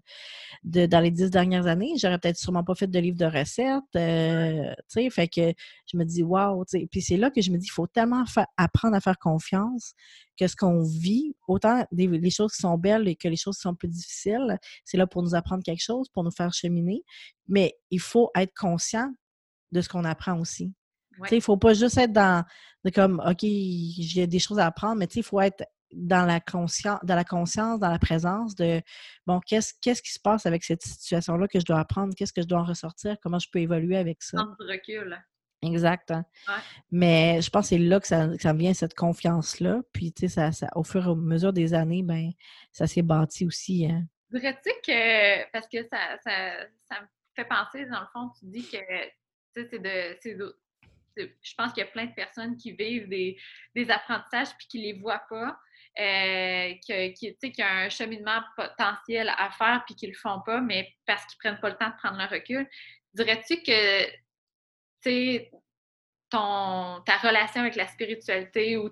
de 0.64 0.88
dans 0.88 1.00
les 1.00 1.12
dix 1.12 1.30
dernières 1.30 1.68
années. 1.68 1.94
J'aurais 2.02 2.18
peut-être 2.18 2.38
sûrement 2.38 2.64
pas 2.64 2.74
fait 2.74 2.88
de 2.88 3.00
livre 3.00 3.18
de 3.18 3.26
recettes. 3.26 3.84
Euh, 3.96 4.74
tu 4.90 5.04
sais, 5.04 5.10
fait 5.12 5.28
que 5.28 5.54
je 5.86 5.98
me 5.98 6.04
dis 6.04 6.24
waouh, 6.24 6.66
tu 6.66 6.80
sais. 6.80 6.88
Puis 6.92 7.02
c'est 7.02 7.18
là 7.18 7.30
que 7.30 7.42
je 7.42 7.52
me 7.52 7.58
dis, 7.58 7.68
il 7.68 7.72
faut 7.72 7.88
tellement 7.88 8.24
apprendre 8.58 8.96
à 8.96 9.02
faire 9.02 9.20
confiance 9.20 9.94
que 10.38 10.48
ce 10.48 10.56
qu'on 10.56 10.82
vit, 10.84 11.36
autant 11.48 11.86
les 11.92 12.32
choses 12.32 12.54
qui 12.54 12.62
sont 12.62 12.78
belles 12.78 13.16
que 13.18 13.28
les 13.28 13.36
choses 13.36 13.58
qui 13.58 13.62
sont 13.62 13.76
plus 13.76 13.90
difficiles, 13.90 14.58
c'est 14.86 14.98
là 14.98 15.06
pour 15.06 15.22
nous 15.22 15.36
apprendre 15.36 15.64
quelque 15.64 15.84
chose, 15.84 16.10
pour 16.10 16.24
nous 16.24 16.32
faire 16.32 16.54
cheminer. 16.54 17.04
Mais 17.48 17.76
il 17.92 18.00
faut 18.00 18.32
être 18.36 18.54
conscient 18.56 19.12
de 19.72 19.82
ce 19.82 19.90
qu'on 19.90 20.06
apprend 20.06 20.40
aussi. 20.40 20.74
Il 21.32 21.36
ne 21.36 21.42
faut 21.42 21.58
pas 21.58 21.74
juste 21.74 21.98
être 21.98 22.14
dans 22.14 22.44
comme 22.94 23.22
OK, 23.26 23.42
j'ai 23.42 24.28
des 24.28 24.40
choses 24.40 24.60
à 24.60 24.66
apprendre, 24.66 24.96
mais 24.96 25.06
il 25.06 25.24
faut 25.24 25.42
être 25.42 25.66
dans 25.92 26.26
la 26.26 26.40
conscience, 26.40 27.00
dans 27.04 27.16
la 27.16 27.24
conscience, 27.24 27.80
dans 27.80 27.90
la 27.90 28.00
présence 28.00 28.56
de 28.56 28.82
bon, 29.26 29.40
qu'est-ce 29.40 29.74
qu'est-ce 29.82 30.02
qui 30.02 30.12
se 30.12 30.20
passe 30.20 30.46
avec 30.46 30.64
cette 30.64 30.84
situation-là 30.84 31.48
que 31.48 31.60
je 31.60 31.66
dois 31.66 31.80
apprendre, 31.80 32.14
qu'est-ce 32.16 32.34
que 32.34 32.42
je 32.42 32.48
dois 32.48 32.60
en 32.60 32.64
ressortir, 32.64 33.18
comment 33.22 33.40
je 33.40 33.50
peux 33.52 33.60
évoluer 33.60 33.98
avec 33.98 34.22
ça? 34.22 34.38
Prendre 34.38 34.56
recul. 34.60 35.20
Exact. 35.62 36.12
Hein. 36.12 36.26
Mais 36.92 37.42
je 37.42 37.50
pense 37.50 37.66
que 37.66 37.70
c'est 37.70 37.78
là 37.78 38.00
que 38.00 38.08
ça, 38.08 38.30
ça 38.38 38.54
vient, 38.54 38.74
cette 38.74 38.94
confiance-là. 38.94 39.82
Puis, 39.92 40.14
tu 40.14 40.22
sais, 40.22 40.28
ça, 40.30 40.52
ça, 40.54 40.70
au 40.76 40.84
fur 40.84 41.06
et 41.06 41.10
à 41.10 41.16
mesure 41.16 41.52
des 41.52 41.74
années, 41.74 42.02
ben, 42.02 42.32
ça 42.72 42.88
s'est 42.88 43.02
bâti 43.02 43.46
aussi. 43.46 43.86
Hein. 43.86 44.04
Dirais-tu 44.32 44.72
que, 44.86 45.52
parce 45.52 45.68
que 45.68 45.84
ça, 45.84 46.18
ça, 46.24 46.66
ça, 46.88 47.02
me 47.02 47.08
fait 47.36 47.46
penser, 47.46 47.86
dans 47.88 48.00
le 48.00 48.08
fond, 48.14 48.30
tu 48.40 48.46
dis 48.46 48.66
que, 48.70 48.78
c'est 49.54 49.80
de, 49.80 50.56
je 51.18 51.54
pense 51.58 51.74
qu'il 51.74 51.84
y 51.84 51.88
a 51.88 51.90
plein 51.90 52.06
de 52.06 52.14
personnes 52.14 52.58
qui 52.58 52.72
vivent 52.72 53.08
des, 53.10 53.38
apprentissages 53.90 54.56
puis 54.58 54.68
qui 54.68 54.82
les 54.82 54.94
voient 54.94 55.24
pas. 55.30 55.60
Euh, 56.00 56.76
qui, 56.86 57.14
qui, 57.14 57.52
qui 57.52 57.62
ont 57.62 57.66
un 57.66 57.90
cheminement 57.90 58.42
potentiel 58.56 59.28
à 59.38 59.50
faire 59.52 59.84
puis 59.86 59.96
qui 59.96 60.08
le 60.08 60.14
font 60.14 60.40
pas, 60.46 60.62
mais 60.62 60.96
parce 61.06 61.26
qu'ils 61.26 61.38
prennent 61.40 61.60
pas 61.60 61.70
le 61.70 61.76
temps 61.76 61.90
de 61.90 61.96
prendre 61.96 62.18
le 62.18 62.26
recul. 62.26 62.70
Dirais-tu 63.14 63.62
que 63.64 64.06
ton, 66.30 67.02
ta 67.06 67.18
relation 67.18 67.62
avec 67.62 67.76
la 67.76 67.88
spiritualité 67.88 68.78
ou 68.78 68.90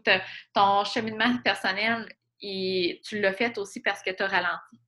ton 0.53 0.83
cheminement 0.83 1.37
personnel, 1.43 2.07
tu 2.39 3.21
l'as 3.21 3.33
fait 3.33 3.57
aussi 3.57 3.81
parce 3.81 4.01
que 4.01 4.11
tu 4.11 4.23
as 4.23 4.27
ralenti? 4.27 4.79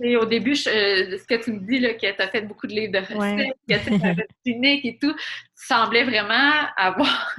Et 0.00 0.16
au 0.16 0.24
début, 0.26 0.52
euh, 0.52 1.18
ce 1.18 1.24
que 1.26 1.42
tu 1.42 1.52
me 1.52 1.60
dis, 1.60 1.78
là, 1.78 1.94
que 1.94 2.14
tu 2.14 2.22
as 2.22 2.28
fait 2.28 2.42
beaucoup 2.42 2.66
de 2.66 2.72
livres 2.72 2.92
de 2.92 2.98
recettes, 2.98 3.56
que 3.68 3.98
tu 3.98 4.06
as 4.06 4.14
unique 4.44 4.84
et 4.84 4.98
tout, 5.00 5.12
tu 5.14 5.66
semblais 5.66 6.04
vraiment 6.04 6.66
avoir 6.76 7.36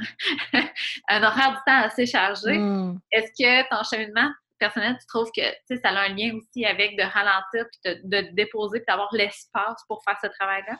un 1.09 1.23
horaire 1.23 1.51
du 1.51 1.57
temps 1.65 1.81
assez 1.83 2.05
chargé. 2.05 2.57
Mm. 2.57 2.99
Est-ce 3.11 3.31
que 3.31 3.69
ton 3.69 3.83
cheminement 3.83 4.29
personnel, 4.57 4.97
tu 4.99 5.05
trouves 5.05 5.29
que 5.35 5.41
ça 5.77 5.89
a 5.89 6.05
un 6.05 6.15
lien 6.15 6.33
aussi 6.35 6.65
avec 6.65 6.97
de 6.97 7.03
ralentir, 7.03 7.65
puis 7.71 7.93
de, 7.93 8.21
de 8.21 8.27
déposer, 8.33 8.79
puis 8.79 8.85
d'avoir 8.87 9.13
l'espace 9.13 9.83
pour 9.87 10.03
faire 10.03 10.17
ce 10.21 10.27
travail-là? 10.27 10.77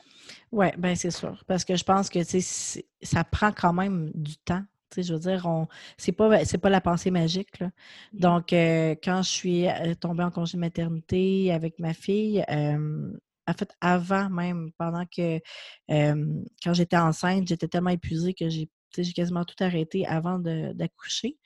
Oui, 0.50 0.66
bien 0.76 0.94
c'est 0.94 1.10
sûr. 1.10 1.42
Parce 1.46 1.64
que 1.64 1.76
je 1.76 1.84
pense 1.84 2.10
que 2.10 2.20
ça 2.24 3.24
prend 3.24 3.52
quand 3.52 3.72
même 3.72 4.10
du 4.14 4.36
temps. 4.38 4.64
Je 4.96 5.12
veux 5.12 5.18
dire, 5.18 5.46
on 5.46 5.68
c'est 5.96 6.12
pas, 6.12 6.44
pas 6.44 6.70
la 6.70 6.80
pensée 6.80 7.10
magique. 7.10 7.58
Là. 7.60 7.66
Mmh. 8.12 8.18
Donc, 8.18 8.52
euh, 8.52 8.94
quand 9.02 9.22
je 9.22 9.28
suis 9.28 9.68
euh, 9.68 9.94
tombée 9.94 10.24
en 10.24 10.30
congé 10.30 10.56
de 10.56 10.60
maternité 10.60 11.52
avec 11.52 11.78
ma 11.78 11.94
fille, 11.94 12.44
en 12.48 13.54
fait, 13.54 13.72
avant 13.80 14.28
même, 14.28 14.70
pendant 14.78 15.04
que 15.06 15.40
quand 15.88 16.74
j'étais 16.74 16.96
enceinte, 16.96 17.48
j'étais 17.48 17.68
tellement 17.68 17.90
épuisée 17.90 18.34
que 18.34 18.48
j'ai 18.48 18.68
j'ai 18.96 19.12
quasiment 19.12 19.44
tout 19.44 19.62
arrêté 19.62 20.06
avant 20.06 20.38
d'accoucher, 20.38 21.36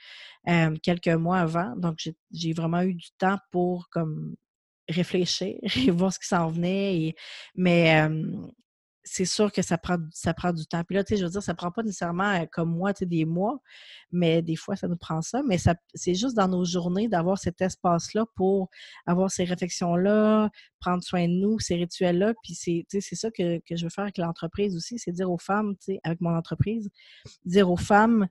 quelques 0.83 1.09
mois 1.09 1.39
avant. 1.39 1.75
Donc, 1.77 1.99
j'ai 2.33 2.53
vraiment 2.53 2.83
eu 2.83 2.95
du 2.95 3.09
temps 3.19 3.37
pour 3.51 3.89
comme 3.91 4.37
réfléchir 4.89 5.59
et 5.77 5.91
voir 5.91 6.13
ce 6.13 6.21
qui 6.21 6.29
s'en 6.29 6.49
venait. 6.49 7.15
mais 7.57 8.09
c'est 9.05 9.25
sûr 9.25 9.51
que 9.51 9.63
ça 9.63 9.79
prend, 9.79 9.97
ça 10.13 10.33
prend 10.33 10.53
du 10.53 10.67
temps. 10.67 10.85
Puis 10.85 10.95
là, 10.95 11.05
tu 11.05 11.15
sais, 11.15 11.21
je 11.21 11.25
veux 11.25 11.31
dire, 11.31 11.43
ça 11.43 11.55
prend 11.55 11.71
pas 11.71 11.83
nécessairement 11.83 12.47
comme 12.47 12.71
moi, 12.71 12.93
tu 12.95 13.01
sais, 13.01 13.07
des 13.07 13.25
mois, 13.25 13.61
mais 14.13 14.43
des 14.43 14.57
fois, 14.57 14.77
ça 14.77 14.89
nous 14.89 14.97
prend 14.97 15.23
ça. 15.23 15.43
Mais 15.43 15.59
ça, 15.59 15.75
c'est 15.95 16.15
juste 16.15 16.37
dans 16.37 16.49
nos 16.49 16.65
journées 16.65 17.09
d'avoir 17.09 17.39
cet 17.39 17.61
espace-là 17.61 18.27
pour 18.37 18.69
avoir 19.07 19.31
ces 19.31 19.45
réflexions-là, 19.45 20.51
prendre 20.81 21.03
soin 21.03 21.27
de 21.27 21.33
nous, 21.33 21.59
ces 21.59 21.75
rituels-là. 21.75 22.35
Puis 22.43 22.55
c'est, 22.55 22.87
tu 22.89 23.01
sais, 23.01 23.09
c'est 23.09 23.17
ça 23.17 23.31
que, 23.31 23.59
que, 23.59 23.77
je 23.77 23.85
veux 23.85 23.91
faire 23.91 24.05
avec 24.05 24.19
l'entreprise 24.19 24.77
aussi, 24.77 24.99
c'est 24.99 25.13
dire 25.13 25.31
aux 25.31 25.39
femmes, 25.39 25.75
tu 25.77 25.95
sais, 25.95 26.01
avec 26.05 26.21
mon 26.21 26.37
entreprise, 26.37 26.89
dire 27.45 27.71
aux 27.71 27.77
femmes, 27.77 28.29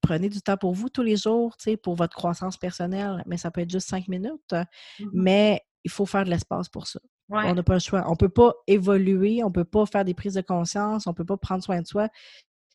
prenez 0.00 0.28
du 0.28 0.42
temps 0.42 0.56
pour 0.56 0.74
vous 0.74 0.88
tous 0.88 1.02
les 1.02 1.16
jours, 1.16 1.56
tu 1.56 1.70
sais, 1.70 1.76
pour 1.76 1.94
votre 1.94 2.16
croissance 2.16 2.56
personnelle, 2.56 3.22
mais 3.26 3.36
ça 3.36 3.50
peut 3.50 3.60
être 3.62 3.70
juste 3.70 3.88
cinq 3.88 4.08
minutes, 4.08 4.52
mmh 4.52 5.04
mais 5.12 5.62
il 5.82 5.90
faut 5.90 6.04
faire 6.04 6.24
de 6.24 6.30
l'espace 6.30 6.68
pour 6.68 6.86
ça. 6.86 7.00
On 7.30 7.54
n'a 7.54 7.62
pas 7.62 7.74
le 7.74 7.80
choix. 7.80 8.04
On 8.06 8.12
ne 8.12 8.16
peut 8.16 8.28
pas 8.28 8.54
évoluer, 8.66 9.42
on 9.44 9.48
ne 9.48 9.52
peut 9.52 9.64
pas 9.64 9.86
faire 9.86 10.04
des 10.04 10.14
prises 10.14 10.34
de 10.34 10.40
conscience, 10.40 11.06
on 11.06 11.10
ne 11.10 11.14
peut 11.14 11.24
pas 11.24 11.36
prendre 11.36 11.62
soin 11.62 11.80
de 11.80 11.86
soi 11.86 12.08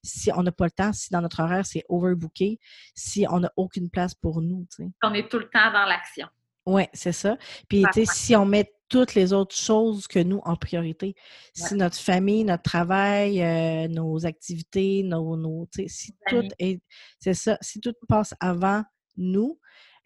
si 0.05 0.31
on 0.33 0.43
n'a 0.43 0.51
pas 0.51 0.65
le 0.65 0.71
temps, 0.71 0.93
si 0.93 1.09
dans 1.11 1.21
notre 1.21 1.41
horaire 1.41 1.65
c'est 1.65 1.83
overbooké, 1.89 2.59
si 2.93 3.25
on 3.29 3.39
n'a 3.39 3.51
aucune 3.57 3.89
place 3.89 4.13
pour 4.13 4.41
nous. 4.41 4.65
On 5.03 5.13
est 5.13 5.29
tout 5.29 5.39
le 5.39 5.49
temps 5.49 5.71
dans 5.73 5.85
l'action. 5.85 6.27
Oui, 6.67 6.83
c'est 6.93 7.11
ça. 7.11 7.37
Puis, 7.69 7.83
tu 7.93 8.05
sais, 8.05 8.11
si 8.11 8.35
on 8.35 8.45
met 8.45 8.71
toutes 8.89 9.13
les 9.13 9.33
autres 9.33 9.55
choses 9.55 10.07
que 10.07 10.19
nous 10.19 10.41
en 10.45 10.55
priorité, 10.55 11.15
si 11.53 11.75
notre 11.75 11.97
famille, 11.97 12.43
notre 12.43 12.63
travail, 12.63 13.41
euh, 13.43 13.87
nos 13.87 14.25
activités, 14.25 15.03
nos, 15.03 15.37
nos 15.37 15.67
si 15.87 16.15
tout 16.27 16.47
est, 16.57 16.81
c'est 17.19 17.33
ça, 17.33 17.57
si 17.61 17.81
tout 17.81 17.93
passe 18.07 18.33
avant 18.39 18.83
nous, 19.15 19.59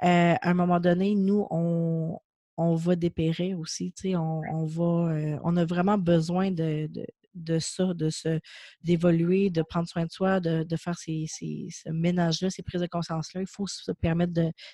euh, 0.03 0.35
à 0.41 0.49
un 0.49 0.53
moment 0.53 0.79
donné, 0.79 1.15
nous, 1.15 1.47
on, 1.49 2.19
on 2.59 2.75
va 2.75 2.95
dépérir 2.95 3.57
aussi. 3.57 3.93
Tu 3.93 4.09
sais, 4.09 4.15
on, 4.15 4.41
on 4.51 4.65
va, 4.65 5.13
euh, 5.13 5.39
on 5.43 5.55
a 5.55 5.63
vraiment 5.63 5.97
besoin 5.97 6.51
de, 6.51 6.89
de, 7.33 7.59
ça, 7.59 7.93
de 7.93 8.09
se 8.09 8.39
d'évoluer, 8.81 9.49
de 9.49 9.61
prendre 9.61 9.87
soin 9.87 10.05
de 10.05 10.11
soi, 10.11 10.41
de, 10.41 10.63
de 10.63 10.75
faire 10.75 10.97
ces, 10.97 11.25
ces, 11.27 11.67
ce 11.71 11.89
ménage-là, 11.89 12.49
ces 12.49 12.61
prises 12.61 12.81
de 12.81 12.87
conscience-là. 12.87 13.41
Il 13.41 13.47
faut 13.47 13.65
se 13.65 13.93
permettre 13.93 14.33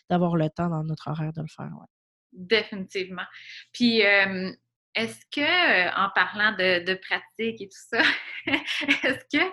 d'avoir 0.09 0.35
le 0.35 0.49
temps 0.49 0.69
dans 0.69 0.83
notre 0.83 1.09
horaire 1.09 1.31
de 1.31 1.41
le 1.41 1.47
faire. 1.47 1.71
Définitivement. 2.33 3.25
Puis, 3.71 3.99
est-ce 3.99 5.19
que, 5.31 5.89
en 5.95 6.09
parlant 6.15 6.53
de, 6.53 6.83
de 6.83 6.93
pratique 6.95 7.61
et 7.61 7.67
tout 7.67 7.83
ça, 7.89 8.01
est-ce 8.47 9.37
que 9.37 9.43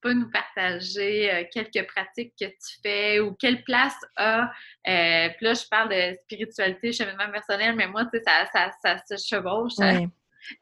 peux 0.00 0.12
nous 0.12 0.30
partager 0.30 1.32
euh, 1.32 1.44
quelques 1.52 1.86
pratiques 1.86 2.34
que 2.38 2.46
tu 2.46 2.80
fais 2.82 3.20
ou 3.20 3.34
quelle 3.34 3.62
place 3.64 3.96
a, 4.16 4.50
euh, 4.88 5.28
puis 5.36 5.46
là, 5.46 5.54
je 5.54 5.66
parle 5.70 5.90
de 5.90 6.16
spiritualité, 6.24 6.92
cheminement 6.92 7.30
personnel, 7.30 7.74
mais 7.76 7.86
moi, 7.86 8.04
tu 8.06 8.18
sais, 8.18 8.24
ça, 8.24 8.70
ça, 8.82 8.98
se 9.06 9.16
chevauche. 9.16 9.74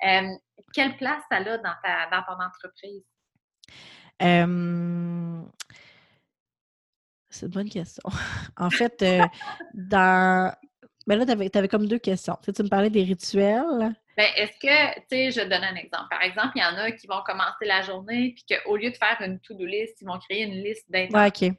Euh, 0.05 0.27
quelle 0.74 0.96
place 0.96 1.22
ça 1.31 1.37
a 1.37 1.44
dans, 1.44 1.74
ta, 1.85 2.11
dans 2.11 2.22
ton 2.24 2.42
entreprise? 2.42 3.05
C'est 7.31 7.46
une 7.46 7.53
bonne 7.53 7.70
question. 7.70 8.03
en 8.57 8.70
fait, 8.70 9.05
dans. 9.72 10.53
Ben 11.09 11.18
là, 11.18 11.25
tu 11.25 11.33
avais, 11.33 11.51
avais, 11.57 11.68
comme 11.68 11.87
deux 11.87 11.99
questions. 11.99 12.37
Tu, 12.44 12.53
tu 12.53 12.62
me 12.62 12.68
parlais 12.68 12.90
des 12.90 13.03
rituels. 13.03 13.97
Ben, 14.14 14.27
est-ce 14.37 14.53
que, 14.61 14.94
tu 14.94 15.07
sais, 15.11 15.31
je 15.31 15.40
donne 15.40 15.64
un 15.64 15.75
exemple. 15.75 16.05
Par 16.11 16.23
exemple, 16.23 16.51
il 16.57 16.61
y 16.61 16.64
en 16.64 16.77
a 16.77 16.90
qui 16.92 17.07
vont 17.07 17.23
commencer 17.25 17.64
la 17.64 17.81
journée, 17.81 18.35
puis 18.37 18.59
qu'au 18.59 18.77
lieu 18.77 18.90
de 18.90 18.97
faire 18.97 19.16
une 19.25 19.40
to-do 19.40 19.64
list, 19.64 19.97
ils 20.03 20.07
vont 20.07 20.18
créer 20.18 20.42
une 20.42 20.62
liste 20.62 20.85
d'intentions. 20.90 21.57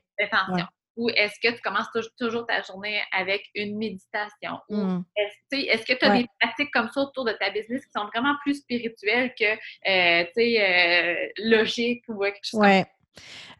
Ou 0.97 1.09
est-ce 1.09 1.39
que 1.41 1.55
tu 1.55 1.61
commences 1.61 1.87
toujours 2.19 2.45
ta 2.45 2.61
journée 2.61 3.01
avec 3.11 3.41
une 3.55 3.77
méditation? 3.77 4.59
Ou 4.69 4.75
mmh. 4.75 5.05
est-ce, 5.15 5.85
que 5.85 5.97
tu 5.97 6.05
as 6.05 6.17
des 6.17 6.27
pratiques 6.39 6.71
comme 6.71 6.89
ça 6.91 7.01
autour 7.01 7.25
de 7.25 7.31
ta 7.31 7.49
business 7.49 7.83
qui 7.85 7.91
sont 7.95 8.05
vraiment 8.13 8.35
plus 8.43 8.55
spirituelles 8.55 9.33
que, 9.39 9.53
euh, 9.53 10.25
tu 10.25 10.31
sais, 10.35 10.61
euh, 10.61 11.27
logiques 11.37 12.03
ou 12.07 12.19
quelque 12.19 12.43
chose 12.43 12.59
ouais. 12.59 12.85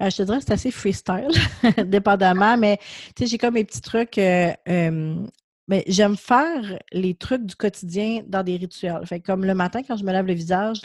Euh, 0.02 0.10
je 0.10 0.18
te 0.18 0.24
dirais 0.24 0.40
que 0.40 0.46
c'est 0.46 0.54
assez 0.54 0.72
freestyle, 0.72 1.32
dépendamment, 1.86 2.58
mais 2.58 2.78
tu 3.16 3.24
sais, 3.24 3.26
j'ai 3.26 3.38
comme 3.38 3.56
mes 3.56 3.64
petits 3.64 3.82
trucs. 3.82 4.18
Euh, 4.18 4.54
mais 5.70 5.84
j'aime 5.88 6.18
faire 6.18 6.80
les 6.92 7.14
trucs 7.14 7.46
du 7.46 7.56
quotidien 7.56 8.24
dans 8.28 8.44
des 8.44 8.58
rituels. 8.58 9.06
Fait 9.06 9.22
comme 9.22 9.46
le 9.46 9.54
matin, 9.54 9.82
quand 9.88 9.96
je 9.96 10.04
me 10.04 10.12
lave 10.12 10.26
le 10.26 10.34
visage, 10.34 10.82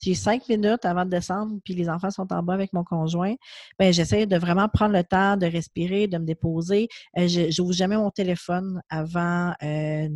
j'ai 0.00 0.14
cinq 0.14 0.48
minutes 0.48 0.84
avant 0.84 1.04
de 1.04 1.10
descendre, 1.10 1.58
puis 1.64 1.74
les 1.74 1.88
enfants 1.90 2.10
sont 2.10 2.32
en 2.32 2.42
bas 2.42 2.54
avec 2.54 2.72
mon 2.72 2.84
conjoint. 2.84 3.34
Ben, 3.78 3.92
j'essaie 3.92 4.26
de 4.26 4.38
vraiment 4.38 4.68
prendre 4.68 4.94
le 4.94 5.02
temps 5.02 5.36
de 5.36 5.46
respirer, 5.46 6.06
de 6.06 6.16
me 6.16 6.24
déposer. 6.24 6.88
Euh, 7.18 7.26
je 7.26 7.60
n'ouvre 7.60 7.72
jamais 7.72 7.96
mon 7.96 8.10
téléphone 8.10 8.80
avant 8.88 9.52
euh, 9.64 10.08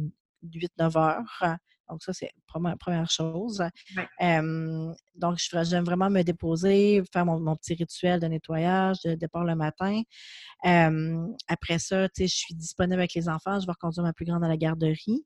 8-9 0.45 0.97
heures. 0.97 1.59
Donc, 1.91 2.03
ça, 2.03 2.13
c'est 2.13 2.31
première 2.79 3.11
chose. 3.11 3.63
donc, 4.21 5.39
j'aime 5.39 5.85
vraiment 5.85 6.11
me 6.11 6.23
déposer, 6.23 7.03
faire 7.13 7.27
mon, 7.27 7.57
petit 7.57 7.75
rituel 7.75 8.21
de 8.21 8.27
nettoyage, 8.27 9.01
de 9.05 9.15
départ 9.15 9.45
le 9.45 9.55
matin. 9.55 10.03
après 10.63 11.79
ça, 11.79 12.09
je 12.19 12.27
suis 12.27 12.55
disponible 12.55 13.01
avec 13.01 13.15
les 13.15 13.29
enfants. 13.29 13.61
Je 13.61 13.67
vais 13.67 13.73
reconduire 13.73 14.05
ma 14.05 14.13
plus 14.13 14.25
grande 14.25 14.45
à 14.45 14.49
la 14.49 14.57
garderie. 14.57 15.25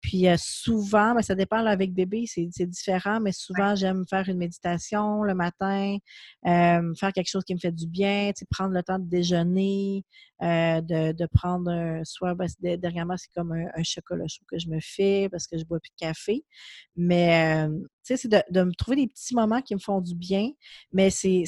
Puis 0.00 0.26
souvent, 0.36 1.14
ben, 1.14 1.22
ça 1.22 1.34
dépend 1.34 1.64
avec 1.66 1.92
bébé, 1.92 2.24
c'est 2.26 2.66
différent, 2.66 3.20
mais 3.20 3.32
souvent 3.32 3.74
j'aime 3.74 4.04
faire 4.08 4.28
une 4.28 4.38
méditation 4.38 5.22
le 5.24 5.34
matin, 5.34 5.96
faire 6.44 7.12
quelque 7.12 7.28
chose 7.28 7.44
qui 7.44 7.54
me 7.54 7.58
fait 7.58 7.72
du 7.72 7.86
bien, 7.86 8.30
prendre 8.50 8.74
le 8.74 8.82
temps 8.82 8.98
de 8.98 9.08
déjeuner, 9.08 10.04
de, 10.40 11.12
de, 11.12 11.26
prendre 11.26 12.00
soit 12.04 12.34
ben, 12.34 12.48
dernièrement 12.60 13.16
c'est 13.16 13.32
comme 13.34 13.52
un, 13.52 13.82
chocolat 13.82 14.26
chaud 14.28 14.44
que 14.48 14.58
je 14.58 14.68
me 14.68 14.78
fais 14.80 15.28
parce 15.30 15.48
que 15.48 15.58
je 15.58 15.64
bois 15.64 15.80
plus 15.80 15.90
de 15.90 16.06
café. 16.06 16.44
Mais 16.96 17.66
c'est 18.02 18.26
de, 18.26 18.42
de 18.50 18.62
me 18.62 18.72
trouver 18.72 18.96
des 18.96 19.06
petits 19.06 19.34
moments 19.34 19.62
qui 19.62 19.74
me 19.74 19.80
font 19.80 20.00
du 20.00 20.14
bien, 20.14 20.50
mais 20.92 21.10
c'est 21.10 21.44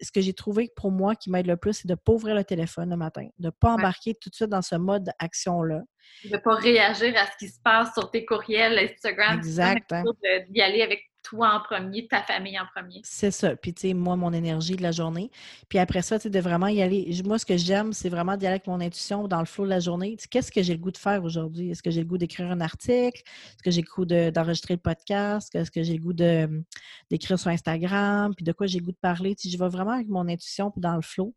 ce 0.00 0.12
que 0.12 0.20
j'ai 0.20 0.34
trouvé 0.34 0.70
pour 0.76 0.90
moi 0.90 1.14
qui 1.14 1.30
m'aide 1.30 1.46
le 1.46 1.56
plus, 1.56 1.72
c'est 1.72 1.88
de 1.88 1.92
ne 1.92 1.96
pas 1.96 2.12
ouvrir 2.12 2.34
le 2.34 2.44
téléphone 2.44 2.90
le 2.90 2.96
matin, 2.96 3.26
de 3.38 3.46
ne 3.46 3.50
pas 3.50 3.70
embarquer 3.72 4.14
tout 4.14 4.28
de 4.28 4.34
suite 4.34 4.50
dans 4.50 4.62
ce 4.62 4.76
mode 4.76 5.10
action-là. 5.18 5.82
De 6.24 6.30
ne 6.30 6.38
pas 6.38 6.54
réagir 6.54 7.14
à 7.16 7.26
ce 7.26 7.36
qui 7.38 7.48
se 7.48 7.60
passe 7.62 7.92
sur 7.94 8.10
tes 8.10 8.24
courriels, 8.24 8.78
Instagram. 8.78 9.38
Exact. 9.38 9.92
Hein. 9.92 10.04
D'y 10.48 10.60
aller 10.60 10.82
avec 10.82 11.02
toi 11.26 11.54
en 11.54 11.60
premier, 11.60 12.06
ta 12.06 12.22
famille 12.22 12.58
en 12.58 12.66
premier. 12.72 13.00
C'est 13.02 13.32
ça. 13.32 13.56
Puis, 13.56 13.74
tu 13.74 13.88
sais, 13.88 13.94
moi, 13.94 14.14
mon 14.14 14.32
énergie 14.32 14.76
de 14.76 14.82
la 14.82 14.92
journée. 14.92 15.30
Puis 15.68 15.78
après 15.78 16.02
ça, 16.02 16.18
tu 16.18 16.24
sais, 16.24 16.30
de 16.30 16.38
vraiment 16.38 16.68
y 16.68 16.80
aller. 16.80 17.20
Moi, 17.24 17.38
ce 17.38 17.44
que 17.44 17.56
j'aime, 17.56 17.92
c'est 17.92 18.08
vraiment 18.08 18.36
d'y 18.36 18.46
aller 18.46 18.54
avec 18.54 18.68
mon 18.68 18.80
intuition 18.80 19.26
dans 19.26 19.40
le 19.40 19.46
flot 19.46 19.64
de 19.64 19.70
la 19.70 19.80
journée. 19.80 20.16
Qu'est-ce 20.30 20.52
que 20.52 20.62
j'ai 20.62 20.74
le 20.74 20.78
goût 20.78 20.92
de 20.92 20.96
faire 20.96 21.24
aujourd'hui? 21.24 21.70
Est-ce 21.70 21.82
que 21.82 21.90
j'ai 21.90 22.00
le 22.00 22.06
goût 22.06 22.18
d'écrire 22.18 22.50
un 22.50 22.60
article? 22.60 23.22
Est-ce 23.26 23.62
que 23.64 23.70
j'ai 23.70 23.82
le 23.82 23.88
goût 23.92 24.04
d'enregistrer 24.04 24.74
le 24.74 24.80
podcast? 24.80 25.52
Est-ce 25.54 25.70
que 25.70 25.82
j'ai 25.82 25.94
le 25.94 26.02
goût 26.02 26.12
d'écrire 26.12 27.38
sur 27.38 27.50
Instagram? 27.50 28.32
Puis 28.36 28.44
de 28.44 28.52
quoi 28.52 28.66
j'ai 28.66 28.78
le 28.78 28.84
goût 28.84 28.92
de 28.92 28.98
parler? 29.00 29.34
Tu 29.34 29.48
sais, 29.48 29.56
je 29.56 29.58
vais 29.62 29.68
vraiment 29.68 29.92
avec 29.92 30.08
mon 30.08 30.28
intuition 30.28 30.70
puis 30.70 30.80
dans 30.80 30.94
le 30.94 31.02
flot. 31.02 31.34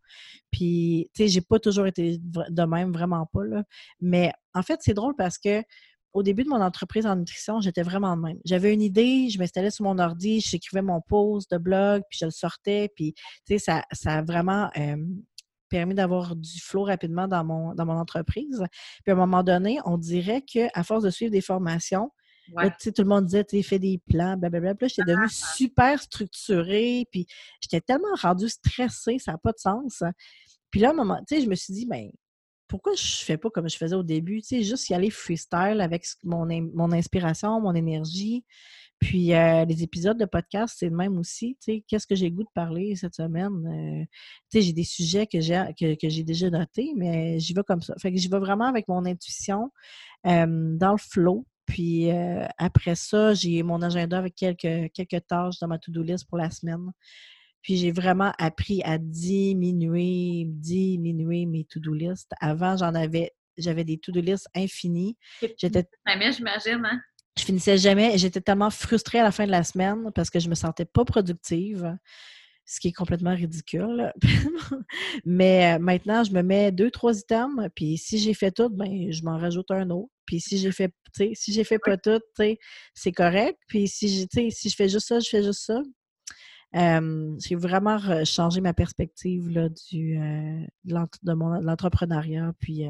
Puis, 0.52 1.10
tu 1.16 1.24
sais, 1.24 1.30
j'ai 1.30 1.42
pas 1.42 1.60
toujours 1.60 1.88
été 1.88 2.20
de 2.20 2.64
même, 2.64 2.92
vraiment 2.94 3.26
pas, 3.26 3.44
là. 3.44 3.64
Mais 4.00 4.32
en 4.54 4.62
fait, 4.62 4.80
c'est 4.82 4.94
drôle 4.94 5.16
parce 5.16 5.38
que 5.38 5.64
au 6.14 6.24
début 6.24 6.44
de 6.44 6.50
mon 6.50 6.62
entreprise 6.62 7.06
en 7.06 7.16
nutrition, 7.16 7.62
j'étais 7.62 7.84
vraiment 7.84 8.16
de 8.18 8.22
même. 8.22 8.38
J'avais 8.46 8.74
une 8.74 8.82
idée, 8.82 9.30
je 9.30 9.38
m'installais 9.38 9.72
sur 9.72 9.86
mon 9.86 10.00
ordi, 10.00 10.42
j'écrivais 10.42 10.82
mon 10.82 11.02
post 11.02 11.52
de 11.52 11.58
blog, 11.58 12.02
puis 12.10 12.20
je 12.20 12.26
le 12.26 12.32
sortais, 12.32 12.92
puis 12.96 13.14
tu 13.46 13.58
sais, 13.58 13.60
ça, 13.60 13.84
ça 13.92 14.16
a 14.16 14.22
vraiment 14.24 14.70
permis 15.70 15.94
d'avoir 15.94 16.36
du 16.36 16.60
flow 16.60 16.84
rapidement 16.84 17.28
dans 17.28 17.44
mon, 17.44 17.76
dans 17.76 17.86
mon 17.86 17.98
entreprise. 17.98 18.64
Puis 19.04 19.12
à 19.12 19.14
un 19.14 19.18
moment 19.18 19.44
donné, 19.44 19.80
on 19.86 19.98
dirait 19.98 20.42
qu'à 20.42 20.84
force 20.84 21.04
de 21.04 21.10
suivre 21.12 21.32
des 21.32 21.42
formations, 21.42 22.12
tout 22.82 22.92
le 22.98 23.06
monde 23.06 23.26
disait, 23.26 23.44
tu 23.44 23.62
fais 23.62 23.78
des 23.80 24.02
plans, 24.10 24.36
blablabla. 24.36 24.76
Puis 24.76 24.86
là, 24.86 24.88
j'étais 24.88 25.12
devenue 25.12 25.28
ah! 25.28 25.56
super 25.56 26.02
structurée, 26.02 27.08
puis 27.12 27.28
j'étais 27.62 27.82
tellement 27.82 28.16
rendue 28.20 28.50
stressée, 28.50 29.20
ça 29.20 29.34
n'a 29.34 29.38
pas 29.38 29.52
de 29.52 29.60
sens. 29.60 30.04
Puis 30.72 30.82
là, 30.82 30.90
à 30.90 30.92
un 30.92 30.96
moment, 30.96 31.20
tu 31.28 31.36
sais, 31.36 31.42
je 31.42 31.50
me 31.50 31.56
suis 31.56 31.74
dit, 31.74 31.86
ben 31.86 32.10
pourquoi 32.70 32.94
je 32.96 33.24
fais 33.26 33.38
pas 33.38 33.50
comme 33.50 33.68
je 33.68 33.76
faisais 33.76 33.96
au 33.96 34.04
début, 34.04 34.42
tu 34.42 34.48
sais, 34.48 34.64
juste 34.64 34.90
y 34.90 34.94
aller 34.94 35.10
freestyle 35.10 35.82
avec 35.82 36.06
mon, 36.24 36.48
mon 36.74 36.92
inspiration, 36.94 37.60
mon 37.60 37.74
énergie. 37.74 38.46
Puis 39.00 39.34
euh, 39.34 39.66
les 39.66 39.82
épisodes 39.82 40.18
de 40.18 40.26
podcast, 40.26 40.76
c'est 40.78 40.90
le 40.90 40.96
même 40.96 41.18
aussi. 41.18 41.58
Tu 41.62 41.74
sais, 41.74 41.84
qu'est-ce 41.88 42.06
que 42.06 42.16
j'ai 42.16 42.32
goût 42.32 42.44
de 42.44 42.50
parler 42.54 42.96
cette 42.96 43.16
semaine? 43.16 43.66
Euh, 43.66 44.06
tu 44.52 44.60
sais, 44.60 44.62
j'ai 44.62 44.74
des 44.74 44.84
sujets 44.84 45.26
que 45.26 45.40
j'ai 45.40 45.64
que, 45.80 46.10
j'ai 46.10 46.24
déjà 46.24 46.50
notés, 46.50 46.92
mais 46.96 47.40
j'y 47.40 47.54
vais 47.54 47.64
comme 47.64 47.82
ça. 47.82 47.96
Fait 47.98 48.12
que 48.12 48.18
j'y 48.18 48.28
vais 48.28 48.40
vraiment 48.40 48.66
avec 48.66 48.88
mon 48.88 49.06
intuition 49.06 49.72
dans 50.24 50.92
le 50.92 50.98
flow. 50.98 51.46
Puis 51.66 52.12
euh, 52.12 52.46
après 52.58 52.96
ça, 52.96 53.34
j'ai 53.34 53.64
mon 53.64 53.82
agenda 53.82 54.18
avec 54.18 54.36
quelques, 54.36 54.92
quelques 54.92 55.28
tâches 55.28 55.60
dans 55.60 55.68
ma 55.68 55.78
to-do 55.78 56.02
list 56.02 56.28
pour 56.28 56.38
la 56.38 56.50
semaine. 56.50 56.92
Puis 57.62 57.78
j'ai 57.78 57.92
vraiment 57.92 58.32
appris 58.38 58.82
à 58.84 58.98
diminuer, 58.98 60.46
diminuer 60.48 61.46
mes 61.46 61.66
to-do 61.66 61.94
list. 61.94 62.32
Avant, 62.40 62.78
j'en 62.78 62.96
avais, 62.96 63.32
j'avais 63.58 63.84
des 63.84 63.98
to-do 63.98 64.22
list 64.22 64.48
infinis. 64.56 65.18
J'étais. 65.58 65.86
j'imagine, 66.08 66.86
hein? 66.86 67.02
Je 67.38 67.44
finissais 67.46 67.78
jamais. 67.78 68.18
J'étais 68.18 68.42
tellement 68.42 68.70
frustrée 68.70 69.20
à 69.20 69.24
la 69.24 69.32
fin 69.32 69.46
de 69.46 69.52
la 69.52 69.64
semaine 69.64 70.12
parce 70.14 70.30
que 70.30 70.40
je 70.40 70.50
me 70.50 70.56
sentais 70.56 70.86
pas 70.86 71.06
productive, 71.06 71.98
ce 72.66 72.80
qui 72.80 72.90
est 72.90 72.94
complètement 72.94 73.34
ridicule. 73.36 74.12
Mais 75.26 75.76
euh, 75.76 75.80
maintenant, 75.80 76.24
je 76.24 76.32
me 76.32 76.42
mets 76.42 76.72
deux, 76.72 76.92
trois 76.92 77.18
items, 77.18 77.70
puis 77.76 77.98
si 77.98 78.18
j'ai 78.20 78.34
fait 78.34 78.52
tout, 78.52 78.70
ben 78.70 79.12
je 79.12 79.24
m'en 79.24 79.38
rajoute 79.38 79.72
un 79.72 79.90
autre. 79.90 80.12
Puis 80.26 80.42
si 80.42 80.58
j'ai 80.58 80.72
fait, 80.72 80.92
si 81.34 81.54
j'ai 81.54 81.64
fait 81.64 81.80
pas 81.80 81.98
tout, 81.98 82.22
c'est 82.94 83.12
correct. 83.12 83.58
Puis 83.68 83.88
si, 83.88 84.28
si 84.30 84.70
je 84.70 84.76
fais 84.76 84.90
juste 84.90 85.08
ça, 85.08 85.20
je 85.20 85.30
fais 85.30 85.44
juste 85.44 85.66
ça 85.66 85.82
j'ai 86.74 87.56
vraiment 87.56 87.98
changé 88.26 88.62
ma 88.62 88.74
perspective 88.74 89.50
là, 89.50 89.70
du, 89.70 90.18
de 90.18 91.64
l'entrepreneuriat. 91.64 92.54
Puis, 92.60 92.86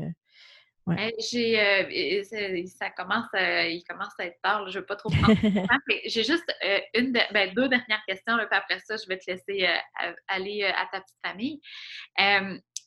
j'ai, 1.20 2.24
ça 2.68 2.90
commence, 2.90 3.28
il 3.34 3.84
commence 3.88 4.14
à 4.20 4.26
être 4.26 4.40
tard. 4.42 4.68
je 4.70 4.78
ne 4.78 4.82
veux 4.82 4.86
pas 4.86 4.96
trop 4.96 5.10
prendre 5.10 5.40
temps. 5.42 5.78
J'ai 6.06 6.24
juste 6.24 6.46
une 6.96 7.14
ben, 7.32 7.54
deux 7.54 7.70
dernières 7.70 8.04
questions. 8.08 8.34
après 8.34 8.80
ça, 8.80 8.96
je 8.98 9.08
vais 9.08 9.18
te 9.18 9.30
laisser 9.30 9.68
aller 10.28 10.64
à 10.64 10.88
ta 10.92 11.02
petite 11.02 11.20
famille 11.26 11.62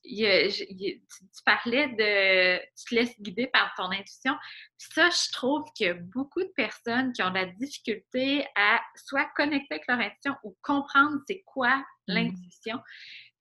tu, 0.02 1.42
parlais 1.44 1.88
de 1.88 2.58
tu 2.76 2.84
te 2.88 2.94
laisses 2.94 3.20
guider 3.20 3.46
par 3.46 3.72
ton 3.76 3.90
intuition. 3.90 4.34
ça, 4.78 5.08
je 5.10 5.32
trouve 5.32 5.64
qu'il 5.74 5.86
y 5.86 5.90
a 5.90 5.94
beaucoup 5.94 6.42
de 6.42 6.52
personnes 6.56 7.12
qui 7.12 7.22
ont 7.22 7.30
de 7.30 7.34
la 7.34 7.46
difficulté 7.46 8.44
à 8.56 8.80
soit 8.96 9.28
connecter 9.36 9.74
avec 9.74 9.86
leur 9.88 9.98
intuition 9.98 10.34
ou 10.44 10.56
comprendre 10.62 11.18
c'est 11.26 11.42
quoi 11.46 11.76
mmh. 11.76 11.84
l'intuition. 12.08 12.78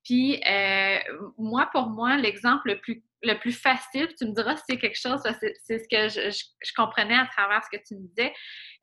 Puis 0.04 0.42
euh, 0.48 0.98
moi, 1.38 1.68
pour 1.72 1.88
moi, 1.88 2.16
l'exemple 2.16 2.68
le 2.70 2.80
plus, 2.80 3.02
le 3.22 3.34
plus 3.38 3.52
facile, 3.52 4.08
tu 4.18 4.26
me 4.26 4.34
diras 4.34 4.56
si 4.56 4.62
c'est 4.70 4.78
quelque 4.78 4.98
chose, 4.98 5.20
c'est 5.64 5.78
ce 5.78 5.88
que 5.88 6.08
je, 6.08 6.72
comprenais 6.76 7.16
à 7.16 7.26
travers 7.26 7.62
ce 7.64 7.76
que 7.76 7.82
tu 7.86 7.94
me 7.94 8.08
disais. 8.08 8.32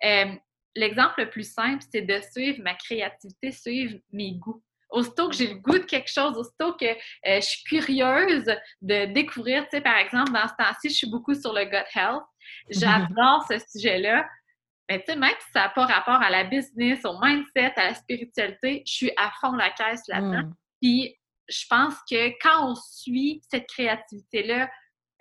Euh, 0.06 0.34
l'exemple 0.76 1.16
le 1.18 1.30
plus 1.30 1.52
simple, 1.52 1.84
c'est 1.92 2.02
de 2.02 2.20
suivre 2.32 2.62
ma 2.62 2.74
créativité, 2.76 3.52
suivre 3.52 4.00
mes 4.12 4.36
goûts. 4.36 4.64
Aussitôt 4.90 5.30
que 5.30 5.36
j'ai 5.36 5.48
le 5.48 5.60
goût 5.60 5.78
de 5.78 5.86
quelque 5.86 6.12
chose, 6.12 6.36
aussitôt 6.38 6.74
que 6.74 6.86
euh, 6.86 6.96
je 7.24 7.42
suis 7.42 7.64
curieuse 7.64 8.46
de 8.82 9.06
découvrir, 9.14 9.64
tu 9.66 9.78
sais, 9.78 9.82
par 9.82 9.98
exemple, 9.98 10.32
dans 10.32 10.48
ce 10.48 10.54
temps-ci, 10.58 10.90
je 10.90 10.96
suis 10.96 11.10
beaucoup 11.10 11.36
sur 11.36 11.54
le 11.54 11.66
gut 11.66 11.86
health. 11.96 12.24
J'adore 12.70 13.46
ce 13.48 13.60
sujet-là. 13.72 14.28
Mais 14.90 15.00
tu 15.00 15.12
sais, 15.12 15.16
même 15.16 15.30
si 15.40 15.52
ça 15.54 15.62
n'a 15.62 15.70
pas 15.70 15.86
rapport 15.86 16.22
à 16.22 16.32
la 16.32 16.44
business, 16.44 17.06
au 17.06 17.20
mindset, 17.22 17.74
à 17.76 17.90
la 17.90 17.94
spiritualité, 17.94 18.82
je 18.88 18.92
suis 18.92 19.12
à 19.18 19.32
fond 19.40 19.52
la 19.52 19.70
caisse 19.70 20.02
là-dedans. 20.08 20.48
Hmm. 20.48 20.54
Puis 20.82 21.16
je 21.48 21.66
pense 21.70 21.96
que 22.10 22.30
quand 22.42 22.72
on 22.72 22.76
suit 22.76 23.42
cette 23.50 23.68
créativité-là, 23.68 24.70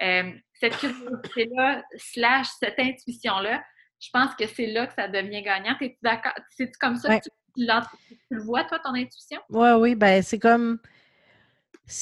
euh, 0.02 0.32
cette 0.54 0.76
curiosité-là, 0.78 1.82
slash 1.96 2.46
cette 2.60 2.78
intuition-là, 2.78 3.62
je 4.00 4.08
pense 4.12 4.34
que 4.36 4.46
c'est 4.46 4.66
là 4.66 4.86
que 4.86 4.94
ça 4.94 5.08
devient 5.08 5.42
gagnant. 5.42 5.76
Es-tu 5.80 5.98
d'accord? 6.02 6.32
C'est 6.50 6.70
comme 6.78 6.96
ça? 6.96 7.18
Que 7.18 7.24
tu 7.24 7.30
tu 7.66 8.34
le 8.34 8.42
vois, 8.42 8.64
toi, 8.64 8.78
ton 8.78 8.94
intuition? 8.94 9.40
Oui, 9.50 9.70
oui, 9.78 9.94
ben 9.94 10.22
c'est 10.22 10.38
comme. 10.38 10.78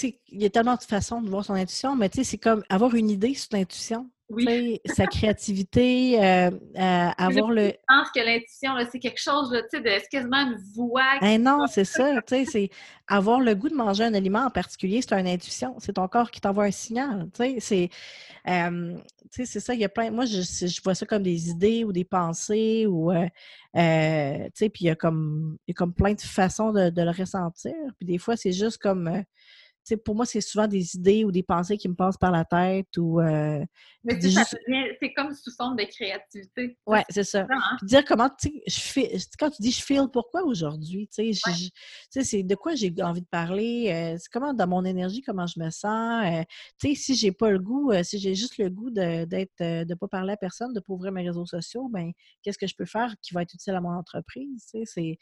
Il 0.02 0.42
y 0.42 0.44
a 0.44 0.50
tellement 0.50 0.74
de 0.74 0.82
façons 0.82 1.22
de 1.22 1.30
voir 1.30 1.44
son 1.44 1.54
intuition, 1.54 1.94
mais 1.94 2.08
tu 2.08 2.18
sais, 2.18 2.24
c'est 2.24 2.38
comme 2.38 2.64
avoir 2.68 2.94
une 2.94 3.08
idée 3.08 3.34
sur 3.34 3.50
ton 3.50 3.58
intuition. 3.58 4.10
Oui. 4.28 4.80
sa 4.86 5.06
créativité, 5.06 6.22
euh, 6.22 6.50
euh, 6.50 7.08
avoir 7.16 7.50
le. 7.50 7.68
Je 7.68 7.76
pense 7.86 8.10
que 8.10 8.20
l'intuition, 8.24 8.72
c'est 8.90 8.98
quelque 8.98 9.20
chose, 9.20 9.50
tu 9.70 9.78
sais, 9.78 9.80
de 9.80 10.08
quasiment 10.08 10.40
une 10.40 10.58
voix. 10.74 11.18
Ben 11.20 11.40
non, 11.40 11.66
c'est 11.68 11.84
ça, 11.84 12.20
tu 12.22 12.34
sais, 12.34 12.44
c'est 12.44 12.70
avoir 13.06 13.40
le 13.40 13.54
goût 13.54 13.68
de 13.68 13.74
manger 13.74 14.04
un 14.04 14.14
aliment 14.14 14.46
en 14.46 14.50
particulier, 14.50 15.00
c'est 15.00 15.14
une 15.14 15.28
intuition. 15.28 15.76
C'est 15.78 15.92
ton 15.92 16.08
corps 16.08 16.30
qui 16.32 16.40
t'envoie 16.40 16.64
un 16.64 16.70
signal, 16.72 17.28
tu 17.34 17.44
sais, 17.44 17.56
c'est. 17.60 17.90
Euh, 18.48 18.96
tu 19.32 19.44
sais, 19.44 19.46
c'est 19.46 19.60
ça, 19.60 19.74
il 19.74 19.80
y 19.80 19.84
a 19.84 19.88
plein. 19.88 20.10
Moi, 20.10 20.24
je, 20.24 20.40
je, 20.40 20.80
vois 20.82 20.94
ça 20.94 21.06
comme 21.06 21.22
des 21.22 21.50
idées 21.50 21.84
ou 21.84 21.92
des 21.92 22.04
pensées 22.04 22.86
ou. 22.86 23.12
tu 23.12 23.20
sais, 23.74 24.68
puis 24.72 24.84
il 24.84 24.86
y, 24.86 24.90
a 24.90 24.96
comme, 24.96 25.56
il 25.66 25.70
y 25.70 25.72
a 25.72 25.74
comme 25.74 25.94
plein 25.94 26.14
de 26.14 26.20
façons 26.20 26.72
de, 26.72 26.90
de 26.90 27.02
le 27.02 27.10
ressentir. 27.10 27.74
Puis 27.98 28.06
des 28.06 28.18
fois, 28.18 28.36
c'est 28.36 28.52
juste 28.52 28.78
comme 28.78 29.22
pour 29.94 30.16
moi, 30.16 30.26
c'est 30.26 30.40
souvent 30.40 30.66
des 30.66 30.96
idées 30.96 31.24
ou 31.24 31.30
des 31.30 31.42
pensées 31.42 31.76
qui 31.76 31.88
me 31.88 31.94
passent 31.94 32.16
par 32.16 32.32
la 32.32 32.44
tête 32.44 32.96
ou. 32.98 33.20
Euh, 33.20 33.64
Mais 34.04 34.18
c'est 34.20 35.12
comme 35.12 35.32
sous 35.34 35.54
forme 35.56 35.76
de 35.76 35.84
créativité. 35.84 36.76
Oui, 36.86 36.98
c'est 37.08 37.24
ça. 37.24 37.46
Hein? 37.48 37.76
dire 37.82 38.04
comment, 38.04 38.28
tu 38.28 38.50
sais, 38.66 39.16
quand 39.38 39.50
tu 39.50 39.62
dis 39.62 39.70
je 39.70 39.82
feel 39.82 40.08
pourquoi 40.12 40.44
aujourd'hui, 40.44 41.08
tu 41.12 41.32
sais, 41.34 42.22
c'est 42.24 42.42
de 42.42 42.54
quoi 42.54 42.74
j'ai 42.74 42.92
envie 43.02 43.22
de 43.22 43.26
parler, 43.26 43.90
euh, 43.92 44.16
c'est 44.18 44.30
comment 44.32 44.52
dans 44.52 44.66
mon 44.66 44.84
énergie, 44.84 45.22
comment 45.22 45.46
je 45.46 45.60
me 45.60 45.70
sens. 45.70 46.24
Euh, 46.24 46.42
tu 46.80 46.88
sais, 46.88 46.94
si 46.94 47.14
j'ai 47.14 47.32
pas 47.32 47.50
le 47.50 47.58
goût, 47.58 47.92
si 48.02 48.18
j'ai 48.18 48.34
juste 48.34 48.58
le 48.58 48.68
goût 48.68 48.90
d'être, 48.90 49.52
de 49.60 49.84
ne 49.88 49.94
pas 49.94 50.08
parler 50.08 50.32
à 50.32 50.36
personne, 50.36 50.72
de 50.72 50.80
pas 50.80 50.92
ouvrir 50.92 51.12
mes 51.12 51.26
réseaux 51.26 51.46
sociaux, 51.46 51.88
ben 51.88 52.12
qu'est-ce 52.42 52.58
que 52.58 52.66
je 52.66 52.74
peux 52.74 52.86
faire 52.86 53.14
qui 53.22 53.34
va 53.34 53.42
être 53.42 53.54
utile 53.54 53.74
à 53.74 53.80
mon 53.80 53.92
entreprise? 53.92 54.66
Tu 54.72 54.78
sais, 54.78 54.82
c'est 54.86 55.18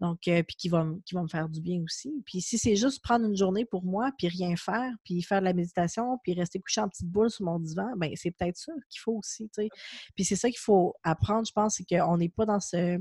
donc, 0.00 0.28
euh, 0.28 0.42
puis 0.42 0.56
qui 0.56 0.68
va, 0.68 0.86
qui 1.04 1.14
va 1.14 1.22
me 1.22 1.28
faire 1.28 1.48
du 1.48 1.60
bien 1.60 1.82
aussi. 1.82 2.12
Puis 2.26 2.40
si 2.40 2.58
c'est 2.58 2.76
juste 2.76 3.02
prendre 3.02 3.24
une 3.24 3.36
journée 3.36 3.64
pour 3.64 3.84
moi, 3.84 4.12
puis 4.18 4.28
rien 4.28 4.54
faire, 4.56 4.92
puis 5.04 5.22
faire 5.22 5.40
de 5.40 5.46
la 5.46 5.54
méditation, 5.54 6.18
puis 6.22 6.34
rester 6.34 6.60
couché 6.60 6.80
en 6.80 6.88
petite 6.88 7.08
boule 7.08 7.30
sur 7.30 7.46
mon 7.46 7.58
divan, 7.58 7.88
ben 7.96 8.12
c'est 8.14 8.30
peut-être 8.30 8.58
ça 8.58 8.72
qu'il 8.90 9.00
faut 9.00 9.12
aussi, 9.12 9.44
tu 9.48 9.62
sais. 9.62 9.68
Puis 10.14 10.24
c'est 10.24 10.36
ça 10.36 10.48
qu'il 10.48 10.58
faut 10.58 10.94
apprendre, 11.02 11.46
je 11.46 11.52
pense, 11.52 11.76
c'est 11.76 11.84
qu'on 11.84 12.18
n'est 12.18 12.28
pas 12.28 12.44
dans 12.44 12.60
ce 12.60 12.98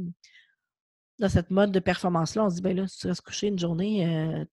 dans 1.20 1.30
cette 1.30 1.50
mode 1.50 1.72
de 1.72 1.80
performance-là. 1.80 2.46
On 2.46 2.50
se 2.50 2.56
dit, 2.56 2.62
ben 2.62 2.76
là, 2.76 2.88
si 2.88 3.00
tu 3.00 3.08
restes 3.08 3.22
couché 3.22 3.48
une 3.48 3.60
journée, 3.60 4.06
euh, 4.06 4.46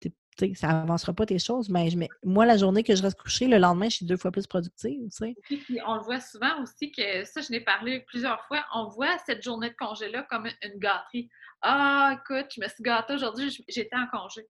ça 0.55 0.69
n'avancera 0.69 1.13
pas 1.13 1.27
tes 1.27 1.39
choses, 1.39 1.69
mais, 1.69 1.89
moi, 2.23 2.47
la 2.47 2.57
journée 2.57 2.83
que 2.83 2.95
je 2.95 3.03
reste 3.03 3.21
couché, 3.21 3.47
le 3.47 3.59
lendemain, 3.59 3.89
je 3.89 3.97
suis 3.97 4.07
deux 4.07 4.17
fois 4.17 4.31
plus 4.31 4.47
productive. 4.47 5.09
Puis, 5.41 5.79
on 5.87 5.97
le 5.97 6.03
voit 6.03 6.21
souvent 6.21 6.63
aussi 6.63 6.91
que 6.91 7.25
ça, 7.25 7.41
je 7.41 7.51
l'ai 7.51 7.61
parlé 7.61 8.01
plusieurs 8.01 8.45
fois, 8.47 8.65
on 8.75 8.89
voit 8.89 9.19
cette 9.27 9.43
journée 9.43 9.71
de 9.71 9.77
congé-là 9.77 10.27
comme 10.31 10.47
une 10.63 10.79
gâterie. 10.79 11.29
Ah, 11.61 12.17
écoute, 12.19 12.47
je 12.55 12.61
me 12.61 12.69
suis 12.69 12.83
gâtée 12.83 13.15
aujourd'hui, 13.15 13.65
j'étais 13.69 13.97
en 13.97 14.07
congé. 14.07 14.47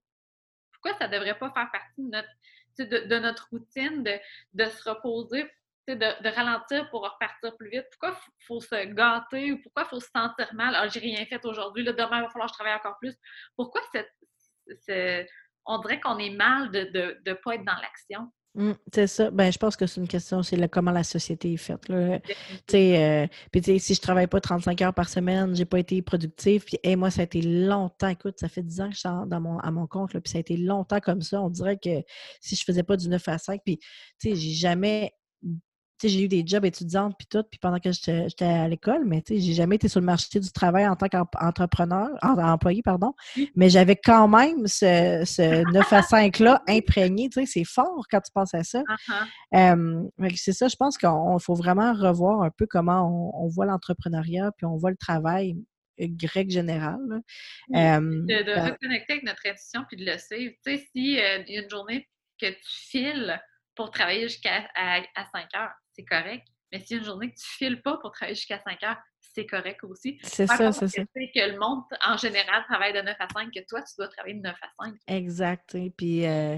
Pourquoi 0.71 0.97
ça 0.97 1.07
ne 1.07 1.13
devrait 1.13 1.37
pas 1.37 1.51
faire 1.51 1.69
partie 1.71 2.01
de 2.01 2.09
notre, 2.09 2.29
de, 2.77 3.49
routine 3.51 4.03
de, 4.53 4.65
se 4.65 4.89
reposer, 4.89 5.49
de, 5.87 6.35
ralentir 6.35 6.89
pour 6.89 7.03
repartir 7.03 7.55
plus 7.57 7.69
vite? 7.69 7.85
Pourquoi 7.91 8.17
il 8.39 8.45
faut 8.45 8.59
se 8.59 8.85
gâter 8.85 9.51
ou 9.51 9.61
pourquoi 9.61 9.83
il 9.83 9.89
faut 9.89 9.99
se 9.99 10.09
sentir 10.09 10.53
mal? 10.53 10.75
Ah, 10.75 10.87
j'ai 10.87 10.99
rien 10.99 11.25
fait 11.25 11.45
aujourd'hui, 11.45 11.83
demain, 11.83 12.19
il 12.19 12.23
va 12.23 12.29
falloir 12.29 12.47
que 12.47 12.53
je 12.53 12.59
travaille 12.59 12.75
encore 12.75 12.97
plus. 12.99 13.15
Pourquoi 13.55 13.81
cette, 13.91 14.11
on 15.65 15.79
dirait 15.79 15.99
qu'on 15.99 16.17
est 16.17 16.29
mal 16.29 16.71
de 16.71 17.19
ne 17.25 17.33
pas 17.33 17.55
être 17.55 17.65
dans 17.65 17.79
l'action? 17.81 18.29
Mmh, 18.55 18.73
c'est 18.93 19.07
ça. 19.07 19.31
Ben, 19.31 19.51
je 19.51 19.57
pense 19.57 19.75
que 19.75 19.87
c'est 19.87 19.99
une 19.99 20.07
question, 20.07 20.43
c'est 20.43 20.67
comment 20.69 20.91
la 20.91 21.03
société 21.03 21.53
est 21.53 21.57
faite. 21.57 21.89
Là. 21.89 22.19
Euh, 22.73 23.27
puis 23.51 23.79
si 23.79 23.95
je 23.95 24.01
travaille 24.01 24.27
pas 24.27 24.39
35 24.39 24.79
heures 24.83 24.93
par 24.93 25.09
semaine, 25.09 25.55
j'ai 25.55 25.65
pas 25.65 25.79
été 25.79 26.01
productive. 26.03 26.63
Puis 26.63 26.95
moi, 26.95 27.09
ça 27.09 27.21
a 27.21 27.23
été 27.23 27.41
longtemps. 27.41 28.09
Écoute, 28.09 28.35
ça 28.39 28.49
fait 28.49 28.61
10 28.61 28.81
ans 28.81 28.89
que 28.89 28.93
je 28.93 28.99
suis 28.99 29.09
dans 29.09 29.41
mon, 29.41 29.57
à 29.57 29.71
mon 29.71 29.87
compte. 29.87 30.13
Là, 30.13 30.21
puis 30.21 30.29
ça 30.29 30.37
a 30.37 30.41
été 30.41 30.55
longtemps 30.55 30.99
comme 30.99 31.21
ça. 31.21 31.41
On 31.41 31.49
dirait 31.49 31.77
que 31.77 32.03
si 32.41 32.55
je 32.55 32.63
faisais 32.63 32.83
pas 32.83 32.95
du 32.95 33.09
9 33.09 33.27
à 33.27 33.39
5, 33.39 33.59
puis 33.65 33.79
j'ai 34.21 34.35
jamais 34.35 35.13
j'ai 36.09 36.23
eu 36.23 36.27
des 36.27 36.43
jobs 36.45 36.65
étudiantes 36.65 37.15
puis 37.17 37.27
tout, 37.27 37.43
puis 37.43 37.59
pendant 37.59 37.79
que 37.79 37.91
j'étais 37.91 38.45
à 38.45 38.67
l'école, 38.67 39.05
mais 39.05 39.21
tu 39.21 39.35
sais, 39.35 39.41
j'ai 39.41 39.53
jamais 39.53 39.75
été 39.75 39.87
sur 39.87 39.99
le 39.99 40.05
marché 40.05 40.39
du 40.39 40.51
travail 40.51 40.87
en 40.87 40.95
tant 40.95 41.07
qu'entrepreneur, 41.07 42.09
employé, 42.21 42.81
pardon. 42.81 43.13
Mais 43.55 43.69
j'avais 43.69 43.95
quand 43.95 44.27
même 44.27 44.67
ce, 44.67 45.23
ce 45.25 45.71
9 45.71 45.93
à 45.93 46.01
5-là 46.01 46.61
imprégné. 46.67 47.29
Tu 47.29 47.41
sais, 47.41 47.45
c'est 47.45 47.65
fort 47.65 48.05
quand 48.09 48.21
tu 48.21 48.31
penses 48.33 48.53
à 48.53 48.63
ça. 48.63 48.81
Uh-huh. 49.51 50.09
c'est 50.35 50.53
ça, 50.53 50.67
je 50.67 50.75
pense 50.75 50.97
qu'il 50.97 51.09
faut 51.39 51.55
vraiment 51.55 51.93
revoir 51.93 52.41
un 52.41 52.49
peu 52.49 52.65
comment 52.67 53.33
on, 53.41 53.47
voit 53.47 53.65
l'entrepreneuriat, 53.65 54.51
puis 54.57 54.65
on 54.65 54.77
voit 54.77 54.91
le 54.91 54.97
travail 54.97 55.55
grec 55.99 56.49
général. 56.49 56.99
de, 57.69 58.43
de 58.43 58.71
reconnecter 58.71 59.13
avec 59.13 59.23
notre 59.23 59.41
intuition 59.45 59.85
puis 59.87 59.97
de 59.97 60.05
le 60.05 60.17
suivre. 60.17 60.53
Tu 60.65 60.77
sais, 60.77 60.87
si 60.91 61.19
euh, 61.19 61.43
y 61.47 61.57
a 61.57 61.61
une 61.61 61.69
journée 61.69 62.07
que 62.39 62.47
tu 62.47 62.89
files 62.89 63.41
pour 63.75 63.91
travailler 63.91 64.23
jusqu'à 64.23 64.69
à, 64.75 65.01
5 65.31 65.47
heures, 65.55 65.73
c'est 65.93 66.05
correct. 66.05 66.47
Mais 66.73 66.79
si 66.79 66.95
une 66.95 67.03
journée 67.03 67.29
que 67.29 67.35
tu 67.35 67.45
files 67.57 67.81
pas 67.83 67.97
pour 67.97 68.11
travailler 68.11 68.35
jusqu'à 68.35 68.59
5 68.59 68.81
heures, 68.83 68.97
c'est 69.19 69.45
correct 69.45 69.83
aussi. 69.83 70.17
C'est 70.23 70.47
ça, 70.47 70.71
c'est 70.71 70.87
ça. 70.87 71.03
que 71.03 71.51
le 71.51 71.59
monde, 71.59 71.83
en 72.05 72.17
général, 72.17 72.63
travaille 72.67 72.93
de 72.93 73.01
9 73.01 73.15
à 73.19 73.27
5, 73.33 73.51
que 73.53 73.59
toi, 73.67 73.81
tu 73.81 73.93
dois 73.97 74.07
travailler 74.07 74.35
de 74.35 74.41
9 74.41 74.55
à 74.61 74.85
5. 74.85 74.95
Exact. 75.07 75.77
Puis, 75.97 76.25
euh, 76.25 76.57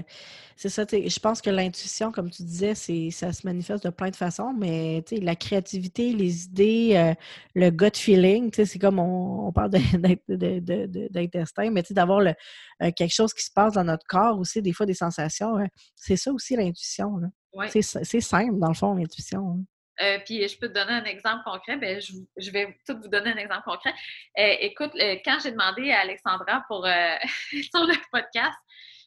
c'est 0.56 0.68
ça. 0.68 0.84
Je 0.90 1.18
pense 1.18 1.40
que 1.40 1.50
l'intuition, 1.50 2.12
comme 2.12 2.30
tu 2.30 2.42
disais, 2.42 2.74
ça 2.74 3.32
se 3.32 3.46
manifeste 3.46 3.84
de 3.84 3.90
plein 3.90 4.10
de 4.10 4.16
façons, 4.16 4.54
mais 4.54 5.04
la 5.10 5.36
créativité, 5.36 6.12
les 6.12 6.44
idées, 6.44 6.92
euh, 6.96 7.14
le 7.54 7.70
gut 7.70 7.96
feeling, 7.96 8.50
c'est 8.52 8.78
comme 8.78 8.98
on, 8.98 9.52
parle 9.52 9.70
d'intestin, 10.30 11.70
mais 11.70 11.82
d'avoir 11.90 12.20
euh, 12.20 12.32
quelque 12.78 13.14
chose 13.14 13.32
qui 13.32 13.44
se 13.44 13.52
passe 13.52 13.74
dans 13.74 13.84
notre 13.84 14.06
corps 14.06 14.38
aussi, 14.38 14.60
des 14.60 14.72
fois 14.72 14.86
des 14.86 14.94
sensations, 14.94 15.58
hein. 15.58 15.68
c'est 15.94 16.16
ça 16.16 16.32
aussi 16.32 16.56
l'intuition. 16.56 17.20
C'est 17.68 18.20
simple, 18.20 18.58
dans 18.58 18.68
le 18.68 18.74
fond, 18.74 18.94
l'intuition. 18.94 19.50
Hein. 19.50 19.64
Euh, 20.00 20.18
puis 20.24 20.46
je 20.46 20.58
peux 20.58 20.68
te 20.68 20.74
donner 20.74 20.92
un 20.92 21.04
exemple 21.04 21.42
concret. 21.44 21.76
Ben, 21.76 22.00
je, 22.00 22.50
vais 22.50 22.76
tout 22.86 22.98
vous 23.00 23.08
donner 23.08 23.30
un 23.30 23.36
exemple 23.36 23.62
concret. 23.64 23.94
Euh, 24.38 24.54
écoute, 24.60 24.92
euh, 24.96 25.16
quand 25.24 25.38
j'ai 25.42 25.52
demandé 25.52 25.90
à 25.90 26.00
Alexandra 26.00 26.64
pour 26.68 26.86
sur 27.50 27.86
le 27.86 27.94
podcast, 28.12 28.58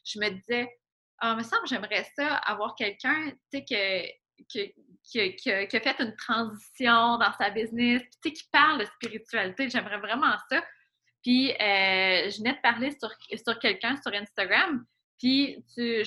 je 0.04 0.18
me 0.18 0.30
disais, 0.30 0.68
ah, 1.18 1.34
me 1.36 1.42
semble 1.42 1.66
j'aimerais 1.68 2.04
ça 2.16 2.36
avoir 2.36 2.74
quelqu'un, 2.74 3.32
qui, 3.52 3.64
qui, 4.48 5.36
qui, 5.36 5.50
a 5.50 5.80
fait 5.80 6.00
une 6.00 6.16
transition 6.16 7.18
dans 7.18 7.32
sa 7.38 7.50
business, 7.50 8.02
qui 8.22 8.48
parle 8.50 8.80
de 8.80 8.86
spiritualité. 8.86 9.68
J'aimerais 9.68 9.98
vraiment 9.98 10.34
ça. 10.50 10.64
Puis 11.22 11.48
je 11.58 12.38
venais 12.38 12.54
de 12.54 12.60
parler 12.62 12.96
sur, 12.98 13.10
sur 13.36 13.58
quelqu'un 13.58 13.96
sur 14.02 14.12
Instagram. 14.14 14.84
Puis 15.20 15.62
tu, 15.74 15.82
euh, 15.82 16.02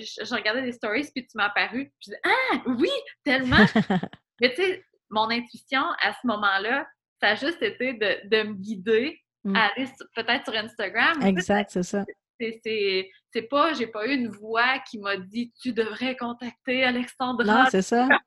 je, 0.00 0.34
regardais 0.34 0.62
des 0.62 0.72
stories, 0.72 1.10
puis 1.12 1.26
tu 1.26 1.36
m'as 1.36 1.46
apparu. 1.46 1.92
Puis 2.00 2.06
je 2.06 2.10
dis 2.12 2.16
Ah, 2.24 2.62
oui, 2.78 2.90
tellement! 3.24 3.56
Mais 4.40 4.54
tu 4.54 4.62
sais, 4.62 4.84
mon 5.10 5.28
intuition 5.28 5.82
à 6.00 6.12
ce 6.12 6.26
moment-là, 6.26 6.86
ça 7.20 7.30
a 7.30 7.34
juste 7.34 7.60
été 7.62 7.94
de, 7.94 8.28
de 8.28 8.48
me 8.48 8.54
guider 8.54 9.20
mm. 9.44 9.56
à 9.56 9.66
aller 9.66 9.88
peut-être 10.14 10.44
sur 10.44 10.54
Instagram. 10.54 11.20
Exact, 11.22 11.70
c'est 11.72 11.82
ça. 11.82 12.04
C'est 12.40 13.42
pas, 13.50 13.72
j'ai 13.72 13.88
pas 13.88 14.06
eu 14.06 14.14
une 14.14 14.28
voix 14.28 14.78
qui 14.88 14.98
m'a 14.98 15.16
dit 15.16 15.52
tu 15.60 15.72
devrais 15.72 16.16
contacter 16.16 16.84
Alexandra. 16.84 17.44
Non, 17.44 17.64
c'est 17.70 17.82
ça. 17.82 18.08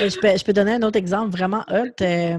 Euh, 0.00 0.08
je, 0.08 0.18
peux, 0.18 0.34
je 0.34 0.42
peux 0.42 0.54
donner 0.54 0.72
un 0.72 0.82
autre 0.84 0.96
exemple 0.96 1.36
vraiment 1.36 1.66
hot. 1.68 2.00
Euh, 2.00 2.38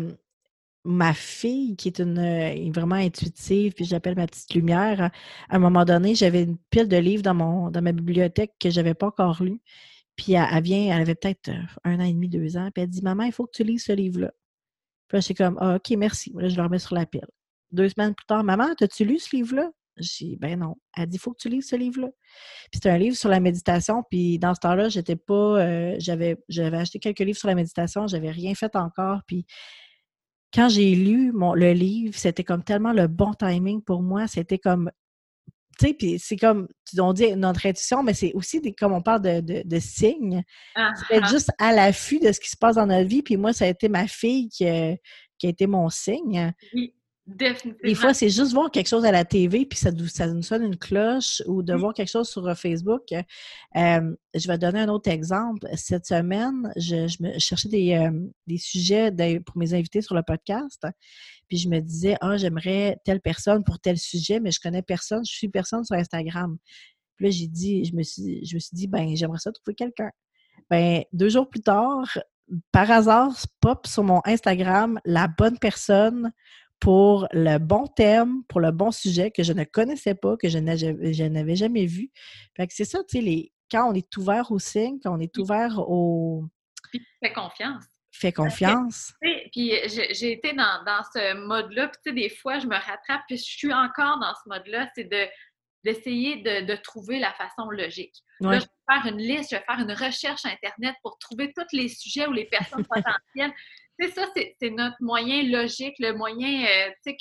ma 0.86 1.13
fille, 1.13 1.75
qui 1.75 1.88
est 1.88 1.99
une 1.99 2.19
euh, 2.19 2.71
vraiment 2.71 2.95
intuitive, 2.95 3.73
puis 3.73 3.86
j'appelle 3.86 4.15
ma 4.15 4.27
petite 4.27 4.53
lumière, 4.53 5.11
à 5.49 5.55
un 5.55 5.59
moment 5.59 5.86
donné, 5.86 6.15
j'avais 6.15 6.43
une 6.43 6.57
pile 6.69 6.88
de 6.88 6.97
livres 6.97 7.23
dans, 7.23 7.34
mon, 7.34 7.71
dans 7.71 7.81
ma 7.81 7.93
bibliothèque 7.93 8.53
que 8.59 8.69
je 8.69 8.81
n'avais 8.81 8.93
pas 8.93 9.07
encore 9.07 9.41
lu. 9.43 9.61
Puis 10.15 10.34
elle, 10.34 10.63
vient, 10.63 10.95
elle 10.95 11.01
avait 11.01 11.15
peut-être 11.15 11.49
euh, 11.49 11.61
un 11.86 11.99
an 11.99 12.03
et 12.03 12.13
demi, 12.13 12.29
deux 12.29 12.57
ans, 12.57 12.69
puis 12.73 12.84
elle 12.84 12.89
dit 12.89 13.01
Maman, 13.01 13.23
il 13.23 13.31
faut 13.31 13.45
que 13.45 13.55
tu 13.55 13.63
lises 13.63 13.86
ce 13.86 13.93
livre-là. 13.93 14.31
Puis 15.07 15.17
là, 15.17 15.21
c'est 15.21 15.34
comme 15.34 15.57
ah, 15.59 15.75
OK, 15.75 15.89
merci. 15.97 16.34
Là, 16.36 16.49
je 16.49 16.55
le 16.55 16.63
remets 16.63 16.79
sur 16.79 16.95
la 16.95 17.05
pile. 17.05 17.27
Deux 17.71 17.89
semaines 17.89 18.13
plus 18.13 18.25
tard, 18.25 18.43
Maman, 18.43 18.69
as-tu 18.79 19.05
lu 19.05 19.19
ce 19.19 19.36
livre-là? 19.36 19.71
Je 19.97 20.07
dis 20.07 20.38
Ben 20.38 20.59
non. 20.59 20.75
Elle 20.97 21.07
dit 21.07 21.17
Il 21.17 21.19
faut 21.19 21.31
que 21.31 21.39
tu 21.39 21.49
lises 21.49 21.67
ce 21.67 21.75
livre-là. 21.75 22.09
Puis 22.71 22.79
c'est 22.81 22.89
un 22.89 22.97
livre 22.97 23.15
sur 23.15 23.29
la 23.29 23.39
méditation. 23.39 24.03
Puis 24.09 24.39
dans 24.39 24.53
ce 24.55 24.59
temps-là, 24.61 24.89
j'étais 24.89 25.15
pas. 25.15 25.34
Euh, 25.61 25.95
j'avais, 25.99 26.38
j'avais 26.49 26.77
acheté 26.77 26.99
quelques 26.99 27.19
livres 27.19 27.38
sur 27.38 27.47
la 27.47 27.55
méditation, 27.55 28.07
j'avais 28.07 28.31
rien 28.31 28.55
fait 28.55 28.75
encore. 28.75 29.21
Puis 29.27 29.45
quand 30.53 30.69
j'ai 30.69 30.95
lu 30.95 31.31
mon, 31.31 31.53
le 31.53 31.73
livre, 31.73 32.15
c'était 32.15 32.43
comme 32.43 32.63
tellement 32.63 32.93
le 32.93 33.07
bon 33.07 33.33
timing 33.33 33.81
pour 33.81 34.01
moi. 34.01 34.27
C'était 34.27 34.59
comme, 34.59 34.91
tu 35.79 35.87
sais, 35.87 35.93
puis 35.93 36.19
c'est 36.19 36.37
comme, 36.37 36.67
on 36.99 37.13
dit 37.13 37.35
notre 37.35 37.65
intuition, 37.65 38.03
mais 38.03 38.13
c'est 38.13 38.33
aussi 38.33 38.61
des, 38.61 38.73
comme 38.73 38.93
on 38.93 39.01
parle 39.01 39.21
de, 39.21 39.63
de, 39.65 39.79
signes. 39.79 40.43
Ah, 40.75 40.91
c'est 41.09 41.21
ah. 41.23 41.27
juste 41.27 41.51
à 41.57 41.73
l'affût 41.73 42.19
de 42.19 42.31
ce 42.31 42.39
qui 42.39 42.49
se 42.49 42.57
passe 42.57 42.75
dans 42.75 42.85
notre 42.85 43.07
vie. 43.07 43.23
Puis 43.23 43.37
moi, 43.37 43.53
ça 43.53 43.65
a 43.65 43.67
été 43.69 43.89
ma 43.89 44.07
fille 44.07 44.49
qui, 44.49 44.65
qui 45.37 45.47
a 45.47 45.49
été 45.49 45.65
mon 45.65 45.89
signe. 45.89 46.53
Oui. 46.73 46.93
Des 47.26 47.95
fois, 47.95 48.13
c'est 48.13 48.30
juste 48.30 48.51
voir 48.51 48.69
quelque 48.69 48.89
chose 48.89 49.05
à 49.05 49.11
la 49.11 49.24
TV, 49.24 49.65
puis 49.65 49.80
ça, 49.80 49.91
ça 50.09 50.28
nous 50.28 50.41
sonne 50.41 50.63
une 50.63 50.78
cloche, 50.78 51.41
ou 51.47 51.63
de 51.63 51.74
voir 51.74 51.93
quelque 51.93 52.09
chose 52.11 52.28
sur 52.28 52.45
euh, 52.45 52.53
Facebook. 52.53 53.13
Euh, 53.13 54.15
je 54.36 54.47
vais 54.47 54.57
donner 54.57 54.82
un 54.82 54.89
autre 54.89 55.09
exemple. 55.09 55.65
Cette 55.76 56.05
semaine, 56.05 56.74
je, 56.76 57.24
me, 57.24 57.39
cherchais 57.39 57.69
des, 57.69 57.93
euh, 57.93 58.11
des 58.45 58.57
sujets 58.57 59.09
pour 59.45 59.57
mes 59.57 59.74
invités 59.74 60.01
sur 60.01 60.15
le 60.15 60.24
podcast, 60.24 60.86
puis 61.47 61.57
je 61.57 61.69
me 61.69 61.80
disais, 61.80 62.17
ah, 62.19 62.36
j'aimerais 62.36 62.97
telle 63.05 63.21
personne 63.21 63.63
pour 63.63 63.80
tel 63.80 63.97
sujet, 63.97 64.41
mais 64.41 64.51
je 64.51 64.59
connais 64.59 64.82
personne, 64.82 65.24
je 65.26 65.32
suis 65.32 65.47
personne 65.47 65.86
sur 65.86 65.95
Instagram. 65.95 66.57
Puis 67.15 67.26
là, 67.26 67.32
j'ai 67.32 67.47
dit, 67.47 67.86
je 67.86 67.95
me 67.95 68.03
suis, 68.03 68.45
je 68.45 68.55
me 68.55 68.59
suis 68.59 68.76
dit, 68.76 68.88
ben, 68.88 69.15
j'aimerais 69.15 69.39
ça 69.39 69.53
trouver 69.53 69.76
quelqu'un. 69.76 70.11
Ben, 70.69 71.03
deux 71.13 71.30
jours 71.30 71.49
plus 71.49 71.61
tard, 71.61 72.17
par 72.74 72.91
hasard, 72.91 73.34
pop 73.61 73.88
sur 73.88 74.03
mon 74.03 74.21
Instagram 74.26 74.99
la 75.05 75.28
bonne 75.28 75.57
personne 75.57 76.34
pour 76.80 77.28
le 77.32 77.57
bon 77.59 77.88
thème, 77.88 78.43
pour 78.49 78.59
le 78.59 78.71
bon 78.71 78.91
sujet 78.91 79.32
que 79.32 79.43
je 79.43 79.53
ne 79.53 79.63
connaissais 79.63 80.15
pas, 80.15 80.36
que 80.38 80.49
je 80.49 80.57
n'avais 80.57 81.55
jamais 81.55 81.86
vu. 81.86 82.11
Fait 82.57 82.67
que 82.67 82.74
c'est 82.74 82.86
ça, 82.86 82.99
tu 83.03 83.17
sais, 83.17 83.24
les, 83.24 83.53
quand 83.71 83.89
on 83.89 83.93
est 83.93 84.17
ouvert 84.17 84.51
au 84.51 84.59
signe, 84.59 84.99
quand 85.01 85.15
on 85.15 85.19
est 85.19 85.38
ouvert 85.38 85.80
au... 85.80 86.45
Puis 86.91 87.01
fais 87.21 87.34
confiance. 87.34 87.86
Fais 88.11 88.32
confiance. 88.32 89.13
puis 89.21 89.74
j'ai 89.89 90.32
été 90.32 90.53
dans, 90.53 91.03
ce 91.13 91.34
mode-là, 91.34 91.88
puis 91.88 91.99
tu 92.05 92.09
sais, 92.09 92.15
des 92.15 92.30
fois, 92.30 92.59
je 92.59 92.67
me 92.67 92.76
rattrape, 92.76 93.21
puis 93.28 93.38
je 93.38 93.43
suis 93.43 93.74
encore 93.74 94.19
dans 94.19 94.34
ce 94.36 94.47
mode-là, 94.47 94.89
c'est 94.95 95.05
de 95.05 95.28
d'essayer 95.84 96.38
de, 96.38 96.76
trouver 96.78 97.19
la 97.19 97.34
façon 97.34 97.69
logique. 97.69 98.15
Là, 98.39 98.59
je 98.59 98.63
vais 98.63 98.93
faire 98.93 99.11
une 99.11 99.17
liste, 99.17 99.51
je 99.51 99.57
vais 99.57 99.63
faire 99.65 99.80
une 99.80 99.91
recherche 99.91 100.45
Internet 100.45 100.95
pour 101.03 101.17
trouver 101.19 101.51
tous 101.53 101.76
les 101.76 101.89
sujets 101.89 102.26
ou 102.26 102.32
les 102.32 102.45
personnes 102.45 102.86
potentielles 102.89 103.53
c'est 103.99 104.11
ça, 104.11 104.27
c'est 104.35 104.69
notre 104.69 104.97
moyen 105.01 105.43
logique, 105.43 105.95
le 105.99 106.13
moyen, 106.13 106.65
euh, 106.65 106.89
tu 107.05 107.11
sais, 107.11 107.17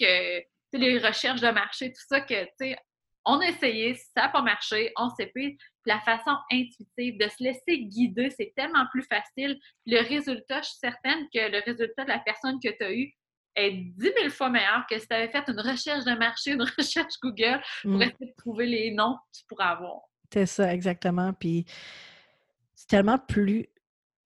que 0.72 0.76
les 0.78 0.98
recherches 0.98 1.40
de 1.40 1.50
marché, 1.50 1.92
tout 1.92 2.04
ça, 2.08 2.20
que, 2.20 2.44
tu 2.44 2.50
sais, 2.60 2.76
on 3.24 3.38
a 3.38 3.46
essayé, 3.46 3.94
ça 3.94 4.22
n'a 4.22 4.28
pas 4.30 4.42
marché, 4.42 4.92
on 4.96 5.08
s'est 5.10 5.26
pris. 5.26 5.56
La 5.86 6.00
façon 6.00 6.36
intuitive 6.50 7.18
de 7.18 7.28
se 7.28 7.42
laisser 7.42 7.84
guider, 7.84 8.30
c'est 8.30 8.52
tellement 8.56 8.86
plus 8.90 9.04
facile. 9.04 9.58
Le 9.86 10.00
résultat, 10.08 10.60
je 10.62 10.68
suis 10.68 10.78
certaine 10.78 11.26
que 11.32 11.50
le 11.50 11.62
résultat 11.64 12.04
de 12.04 12.08
la 12.08 12.18
personne 12.20 12.58
que 12.62 12.68
tu 12.68 12.84
as 12.84 12.92
eu 12.92 13.12
est 13.54 13.70
dix 13.72 14.12
mille 14.18 14.30
fois 14.30 14.48
meilleur 14.48 14.84
que 14.88 14.98
si 14.98 15.06
tu 15.06 15.14
avais 15.14 15.28
fait 15.30 15.44
une 15.48 15.60
recherche 15.60 16.04
de 16.04 16.16
marché, 16.16 16.52
une 16.52 16.62
recherche 16.78 17.14
Google 17.22 17.62
pour 17.82 17.92
mm. 17.92 18.02
essayer 18.02 18.26
de 18.26 18.34
trouver 18.36 18.66
les 18.66 18.90
noms 18.92 19.14
que 19.14 19.38
tu 19.38 19.44
pourrais 19.48 19.66
avoir. 19.66 20.00
C'est 20.32 20.46
ça, 20.46 20.72
exactement. 20.72 21.32
Puis 21.32 21.64
c'est 22.74 22.88
tellement 22.88 23.18
plus 23.18 23.68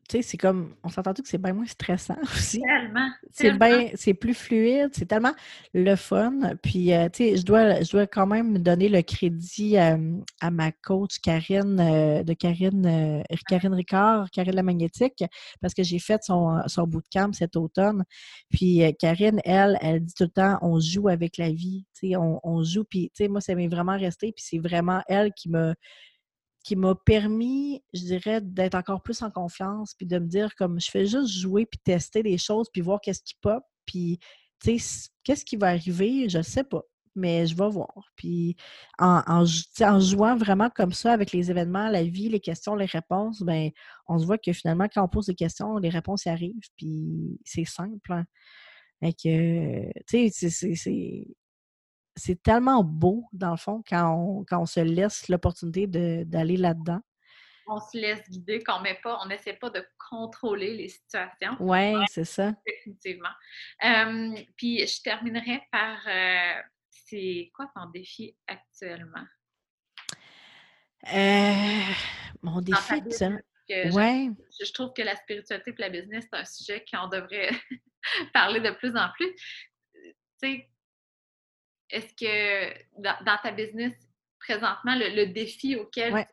tu 0.09 0.17
sais, 0.17 0.23
c'est 0.23 0.37
comme, 0.37 0.75
on 0.85 0.89
s'entend 0.89 1.13
que 1.13 1.21
c'est 1.25 1.41
bien 1.41 1.53
moins 1.53 1.67
stressant 1.67 2.17
aussi. 2.35 2.61
Tellement. 2.61 3.09
C'est 3.33 3.97
c'est 3.97 4.15
plus 4.15 4.35
fluide, 4.35 4.91
c'est 4.93 5.07
tellement 5.07 5.35
le 5.75 5.97
fun. 5.97 6.55
Puis, 6.63 6.93
euh, 6.93 7.09
tu 7.09 7.25
sais, 7.25 7.37
je 7.37 7.45
dois, 7.45 7.83
je 7.83 7.91
dois 7.91 8.07
quand 8.07 8.27
même 8.27 8.59
donner 8.59 8.89
le 8.89 9.03
crédit 9.03 9.77
à 9.77 10.51
ma 10.51 10.73
coach 10.73 11.19
Karine, 11.19 11.81
euh, 11.81 12.23
de 12.23 12.33
Karine, 12.35 12.87
euh, 12.87 13.37
Karine 13.49 13.75
Ricard, 13.75 14.31
Karine 14.31 14.55
la 14.55 14.63
Magnétique, 14.63 15.25
parce 15.61 15.75
que 15.75 15.83
j'ai 15.83 15.99
fait 15.99 16.23
son, 16.23 16.61
son 16.67 16.85
bootcamp 16.85 17.33
cet 17.33 17.57
automne. 17.57 18.05
Puis, 18.51 18.83
Karine, 18.99 19.41
elle, 19.45 19.79
elle 19.81 20.05
dit 20.05 20.15
tout 20.15 20.25
le 20.25 20.31
temps, 20.31 20.59
on 20.63 20.79
joue 20.81 21.09
avec 21.09 21.37
la 21.37 21.51
vie, 21.51 21.85
tu 21.99 22.09
sais, 22.09 22.17
on, 22.17 22.41
on 22.45 22.63
joue. 22.63 22.85
Puis, 22.85 23.11
tu 23.15 23.25
sais, 23.25 23.29
moi, 23.29 23.41
ça 23.41 23.55
m'est 23.55 23.69
vraiment 23.69 23.99
resté. 23.99 24.33
Puis, 24.33 24.45
c'est 24.47 24.59
vraiment 24.59 25.03
elle 25.09 25.33
qui 25.33 25.51
me 25.51 25.75
qui 26.67 26.75
m'a 26.75 26.97
permis, 26.97 27.81
je 27.95 28.01
dirais, 28.01 28.41
d'être 28.41 28.75
encore 28.75 29.01
plus 29.01 29.23
en 29.23 29.31
confiance, 29.31 29.95
puis 29.95 30.05
de 30.05 30.19
me 30.19 30.27
dire 30.27 30.53
comme 30.57 30.81
je 30.81 30.91
fais 30.91 31.07
juste 31.07 31.29
jouer 31.29 31.65
puis 31.65 31.79
tester 31.79 32.25
des 32.25 32.39
choses, 32.39 32.69
puis 32.73 32.83
voir 32.83 33.01
qu'est-ce 33.01 33.23
qui 33.23 33.37
pop, 33.41 33.63
puis 33.87 34.19
tu 34.61 34.77
sais, 34.81 35.09
qu'est-ce 35.23 35.45
qui 35.45 35.55
va 35.57 35.69
arriver, 35.69 36.29
je 36.29 36.43
sais 36.43 36.65
pas. 36.65 36.83
mais 37.15 37.47
je 37.47 37.55
vais 37.57 37.69
voir. 37.69 38.11
Puis 38.17 38.57
en, 38.99 39.45
jouant 40.01 40.37
vraiment 40.37 40.69
comme 40.69 40.93
ça 40.93 41.13
avec 41.13 41.31
les 41.31 41.53
événements, 41.53 41.89
la 41.89 42.03
vie, 42.03 42.29
les 42.29 42.41
questions, 42.41 42.75
les 42.75 42.87
réponses, 42.87 43.43
ben 43.43 43.71
on 44.09 44.19
se 44.19 44.27
voit 44.27 44.39
que 44.39 44.53
finalement, 44.53 44.89
quand 44.93 45.05
on 45.05 45.09
pose 45.09 45.27
des 45.27 45.37
questions, 45.37 45.79
les 45.79 45.89
réponses 45.89 46.25
y 46.25 46.31
arrivent, 46.31 46.69
puis 46.77 47.39
c'est 47.45 47.65
simple. 47.65 48.13
Hein. 48.13 48.25
que, 49.13 49.89
tu 50.09 50.31
sais, 50.31 51.29
c'est 52.17 52.43
tellement 52.43 52.83
beau, 52.83 53.25
dans 53.33 53.51
le 53.51 53.57
fond, 53.57 53.83
quand 53.89 54.11
on, 54.11 54.45
quand 54.45 54.61
on 54.61 54.67
se 54.67 54.81
laisse 54.81 55.29
l'opportunité 55.29 55.87
d'aller 55.87 56.57
là-dedans 56.57 57.01
on 57.67 57.81
se 57.81 57.99
laisse 57.99 58.23
guider, 58.31 58.63
qu'on 58.63 58.81
met 58.81 58.99
pas, 59.03 59.19
on 59.23 59.27
n'essaie 59.27 59.55
pas 59.55 59.71
de 59.71 59.85
contrôler 60.11 60.77
les 60.77 60.89
situations. 60.89 61.57
Oui, 61.61 61.95
c'est 62.09 62.25
ça. 62.25 62.53
Définitivement. 62.65 63.31
puis 64.57 64.87
je 64.87 65.03
terminerai 65.03 65.63
par 65.73 65.99
euh, 66.07 66.61
c'est 66.91 67.51
quoi 67.55 67.71
ton 67.75 67.87
défi 67.91 68.37
actuellement? 68.47 69.27
Euh, 71.13 71.93
mon 72.43 72.61
défi 72.61 72.95
actuellement. 72.95 73.41
Ouais. 73.69 74.31
Je, 74.61 74.73
trouve 74.73 74.93
que 74.93 75.03
la 75.03 75.17
spiritualité 75.17 75.73
et 75.77 75.81
la 75.81 75.91
business, 75.91 76.27
c'est 76.31 76.39
un 76.39 76.45
sujet 76.45 76.85
qu'on 76.91 77.09
devrait 77.09 77.51
parler 78.33 78.61
de 78.61 78.71
plus 78.71 78.97
en 78.97 79.09
plus. 79.15 79.35
Tu 79.95 80.13
sais, 80.39 80.71
est-ce 81.91 82.13
que 82.15 82.75
dans, 82.99 83.39
ta 83.43 83.53
business, 83.53 83.93
présentement, 84.39 84.95
le, 84.97 85.27
défi 85.27 85.77
auquel 85.77 86.27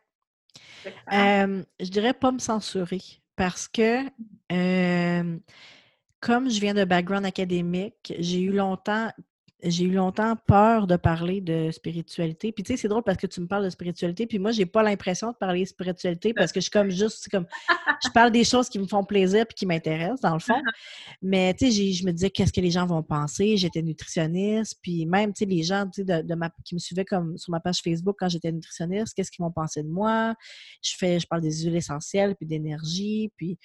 je 0.86 1.90
dirais 1.90 2.14
pas 2.14 2.32
me 2.32 2.40
censurer 2.40 3.02
parce 3.36 3.68
que 3.68 4.04
comme 6.20 6.50
je 6.50 6.60
viens 6.60 6.74
de 6.74 6.86
background 6.86 7.26
académique, 7.26 8.14
j'ai 8.20 8.42
eu 8.42 8.52
longtemps 8.52 9.12
j'ai 9.64 9.86
eu 9.86 9.92
longtemps 9.92 10.36
peur 10.48 10.88
de 10.88 10.96
parler 10.96 11.42
de 11.42 11.72
spiritualité. 11.72 12.52
Puis 12.52 12.64
tu 12.64 12.74
sais, 12.74 12.78
c'est 12.78 12.88
drôle 12.88 13.04
parce 13.04 13.18
que 13.18 13.28
tu 13.28 13.40
me 13.42 13.48
parles 13.48 13.64
de 13.64 13.70
spiritualité, 13.70 14.28
puis 14.28 14.40
moi, 14.40 14.52
j'ai 14.52 14.66
pas 14.66 14.84
l'impression 14.84 15.32
de 15.32 15.36
parler 15.36 15.62
de 15.62 15.68
spiritualité 15.68 16.34
parce 16.34 16.52
que 16.52 16.60
je 16.60 16.64
suis 16.64 16.72
comme 16.72 16.90
juste, 16.90 17.30
comme, 17.30 17.46
je 18.04 18.10
parle 18.10 18.32
des 18.32 18.44
choses 18.44 18.70
qui 18.70 18.80
me 18.80 18.88
font 18.88 19.04
plaisir 19.04 19.46
puis 19.48 19.56
qui 19.56 19.66
m'intéressent, 19.66 20.22
dans 20.22 20.34
le 20.34 20.40
fond. 20.40 20.62
Mais 21.22 21.54
tu 21.54 21.72
sais, 21.72 21.92
je 21.94 22.06
me 22.06 22.12
disais, 22.12 22.30
qu'est-ce 22.30 22.52
que 22.52 22.62
les 22.62 22.72
gens 22.72 22.86
vont 22.86 23.04
penser? 23.04 23.58
J'étais 23.58 23.82
nutritionniste, 23.82 24.80
puis 24.82 25.06
même, 25.06 25.34
tu 25.34 25.40
sais, 25.40 25.46
les 25.46 25.64
gens, 25.64 25.86
tu 25.86 26.04
sais, 26.06 26.24
de, 26.24 26.36
ma, 26.36 26.50
qui 26.66 26.76
me 26.76 26.80
suivaient 26.80 27.06
comme 27.06 27.38
sur 27.38 27.52
ma 27.52 27.60
page 27.60 27.82
Facebook 27.82 28.18
quand 28.20 28.30
j'étais 28.30 28.52
nutritionniste, 28.52 29.14
qu'est-ce 29.14 29.32
qu'ils 29.32 29.44
vont 29.44 29.52
penser 29.52 29.84
de 29.84 29.90
moi? 29.90 30.36
Je 30.82 30.94
fais, 30.98 31.20
je 31.20 31.28
parle 31.28 31.42
des 31.42 31.64
huiles 31.64 31.76
essentielles, 31.76 32.36
puis 32.36 32.46
d'énergie, 32.46 33.32
puis 33.38 33.58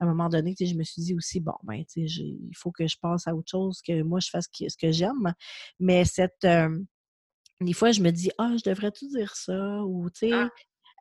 à 0.00 0.04
un 0.04 0.08
moment 0.08 0.28
donné, 0.28 0.54
je 0.58 0.74
me 0.74 0.84
suis 0.84 1.02
dit 1.02 1.14
aussi, 1.14 1.40
bon, 1.40 1.54
ben, 1.62 1.84
il 1.96 2.56
faut 2.56 2.70
que 2.70 2.86
je 2.86 2.96
passe 3.00 3.26
à 3.26 3.34
autre 3.34 3.50
chose, 3.50 3.82
que 3.82 4.02
moi, 4.02 4.20
je 4.20 4.30
fasse 4.30 4.48
ce 4.52 4.76
que 4.76 4.92
j'aime. 4.92 5.32
Mais 5.80 6.04
cette. 6.04 6.46
des 7.60 7.72
fois, 7.72 7.90
je 7.92 8.02
me 8.02 8.10
dis, 8.10 8.30
ah, 8.38 8.54
je 8.56 8.68
devrais-tu 8.68 9.08
dire 9.08 9.34
ça? 9.34 9.82
Ou, 9.82 10.08
tu 10.10 10.30
sais, 10.30 10.48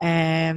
ah. 0.02 0.54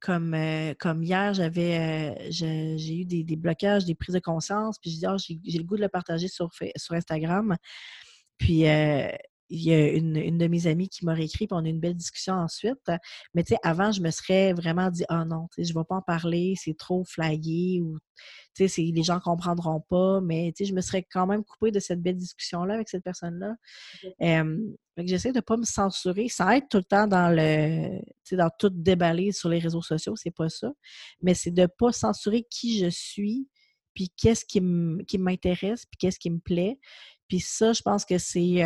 comme, 0.00 0.36
comme 0.78 1.02
hier, 1.02 1.34
j'avais 1.34 2.30
j'ai 2.30 3.00
eu 3.00 3.04
des, 3.04 3.36
blocages, 3.36 3.84
des 3.84 3.94
prises 3.94 4.14
de 4.14 4.20
conscience, 4.20 4.78
puis 4.78 4.90
je 4.90 4.98
dis, 4.98 5.06
ah, 5.06 5.16
j'ai 5.18 5.58
le 5.58 5.64
goût 5.64 5.76
de 5.76 5.82
le 5.82 5.88
partager 5.88 6.28
sur, 6.28 6.50
sur 6.76 6.94
Instagram. 6.94 7.56
Puis, 8.38 8.64
il 9.54 9.62
y 9.62 9.72
a 9.72 9.92
une, 9.92 10.38
de 10.38 10.46
mes 10.48 10.66
amies 10.66 10.88
qui 10.88 11.04
m'a 11.04 11.14
réécrit, 11.14 11.46
puis 11.46 11.56
on 11.56 11.64
a 11.64 11.66
eu 11.66 11.70
une 11.70 11.80
belle 11.80 11.94
discussion 11.94 12.34
ensuite. 12.34 12.90
Mais 13.34 13.44
tu 13.44 13.54
sais, 13.54 13.60
avant, 13.62 13.92
je 13.92 14.00
me 14.00 14.10
serais 14.10 14.52
vraiment 14.52 14.90
dit 14.90 15.04
Ah 15.08 15.24
non, 15.24 15.48
tu 15.54 15.62
sais, 15.62 15.68
je 15.68 15.74
ne 15.74 15.80
vais 15.80 15.84
pas 15.88 15.96
en 15.96 16.02
parler, 16.02 16.54
c'est 16.56 16.76
trop 16.76 17.04
flyé 17.04 17.80
ou 17.80 17.98
tu 18.56 18.68
sais, 18.68 18.82
les 18.82 19.02
gens 19.02 19.16
ne 19.16 19.20
comprendront 19.20 19.80
pas. 19.80 20.20
Mais 20.20 20.52
tu 20.56 20.64
sais, 20.64 20.70
je 20.70 20.74
me 20.74 20.80
serais 20.80 21.06
quand 21.10 21.26
même 21.26 21.44
coupée 21.44 21.70
de 21.70 21.80
cette 21.80 22.02
belle 22.02 22.16
discussion-là 22.16 22.74
avec 22.74 22.88
cette 22.88 23.04
personne-là. 23.04 23.54
j'essaie 24.98 25.32
de 25.32 25.38
ne 25.38 25.40
pas 25.40 25.56
me 25.56 25.64
censurer 25.64 26.28
sans 26.28 26.50
être 26.50 26.68
tout 26.68 26.78
le 26.78 26.84
temps 26.84 27.06
dans 27.06 27.30
le 27.30 27.98
tu 28.00 28.30
sais, 28.30 28.36
dans 28.36 28.50
tout 28.58 28.70
déballer 28.70 29.32
sur 29.32 29.48
les 29.48 29.58
réseaux 29.58 29.82
sociaux, 29.82 30.16
c'est 30.16 30.34
pas 30.34 30.48
ça. 30.48 30.72
Mais 31.22 31.34
c'est 31.34 31.52
de 31.52 31.62
ne 31.62 31.66
pas 31.66 31.92
censurer 31.92 32.44
qui 32.50 32.78
je 32.78 32.88
suis, 32.90 33.48
puis 33.94 34.10
qu'est-ce 34.16 34.44
qui 34.44 34.60
m'intéresse, 35.18 35.86
puis 35.86 35.96
qu'est-ce 35.98 36.18
qui 36.18 36.30
me 36.30 36.40
plaît. 36.40 36.78
Puis 37.28 37.40
ça, 37.40 37.72
je 37.72 37.82
pense 37.82 38.04
que 38.04 38.18
c'est 38.18 38.62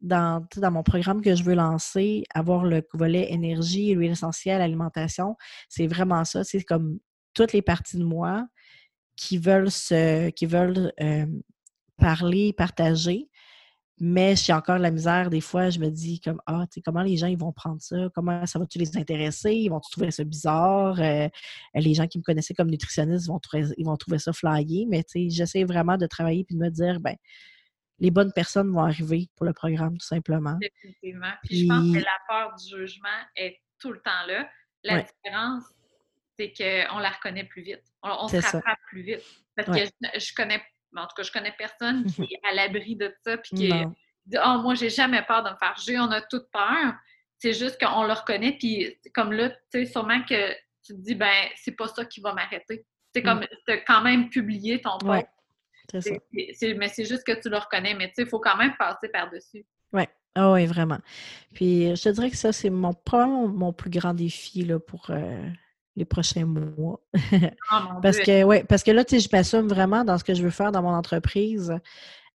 dans, 0.00 0.46
dans 0.56 0.70
mon 0.70 0.82
programme 0.82 1.22
que 1.22 1.34
je 1.34 1.42
veux 1.42 1.54
lancer, 1.54 2.24
avoir 2.34 2.64
le 2.64 2.86
volet 2.94 3.32
énergie, 3.32 3.94
l'huile 3.94 4.12
essentielle, 4.12 4.60
alimentation, 4.60 5.36
c'est 5.68 5.86
vraiment 5.86 6.24
ça. 6.24 6.44
C'est 6.44 6.62
comme 6.62 6.98
toutes 7.34 7.52
les 7.52 7.62
parties 7.62 7.98
de 7.98 8.04
moi 8.04 8.46
qui 9.16 9.38
veulent 9.38 9.70
se, 9.70 10.30
qui 10.30 10.46
veulent 10.46 10.92
parler, 11.98 12.52
partager. 12.52 13.28
Mais 14.00 14.36
j'ai 14.36 14.52
encore 14.52 14.78
la 14.78 14.92
misère. 14.92 15.28
Des 15.28 15.40
fois, 15.40 15.70
je 15.70 15.80
me 15.80 15.90
dis 15.90 16.20
comme 16.20 16.40
Ah, 16.46 16.66
tu 16.70 16.74
sais, 16.74 16.80
comment 16.82 17.02
les 17.02 17.16
gens 17.16 17.26
ils 17.26 17.38
vont 17.38 17.52
prendre 17.52 17.80
ça? 17.82 17.96
Comment 18.14 18.46
ça 18.46 18.58
va-tu 18.60 18.78
les 18.78 18.96
intéresser? 18.96 19.52
Ils 19.52 19.70
vont 19.70 19.80
trouver 19.80 20.12
ça 20.12 20.22
bizarre? 20.22 21.00
Euh, 21.00 21.28
les 21.74 21.94
gens 21.94 22.06
qui 22.06 22.18
me 22.18 22.22
connaissaient 22.22 22.54
comme 22.54 22.70
nutritionniste 22.70 23.26
vont 23.26 23.40
trouver, 23.40 23.66
ils 23.76 23.84
vont 23.84 23.96
trouver 23.96 24.20
ça 24.20 24.32
flyé. 24.32 24.86
Mais 24.88 25.02
tu 25.02 25.28
sais, 25.28 25.30
j'essaie 25.30 25.64
vraiment 25.64 25.96
de 25.96 26.06
travailler 26.06 26.44
puis 26.44 26.54
de 26.54 26.60
me 26.60 26.70
dire 26.70 27.00
ben 27.00 27.16
les 28.00 28.10
bonnes 28.10 28.32
personnes 28.32 28.72
vont 28.72 28.82
arriver 28.82 29.28
pour 29.36 29.46
le 29.46 29.52
programme, 29.52 29.98
tout 29.98 30.06
simplement. 30.06 30.56
Définitivement. 30.60 31.32
Puis, 31.42 31.62
je 31.62 31.66
pense 31.66 31.92
que 31.92 31.98
la 31.98 32.18
peur 32.28 32.54
du 32.54 32.76
jugement 32.76 33.08
est 33.36 33.60
tout 33.78 33.92
le 33.92 34.00
temps 34.00 34.26
là. 34.26 34.48
La 34.84 35.02
différence, 35.02 35.64
c'est 36.38 36.52
qu'on 36.52 36.98
la 36.98 37.10
reconnaît 37.10 37.44
plus 37.44 37.62
vite. 37.62 37.82
On, 38.02 38.28
se 38.28 38.36
rattrape 38.36 38.78
plus 38.88 39.02
vite. 39.02 39.22
Parce 39.56 39.68
que 39.68 39.84
je, 40.18 40.34
connais, 40.34 40.62
en 40.96 41.06
tout 41.06 41.14
cas, 41.16 41.22
je 41.24 41.32
connais 41.32 41.54
personne 41.58 42.04
qui 42.06 42.22
est 42.32 42.48
à 42.48 42.54
l'abri 42.54 42.94
de 42.94 43.12
ça, 43.24 43.36
puis 43.38 43.56
qui 43.56 43.68
dit 44.26 44.38
Oh, 44.44 44.58
moi, 44.62 44.74
j'ai 44.74 44.90
jamais 44.90 45.22
peur 45.22 45.42
de 45.42 45.50
me 45.50 45.56
faire 45.56 45.76
juger. 45.76 45.98
On 45.98 46.10
a 46.10 46.22
toute 46.22 46.48
peur. 46.52 46.94
C'est 47.38 47.52
juste 47.52 47.78
qu'on 47.80 48.04
le 48.04 48.12
reconnaît, 48.12 48.56
puis 48.58 48.96
comme 49.14 49.32
là, 49.32 49.50
tu 49.50 49.56
sais, 49.70 49.86
sûrement 49.86 50.22
que 50.22 50.52
tu 50.84 50.94
te 50.94 51.00
dis 51.00 51.14
Ben, 51.14 51.48
c'est 51.56 51.76
pas 51.76 51.88
ça 51.88 52.04
qui 52.04 52.20
va 52.20 52.32
m'arrêter. 52.32 52.86
C'est 53.12 53.22
mm. 53.22 53.24
comme, 53.24 53.46
tu 53.66 53.72
as 53.72 53.78
quand 53.78 54.02
même 54.02 54.28
publié 54.30 54.80
ton 54.80 54.98
post 54.98 55.26
mais 55.92 56.88
c'est 56.88 57.04
juste 57.04 57.24
que 57.24 57.40
tu 57.40 57.48
le 57.48 57.56
reconnais, 57.56 57.94
mais 57.94 58.08
tu 58.08 58.14
sais, 58.16 58.22
il 58.22 58.28
faut 58.28 58.40
quand 58.40 58.56
même 58.56 58.74
passer 58.78 59.08
par-dessus. 59.08 59.66
Oui. 59.92 60.04
Ah 60.34 60.52
oui, 60.52 60.66
vraiment. 60.66 60.98
Puis 61.54 61.96
je 61.96 62.02
te 62.02 62.08
dirais 62.10 62.30
que 62.30 62.36
ça, 62.36 62.52
c'est 62.52 62.70
mon, 62.70 62.92
probablement 62.92 63.48
mon 63.48 63.72
plus 63.72 63.90
grand 63.90 64.14
défi 64.14 64.64
là, 64.64 64.78
pour 64.78 65.10
euh, 65.10 65.48
les 65.96 66.04
prochains 66.04 66.46
mois. 66.46 67.00
Ah, 67.70 67.98
parce, 68.00 68.18
que, 68.18 68.44
ouais, 68.44 68.64
parce 68.64 68.82
que 68.82 68.90
là, 68.90 69.04
tu 69.04 69.16
sais, 69.16 69.28
je 69.28 69.36
m'assume 69.36 69.68
vraiment 69.68 70.04
dans 70.04 70.16
ce 70.16 70.24
que 70.24 70.34
je 70.34 70.42
veux 70.42 70.50
faire 70.50 70.72
dans 70.72 70.82
mon 70.82 70.94
entreprise. 70.94 71.74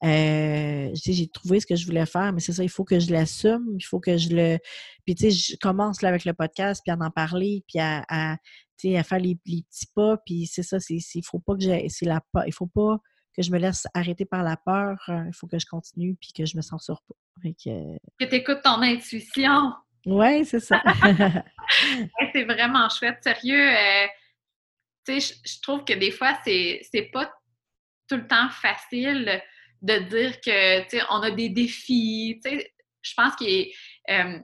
Euh, 0.04 0.89
j'ai 0.93 1.28
trouvé 1.30 1.62
ce 1.62 1.66
que 1.66 1.76
je 1.78 1.86
voulais 1.86 2.06
faire, 2.06 2.34
mais 2.34 2.41
c'est 2.41 2.51
ça, 2.51 2.62
il 2.62 2.70
faut 2.70 2.84
que 2.84 2.99
je 2.99 3.10
l'assume, 3.12 3.66
il 3.80 3.84
faut 3.84 4.01
que 4.01 4.18
je 4.18 4.30
le. 4.36 4.58
Puis, 5.06 5.16
tu 5.16 5.32
sais, 5.32 5.54
je 5.54 5.58
commence 5.62 6.01
là 6.01 6.10
avec 6.10 6.26
le 6.26 6.34
podcast, 6.34 6.82
puis 6.86 6.91
à 6.91 6.97
en 6.99 7.10
parler, 7.10 7.64
puis 7.68 7.80
à, 7.80 8.04
à, 8.10 8.34
à 8.34 9.04
faire 9.04 9.20
les, 9.20 9.36
petits 9.36 9.88
pas, 9.95 10.18
puis 10.26 10.45
c'est 10.45 10.64
ça, 10.64 10.82
c'est, 10.82 10.95
il 10.95 11.26
faut 11.26 11.39
pas 11.39 11.56
que 11.56 11.62
j'ai. 11.62 11.88
la 12.01 12.22
Il 12.45 12.54
faut 12.54 12.68
pas 12.68 12.99
que 13.36 13.41
je 13.41 13.51
me 13.51 13.57
laisse 13.57 13.88
arrêter 13.93 14.25
par 14.25 14.43
la 14.43 14.57
peur, 14.57 14.97
euh, 15.09 15.23
il 15.27 15.34
faut 15.34 15.47
que 15.47 15.59
je 15.59 15.65
continue 15.65 16.15
puis 16.15 16.31
que 16.34 16.45
je 16.45 16.55
me 16.55 16.61
censure 16.61 17.01
pas. 17.07 17.15
que 17.43 18.25
tu 18.25 18.36
écoutes 18.36 18.61
ton 18.63 18.81
intuition. 18.81 19.73
Oui, 20.05 20.45
c'est 20.45 20.59
ça. 20.59 20.81
c'est 22.34 22.43
vraiment 22.43 22.89
chouette. 22.89 23.23
Sérieux, 23.23 23.69
euh, 23.69 24.07
tu 25.05 25.19
sais, 25.19 25.36
je 25.45 25.61
trouve 25.61 25.84
que 25.84 25.93
des 25.93 26.11
fois, 26.11 26.38
c'est 26.45 27.09
pas 27.11 27.31
tout 28.07 28.17
le 28.17 28.27
temps 28.27 28.49
facile 28.49 29.41
de 29.81 29.97
dire 30.09 30.39
que, 30.39 30.84
tu 30.84 30.97
sais, 30.97 31.03
on 31.09 31.21
a 31.21 31.31
des 31.31 31.49
défis. 31.49 32.39
Tu 32.43 32.49
sais, 32.49 32.73
je 33.01 33.13
pense 33.15 33.36
que, 33.36 33.43
euh, 33.43 34.39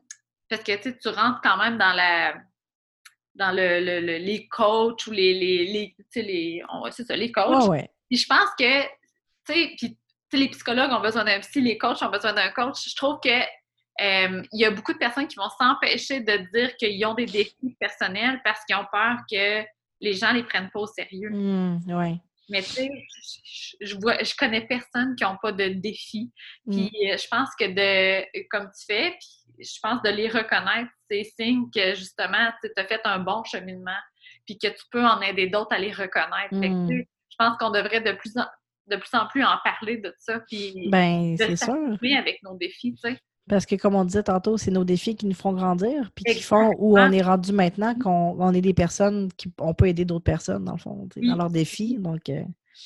parce 0.49 0.63
que, 0.63 0.89
tu 0.89 1.07
rentres 1.09 1.41
quand 1.41 1.57
même 1.57 1.77
dans 1.77 1.93
la 1.93 2.35
dans 3.35 3.51
le, 3.55 3.99
les 4.17 4.47
coachs 4.49 5.07
ou 5.07 5.11
les, 5.11 5.33
les, 5.33 5.65
les, 5.65 5.95
les 6.21 6.63
c'est 6.91 7.05
ça, 7.05 7.15
les 7.15 7.31
coachs. 7.31 7.89
Puis 8.09 8.17
je 8.17 8.27
pense 8.27 8.49
que, 8.57 8.83
tu 8.83 9.53
sais, 9.53 9.75
puis 10.29 10.39
les 10.39 10.49
psychologues 10.49 10.91
ont 10.91 11.01
besoin 11.01 11.23
d'un 11.23 11.39
psy, 11.39 11.61
les 11.61 11.77
coachs 11.77 12.01
ont 12.01 12.09
besoin 12.09 12.33
d'un 12.33 12.49
coach. 12.49 12.87
Je 12.87 12.95
trouve 12.95 13.19
que 13.23 13.39
il 14.01 14.47
y 14.53 14.65
a 14.65 14.71
beaucoup 14.71 14.93
de 14.93 14.97
personnes 14.97 15.27
qui 15.27 15.35
vont 15.35 15.49
s'empêcher 15.59 16.21
de 16.21 16.37
dire 16.53 16.75
qu'ils 16.77 17.05
ont 17.05 17.13
des 17.13 17.25
défis 17.25 17.75
personnels 17.79 18.39
parce 18.43 18.63
qu'ils 18.65 18.75
ont 18.75 18.85
peur 18.91 19.17
que 19.29 19.65
les 20.01 20.13
gens 20.13 20.31
les 20.31 20.43
prennent 20.43 20.69
pas 20.71 20.79
au 20.79 20.87
sérieux. 20.87 21.29
Mmh, 21.29 21.79
ouais. 21.87 22.15
Mais 22.49 22.61
tu 22.63 22.69
sais, 22.69 22.89
je, 23.81 23.95
vois, 23.97 24.23
je 24.23 24.33
connais 24.35 24.65
personne 24.65 25.15
qui 25.15 25.23
n'ont 25.23 25.37
pas 25.41 25.51
de 25.51 25.67
défis. 25.67 26.31
Mmh. 26.65 26.71
Puis 26.71 27.11
euh, 27.11 27.17
je 27.17 27.27
pense 27.27 27.49
que 27.59 27.65
de, 27.65 28.47
comme 28.49 28.71
tu 28.71 28.85
fais, 28.85 29.17
puis 29.19 29.65
je 29.65 29.79
pense 29.83 30.01
de 30.01 30.09
les 30.09 30.29
reconnaître, 30.29 30.89
c'est 31.11 31.25
signe 31.37 31.69
que 31.69 31.93
justement, 31.93 32.51
tu 32.63 32.71
as 32.77 32.85
fait 32.85 33.01
un 33.03 33.19
bon 33.19 33.43
cheminement, 33.43 33.99
puis 34.45 34.57
que 34.57 34.67
tu 34.67 34.83
peux 34.91 35.05
en 35.05 35.21
aider 35.21 35.47
d'autres 35.47 35.73
à 35.73 35.79
les 35.79 35.91
reconnaître. 35.91 36.55
Mmh 36.55 36.87
je 36.89 37.03
pense 37.39 37.57
qu'on 37.57 37.71
devrait 37.71 38.01
de 38.01 38.11
plus 38.11 38.37
en, 38.37 38.45
de 38.87 38.95
plus 38.97 39.13
en 39.13 39.27
plus 39.27 39.43
en 39.43 39.57
parler 39.63 39.97
de 39.97 40.13
ça, 40.19 40.39
puis 40.47 40.89
ben, 40.89 41.35
c'est 41.37 41.55
sûr. 41.55 41.97
avec 42.17 42.43
nos 42.43 42.55
défis, 42.55 42.93
tu 42.93 42.99
sais. 42.99 43.17
Parce 43.47 43.65
que, 43.65 43.75
comme 43.75 43.95
on 43.95 44.05
disait 44.05 44.21
tantôt, 44.21 44.57
c'est 44.57 44.69
nos 44.69 44.83
défis 44.83 45.15
qui 45.15 45.25
nous 45.25 45.33
font 45.33 45.53
grandir, 45.53 46.11
puis 46.13 46.23
qui 46.23 46.43
font 46.43 46.71
où 46.77 46.99
on 46.99 47.11
est 47.11 47.21
rendu 47.21 47.51
maintenant, 47.51 47.95
qu'on 47.95 48.35
on 48.39 48.53
est 48.53 48.61
des 48.61 48.75
personnes 48.75 49.31
qui 49.37 49.51
on 49.59 49.73
peut 49.73 49.87
aider 49.87 50.05
d'autres 50.05 50.23
personnes, 50.23 50.65
dans 50.65 50.73
le 50.73 50.77
fond, 50.77 51.09
dans 51.15 51.35
leurs 51.35 51.49
défis. 51.49 51.97
Donc, 51.97 52.29
euh, 52.29 52.43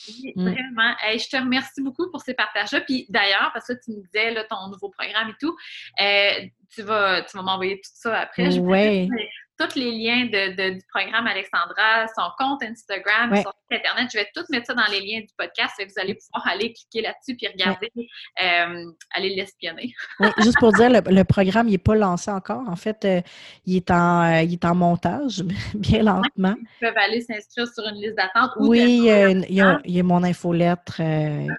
Oui, 0.07 0.31
mm. 0.37 0.41
vraiment. 0.41 0.95
je 1.17 1.29
te 1.29 1.35
remercie 1.35 1.81
beaucoup 1.81 2.09
pour 2.09 2.21
ces 2.21 2.33
partages-là. 2.33 2.79
Puis 2.79 3.07
d'ailleurs, 3.09 3.51
parce 3.53 3.67
que 3.67 3.73
tu 3.73 3.91
me 3.91 4.03
disais 4.03 4.33
là, 4.33 4.45
ton 4.49 4.69
nouveau 4.69 4.89
programme 4.89 5.31
et 5.31 5.35
tout, 5.37 5.53
euh, 5.99 6.47
tu 6.73 6.81
vas, 6.81 7.23
tu 7.23 7.35
vas 7.35 7.43
m'envoyer 7.43 7.75
tout 7.81 7.91
ça 7.93 8.21
après. 8.21 8.57
Oui 8.57 9.09
tous 9.57 9.75
les 9.75 9.91
liens 9.91 10.25
de, 10.25 10.71
du 10.71 10.81
programme 10.93 11.27
Alexandra, 11.27 12.07
son 12.15 12.29
compte 12.37 12.63
Instagram, 12.63 13.35
son 13.35 13.51
site 13.51 13.79
Internet. 13.79 14.09
Je 14.11 14.17
vais 14.17 14.27
tout 14.33 14.43
mettre 14.49 14.67
ça 14.67 14.73
dans 14.73 14.91
les 14.91 14.99
liens 14.99 15.19
du 15.21 15.33
podcast 15.37 15.73
et 15.79 15.85
vous 15.85 15.93
allez 15.97 16.15
pouvoir 16.15 16.47
aller 16.47 16.73
cliquer 16.73 17.01
là-dessus 17.01 17.35
puis 17.35 17.47
regarder, 17.47 17.91
euh, 17.95 18.91
aller 19.11 19.35
l'espionner. 19.35 19.93
juste 20.43 20.57
pour 20.59 20.73
dire, 20.73 20.89
le, 20.89 21.23
programme, 21.23 21.67
il 21.67 21.73
n'est 21.73 21.77
pas 21.77 21.95
lancé 21.95 22.31
encore. 22.31 22.67
En 22.67 22.75
fait, 22.75 23.05
euh, 23.05 23.21
il, 23.65 23.77
est 23.77 23.91
en, 23.91 24.23
euh, 24.23 24.41
il 24.41 24.53
est 24.53 24.65
en 24.65 24.75
montage, 24.75 25.43
bien 25.75 26.03
lentement. 26.03 26.55
Ils 26.57 26.87
peuvent 26.87 26.97
aller 26.97 27.21
s'inscrire 27.21 27.67
sur 27.67 27.87
une 27.87 28.01
liste 28.01 28.15
d'attente. 28.15 28.51
Oui, 28.57 28.81
il 28.81 29.03
y, 29.05 29.11
a, 29.11 29.29
il 29.29 29.95
y, 29.95 29.99
a, 29.99 30.03
mon 30.03 30.23
infolettre 30.23 30.97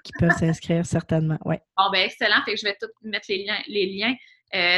qui 0.03 0.11
peuvent 0.19 0.31
s'inscrire 0.39 0.85
certainement. 0.85 1.37
Ouais. 1.45 1.61
Bon, 1.77 1.89
ben 1.91 2.01
excellent. 2.05 2.43
Fait 2.45 2.53
que 2.53 2.59
je 2.59 2.65
vais 2.65 2.77
tout 2.79 2.89
mettre 3.03 3.27
les 3.29 3.45
liens, 3.45 3.57
les 3.67 3.85
liens 3.85 4.13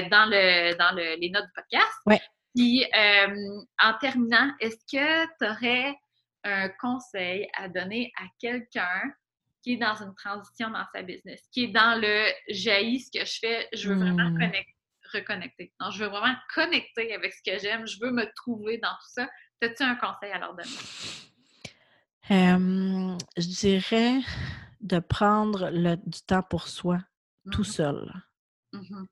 dans, 0.10 0.30
le, 0.30 0.78
dans 0.78 0.96
le, 0.96 1.20
les 1.20 1.30
notes 1.30 1.46
du 1.46 1.52
podcast. 1.56 1.92
Oui. 2.06 2.18
Puis, 2.56 2.84
euh, 2.86 3.62
en 3.80 3.94
terminant, 4.00 4.52
est-ce 4.60 4.78
que 4.92 5.26
tu 5.40 5.50
aurais 5.50 5.96
un 6.44 6.70
conseil 6.70 7.48
à 7.56 7.68
donner 7.68 8.12
à 8.18 8.24
quelqu'un 8.40 9.14
qui 9.62 9.74
est 9.74 9.78
dans 9.78 9.96
une 9.96 10.14
transition 10.16 10.70
dans 10.70 10.86
sa 10.94 11.02
business, 11.02 11.44
qui 11.52 11.66
est 11.66 11.68
dans 11.68 12.00
le 12.00 12.32
jaillit 12.50 13.02
ce 13.02 13.12
que 13.12 13.26
je 13.26 13.40
fais, 13.40 13.68
je 13.74 13.90
veux 13.90 13.96
vraiment 13.96 14.30
hmm. 14.30 14.52
reconnecter. 15.14 15.74
Non, 15.80 15.92
je 15.92 16.04
veux 16.04 16.10
vraiment 16.10 16.36
connecter 16.54 17.14
avec 17.14 17.34
ce 17.34 17.52
que 17.52 17.60
j'aime, 17.60 17.86
je 17.86 18.00
veux 18.00 18.12
me 18.12 18.26
trouver 18.36 18.78
dans 18.78 18.94
tout 18.94 19.10
ça. 19.10 19.28
As-tu 19.62 19.84
un 19.84 19.96
conseil 19.96 20.32
à 20.32 20.40
leur 20.40 20.56
donner? 20.56 20.70
je 22.30 23.60
dirais 23.60 24.20
de 24.82 25.00
prendre 25.00 25.70
le, 25.72 25.96
du 25.96 26.22
temps 26.22 26.44
pour 26.44 26.68
soi, 26.68 27.00
tout 27.52 27.64
mm-hmm. 27.64 27.72
seul. 27.72 28.14
Mm-hmm 28.74 29.08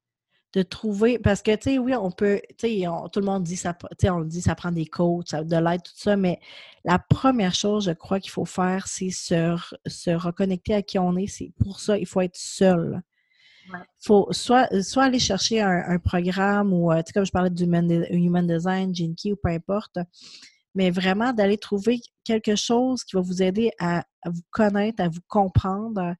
de 0.56 0.62
trouver, 0.64 1.20
parce 1.20 1.42
que, 1.42 1.54
tu 1.56 1.72
sais, 1.72 1.78
oui, 1.78 1.94
on 1.96 2.12
peut, 2.12 2.42
tu 2.58 2.68
sais, 2.68 2.86
tout 3.12 3.20
le 3.20 3.26
monde 3.26 3.44
dit 3.44 3.58
ça, 3.58 3.74
tu 3.74 3.88
sais, 4.00 4.10
on 4.10 4.22
dit 4.22 4.42
ça 4.42 4.56
prend 4.56 4.72
des 4.72 4.86
coachs, 4.86 5.36
de 5.36 5.58
l'aide, 5.58 5.84
tout 5.84 5.92
ça, 5.96 6.16
mais 6.16 6.40
la 6.86 6.98
première 6.98 7.54
chose, 7.54 7.86
je 7.86 7.92
crois 7.92 8.22
qu'il 8.22 8.32
faut 8.32 8.46
faire, 8.46 8.88
c'est 8.88 9.10
se, 9.10 9.58
se 9.86 10.12
reconnecter 10.12 10.74
à 10.74 10.82
qui 10.82 10.98
on 10.98 11.18
est. 11.18 11.28
C'est 11.28 11.52
pour 11.60 11.82
ça, 11.82 11.98
il 11.98 12.08
faut 12.08 12.22
être 12.22 12.38
seul. 12.38 13.02
Il 13.68 13.74
faut 14.00 14.28
soit, 14.32 14.70
soit 14.82 15.04
aller 15.04 15.20
chercher 15.20 15.60
un, 15.62 16.00
programme 16.00 16.72
ou, 16.72 16.92
euh, 16.92 16.98
tu 17.00 17.08
sais, 17.08 17.14
comme 17.14 17.26
je 17.26 17.32
parlais 17.32 17.50
du 17.50 17.64
human, 17.66 18.48
design, 18.48 18.96
Gene 18.96 19.16
Key 19.16 19.34
ou 19.34 19.36
peu 19.36 19.50
importe, 19.50 19.98
mais 20.74 20.90
vraiment 20.90 21.34
d'aller 21.34 21.58
trouver 21.58 22.00
quelque 22.24 22.56
chose 22.56 23.04
qui 23.04 23.18
va 23.18 23.22
vous 23.22 23.42
aider 23.44 23.72
à, 23.80 24.06
à 24.22 24.30
vous 24.30 24.44
connaître, 24.52 25.04
à 25.04 25.10
vous 25.10 25.22
comprendre, 25.28 26.16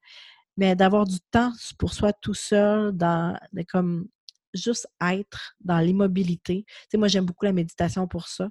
mais 0.58 0.74
d'avoir 0.76 1.06
du 1.06 1.20
temps 1.30 1.52
pour 1.78 1.94
soi 1.94 2.12
tout 2.12 2.34
seul, 2.34 2.92
dans, 2.92 3.38
comme 3.68 4.08
juste 4.56 4.86
être 5.00 5.54
dans 5.60 5.78
l'immobilité. 5.78 6.64
Tu 6.66 6.74
sais, 6.90 6.98
moi, 6.98 7.08
j'aime 7.08 7.26
beaucoup 7.26 7.44
la 7.44 7.52
méditation 7.52 8.06
pour 8.06 8.28
ça. 8.28 8.48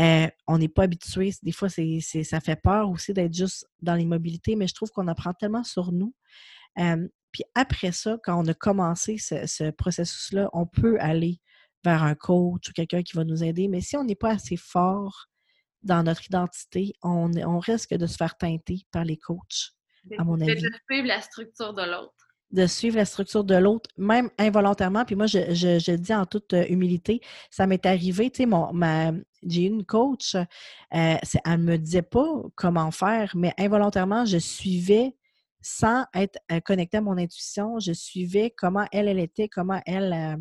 Euh, 0.00 0.28
on 0.46 0.58
n'est 0.58 0.68
pas 0.68 0.84
habitué. 0.84 1.32
Des 1.42 1.52
fois, 1.52 1.68
c'est, 1.68 2.00
ça 2.00 2.40
fait 2.40 2.60
peur 2.60 2.90
aussi 2.90 3.12
d'être 3.12 3.34
juste 3.34 3.66
dans 3.80 3.94
l'immobilité, 3.94 4.56
mais 4.56 4.66
je 4.66 4.74
trouve 4.74 4.90
qu'on 4.90 5.08
apprend 5.08 5.32
tellement 5.32 5.64
sur 5.64 5.92
nous. 5.92 6.14
Euh, 6.78 7.08
puis 7.32 7.44
après 7.54 7.92
ça, 7.92 8.18
quand 8.22 8.42
on 8.42 8.46
a 8.46 8.54
commencé 8.54 9.18
ce, 9.18 9.70
processus-là, 9.70 10.48
on 10.52 10.66
peut 10.66 10.98
aller 11.00 11.40
vers 11.84 12.02
un 12.02 12.14
coach 12.14 12.68
ou 12.68 12.72
quelqu'un 12.72 13.02
qui 13.02 13.16
va 13.16 13.24
nous 13.24 13.44
aider. 13.44 13.68
Mais 13.68 13.80
si 13.80 13.96
on 13.96 14.04
n'est 14.04 14.14
pas 14.14 14.30
assez 14.30 14.56
fort 14.56 15.26
dans 15.82 16.02
notre 16.02 16.24
identité, 16.26 16.94
on, 17.02 17.30
on 17.36 17.58
risque 17.58 17.94
de 17.94 18.06
se 18.06 18.16
faire 18.16 18.36
teinter 18.36 18.86
par 18.90 19.04
les 19.04 19.18
coachs, 19.18 19.72
à 20.18 20.24
mon 20.24 20.40
avis. 20.40 20.62
De 20.62 20.70
suivre 20.90 21.06
la 21.06 21.20
structure 21.20 21.74
de 21.74 21.82
l'autre 21.82 22.25
de 22.52 22.66
suivre 22.66 22.96
la 22.96 23.04
structure 23.04 23.44
de 23.44 23.56
l'autre, 23.56 23.90
même 23.96 24.30
involontairement. 24.38 25.04
Puis 25.04 25.16
moi, 25.16 25.26
je, 25.26 25.52
je, 25.52 25.92
dis 25.92 26.14
en 26.14 26.26
toute 26.26 26.52
euh, 26.52 26.64
humilité, 26.68 27.20
ça 27.50 27.66
m'est 27.66 27.84
arrivé, 27.86 28.30
tu 28.30 28.38
sais, 28.38 28.46
mon, 28.46 28.72
ma, 28.72 29.12
j'ai 29.46 29.62
une 29.62 29.84
coach, 29.84 30.34
euh, 30.34 30.44
elle 30.90 31.20
ne 31.46 31.56
me 31.56 31.76
disait 31.76 32.02
pas 32.02 32.26
comment 32.54 32.90
faire, 32.90 33.32
mais 33.34 33.52
involontairement, 33.58 34.24
je 34.24 34.38
suivais 34.38 35.16
sans 35.60 36.04
être 36.14 36.38
euh, 36.52 36.60
connectée 36.60 36.98
à 36.98 37.00
mon 37.00 37.18
intuition, 37.18 37.80
je 37.80 37.92
suivais 37.92 38.54
comment 38.56 38.86
elle, 38.92 39.08
elle 39.08 39.18
était, 39.18 39.48
comment 39.48 39.80
elle, 39.84 40.38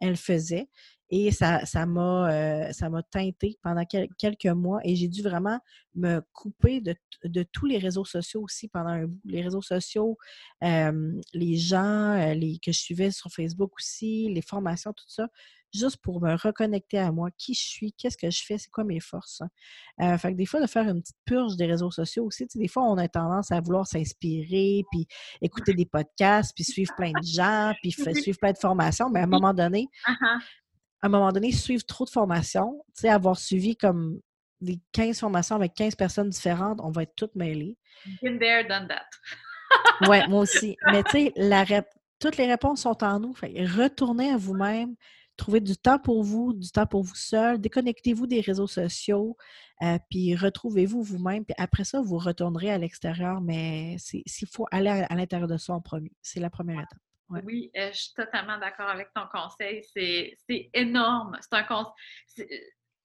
elle 0.00 0.16
faisait. 0.16 0.68
Et 1.10 1.32
ça, 1.32 1.66
ça 1.66 1.86
m'a 1.86 2.30
euh, 2.32 3.02
teinté 3.10 3.58
pendant 3.62 3.84
quelques 3.84 4.46
mois 4.46 4.80
et 4.84 4.94
j'ai 4.94 5.08
dû 5.08 5.22
vraiment 5.22 5.58
me 5.96 6.20
couper 6.32 6.80
de, 6.80 6.94
de, 7.24 7.42
tous 7.42 7.66
les 7.66 7.78
réseaux 7.78 8.04
sociaux 8.04 8.42
aussi 8.42 8.68
pendant 8.68 8.90
un 8.90 9.06
bout. 9.06 9.20
Les 9.24 9.42
réseaux 9.42 9.62
sociaux, 9.62 10.16
les 10.62 11.56
gens 11.56 12.14
euh, 12.16 12.34
les, 12.34 12.58
que 12.58 12.70
je 12.70 12.78
suivais 12.78 13.10
sur 13.10 13.30
Facebook 13.30 13.72
aussi, 13.76 14.32
les 14.32 14.42
formations, 14.42 14.92
tout 14.92 15.08
ça, 15.08 15.26
juste 15.74 15.96
pour 15.98 16.20
me 16.20 16.34
reconnecter 16.36 16.98
à 16.98 17.10
moi, 17.10 17.30
qui 17.36 17.54
je 17.54 17.60
suis, 17.60 17.92
qu'est-ce 17.92 18.16
que 18.16 18.30
je 18.30 18.44
fais, 18.44 18.58
c'est 18.58 18.70
quoi 18.70 18.84
mes 18.84 19.00
forces. 19.00 19.40
Hein? 19.40 19.48
Euh, 20.00 20.18
fait 20.18 20.32
que 20.32 20.36
des 20.36 20.46
fois, 20.46 20.60
de 20.60 20.66
faire 20.66 20.88
une 20.88 21.00
petite 21.00 21.18
purge 21.24 21.56
des 21.56 21.66
réseaux 21.66 21.90
sociaux 21.90 22.24
aussi, 22.24 22.46
tu 22.46 22.52
sais, 22.52 22.58
des 22.60 22.68
fois, 22.68 22.84
on 22.84 22.98
a 22.98 23.08
tendance 23.08 23.50
à 23.50 23.60
vouloir 23.60 23.86
s'inspirer, 23.86 24.84
puis 24.92 25.06
écouter 25.40 25.74
des 25.74 25.86
podcasts, 25.86 26.52
puis 26.54 26.64
suivre 26.64 26.94
plein 26.96 27.10
de 27.12 27.26
gens, 27.26 27.72
puis 27.82 27.90
suivre 28.22 28.38
plein 28.38 28.52
de 28.52 28.58
formations, 28.58 29.10
mais 29.10 29.20
à 29.20 29.24
un 29.24 29.26
moment 29.26 29.54
donné, 29.54 29.88
uh-huh 30.06 30.40
à 31.02 31.06
un 31.06 31.10
moment 31.10 31.32
donné, 31.32 31.52
suivre 31.52 31.84
trop 31.84 32.04
de 32.04 32.10
formations, 32.10 32.82
tu 32.94 33.02
sais, 33.02 33.08
avoir 33.08 33.38
suivi 33.38 33.76
comme 33.76 34.20
des 34.60 34.78
15 34.92 35.20
formations 35.20 35.56
avec 35.56 35.74
15 35.74 35.94
personnes 35.94 36.28
différentes, 36.28 36.80
on 36.82 36.90
va 36.90 37.04
être 37.04 37.14
toutes 37.16 37.34
mêlées. 37.34 37.78
Been 38.22 38.38
there, 38.38 38.66
done 38.68 38.88
that. 38.88 39.06
oui, 40.08 40.18
moi 40.28 40.40
aussi. 40.40 40.76
Mais 40.92 41.02
tu 41.04 41.32
sais, 41.32 41.84
toutes 42.18 42.36
les 42.36 42.46
réponses 42.46 42.82
sont 42.82 43.02
en 43.02 43.18
nous. 43.18 43.32
retournez 43.32 44.30
à 44.30 44.36
vous-même, 44.36 44.94
trouvez 45.36 45.60
du 45.60 45.76
temps 45.76 45.98
pour 45.98 46.22
vous, 46.22 46.52
du 46.52 46.70
temps 46.70 46.86
pour 46.86 47.02
vous 47.02 47.14
seul, 47.14 47.58
déconnectez-vous 47.58 48.26
des 48.26 48.42
réseaux 48.42 48.66
sociaux, 48.66 49.38
euh, 49.82 49.98
puis 50.10 50.36
retrouvez-vous 50.36 51.02
vous-même. 51.02 51.46
Puis 51.46 51.54
après 51.56 51.84
ça, 51.84 52.02
vous 52.02 52.18
retournerez 52.18 52.70
à 52.70 52.76
l'extérieur, 52.76 53.40
mais 53.40 53.96
s'il 53.98 54.48
faut 54.52 54.66
aller 54.70 54.90
à, 54.90 55.06
à 55.06 55.14
l'intérieur 55.14 55.48
de 55.48 55.56
soi 55.56 55.74
en 55.74 55.80
premier. 55.80 56.12
C'est 56.20 56.40
la 56.40 56.50
première 56.50 56.80
étape. 56.80 56.98
Oui, 57.44 57.70
euh, 57.76 57.90
je 57.92 57.98
suis 57.98 58.14
totalement 58.14 58.58
d'accord 58.58 58.88
avec 58.88 59.08
ton 59.14 59.26
conseil. 59.32 59.82
C'est 59.84 60.70
énorme. 60.74 61.38
C'est 61.40 61.56
un 61.56 61.64
conseil. 61.64 61.94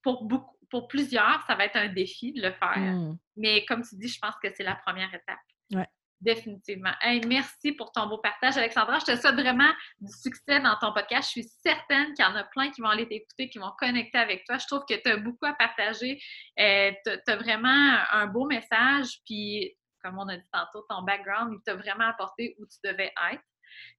Pour, 0.01 0.25
beaucoup, 0.25 0.57
pour 0.69 0.87
plusieurs, 0.87 1.43
ça 1.47 1.55
va 1.55 1.65
être 1.65 1.77
un 1.77 1.89
défi 1.89 2.33
de 2.33 2.41
le 2.41 2.51
faire. 2.53 2.77
Mmh. 2.77 3.17
Mais 3.37 3.65
comme 3.65 3.83
tu 3.83 3.95
dis, 3.95 4.07
je 4.07 4.19
pense 4.19 4.35
que 4.41 4.49
c'est 4.53 4.63
la 4.63 4.75
première 4.75 5.13
étape. 5.13 5.39
Ouais. 5.71 5.87
Définitivement. 6.21 6.93
merci 7.27 7.73
pour 7.73 7.91
ton 7.91 8.07
beau 8.07 8.17
partage, 8.17 8.57
Alexandra. 8.57 8.99
Je 8.99 9.05
te 9.05 9.15
souhaite 9.15 9.35
vraiment 9.35 9.71
du 9.99 10.11
succès 10.11 10.59
dans 10.59 10.75
ton 10.79 10.93
podcast. 10.93 11.27
Je 11.27 11.41
suis 11.41 11.49
certaine 11.63 12.13
qu'il 12.13 12.25
y 12.25 12.27
en 12.27 12.35
a 12.35 12.43
plein 12.45 12.71
qui 12.71 12.81
vont 12.81 12.89
aller 12.89 13.07
t'écouter, 13.07 13.49
qui 13.49 13.59
vont 13.59 13.71
connecter 13.77 14.17
avec 14.17 14.45
toi. 14.45 14.57
Je 14.57 14.65
trouve 14.65 14.85
que 14.89 14.95
tu 14.95 15.09
as 15.09 15.17
beaucoup 15.17 15.45
à 15.45 15.53
partager. 15.53 16.19
Euh, 16.59 16.91
tu 17.05 17.31
as 17.31 17.35
vraiment 17.35 17.97
un 18.11 18.27
beau 18.27 18.47
message. 18.47 19.19
Puis, 19.25 19.75
comme 20.03 20.17
on 20.17 20.27
a 20.29 20.37
dit 20.37 20.49
tantôt, 20.51 20.85
ton 20.89 21.03
background, 21.03 21.53
il 21.53 21.61
t'a 21.63 21.75
vraiment 21.75 22.07
apporté 22.07 22.55
où 22.59 22.65
tu 22.65 22.77
devais 22.83 23.11
être. 23.31 23.43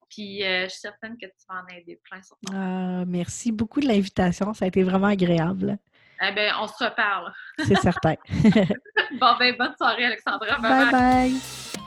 Puis 0.08 0.44
euh, 0.44 0.64
je 0.64 0.68
suis 0.70 0.80
certaine 0.80 1.16
que 1.16 1.26
tu 1.26 1.46
vas 1.48 1.62
en 1.62 1.76
aider 1.76 2.00
plein 2.02 2.22
sur 2.22 2.36
ton 2.44 2.52
ah, 2.54 3.04
Merci 3.06 3.52
beaucoup 3.52 3.80
de 3.80 3.86
l'invitation. 3.86 4.54
Ça 4.54 4.64
a 4.64 4.68
été 4.68 4.82
vraiment 4.82 5.08
agréable. 5.08 5.78
Eh 6.22 6.32
bien, 6.32 6.54
on 6.60 6.66
se 6.66 6.82
reparle. 6.82 7.32
C'est 7.66 7.76
certain. 7.76 8.14
bon, 9.20 9.34
ben, 9.38 9.54
bonne 9.58 9.74
soirée, 9.76 10.06
Alexandra. 10.06 10.58
bye. 10.58 10.90
bye. 10.90 11.85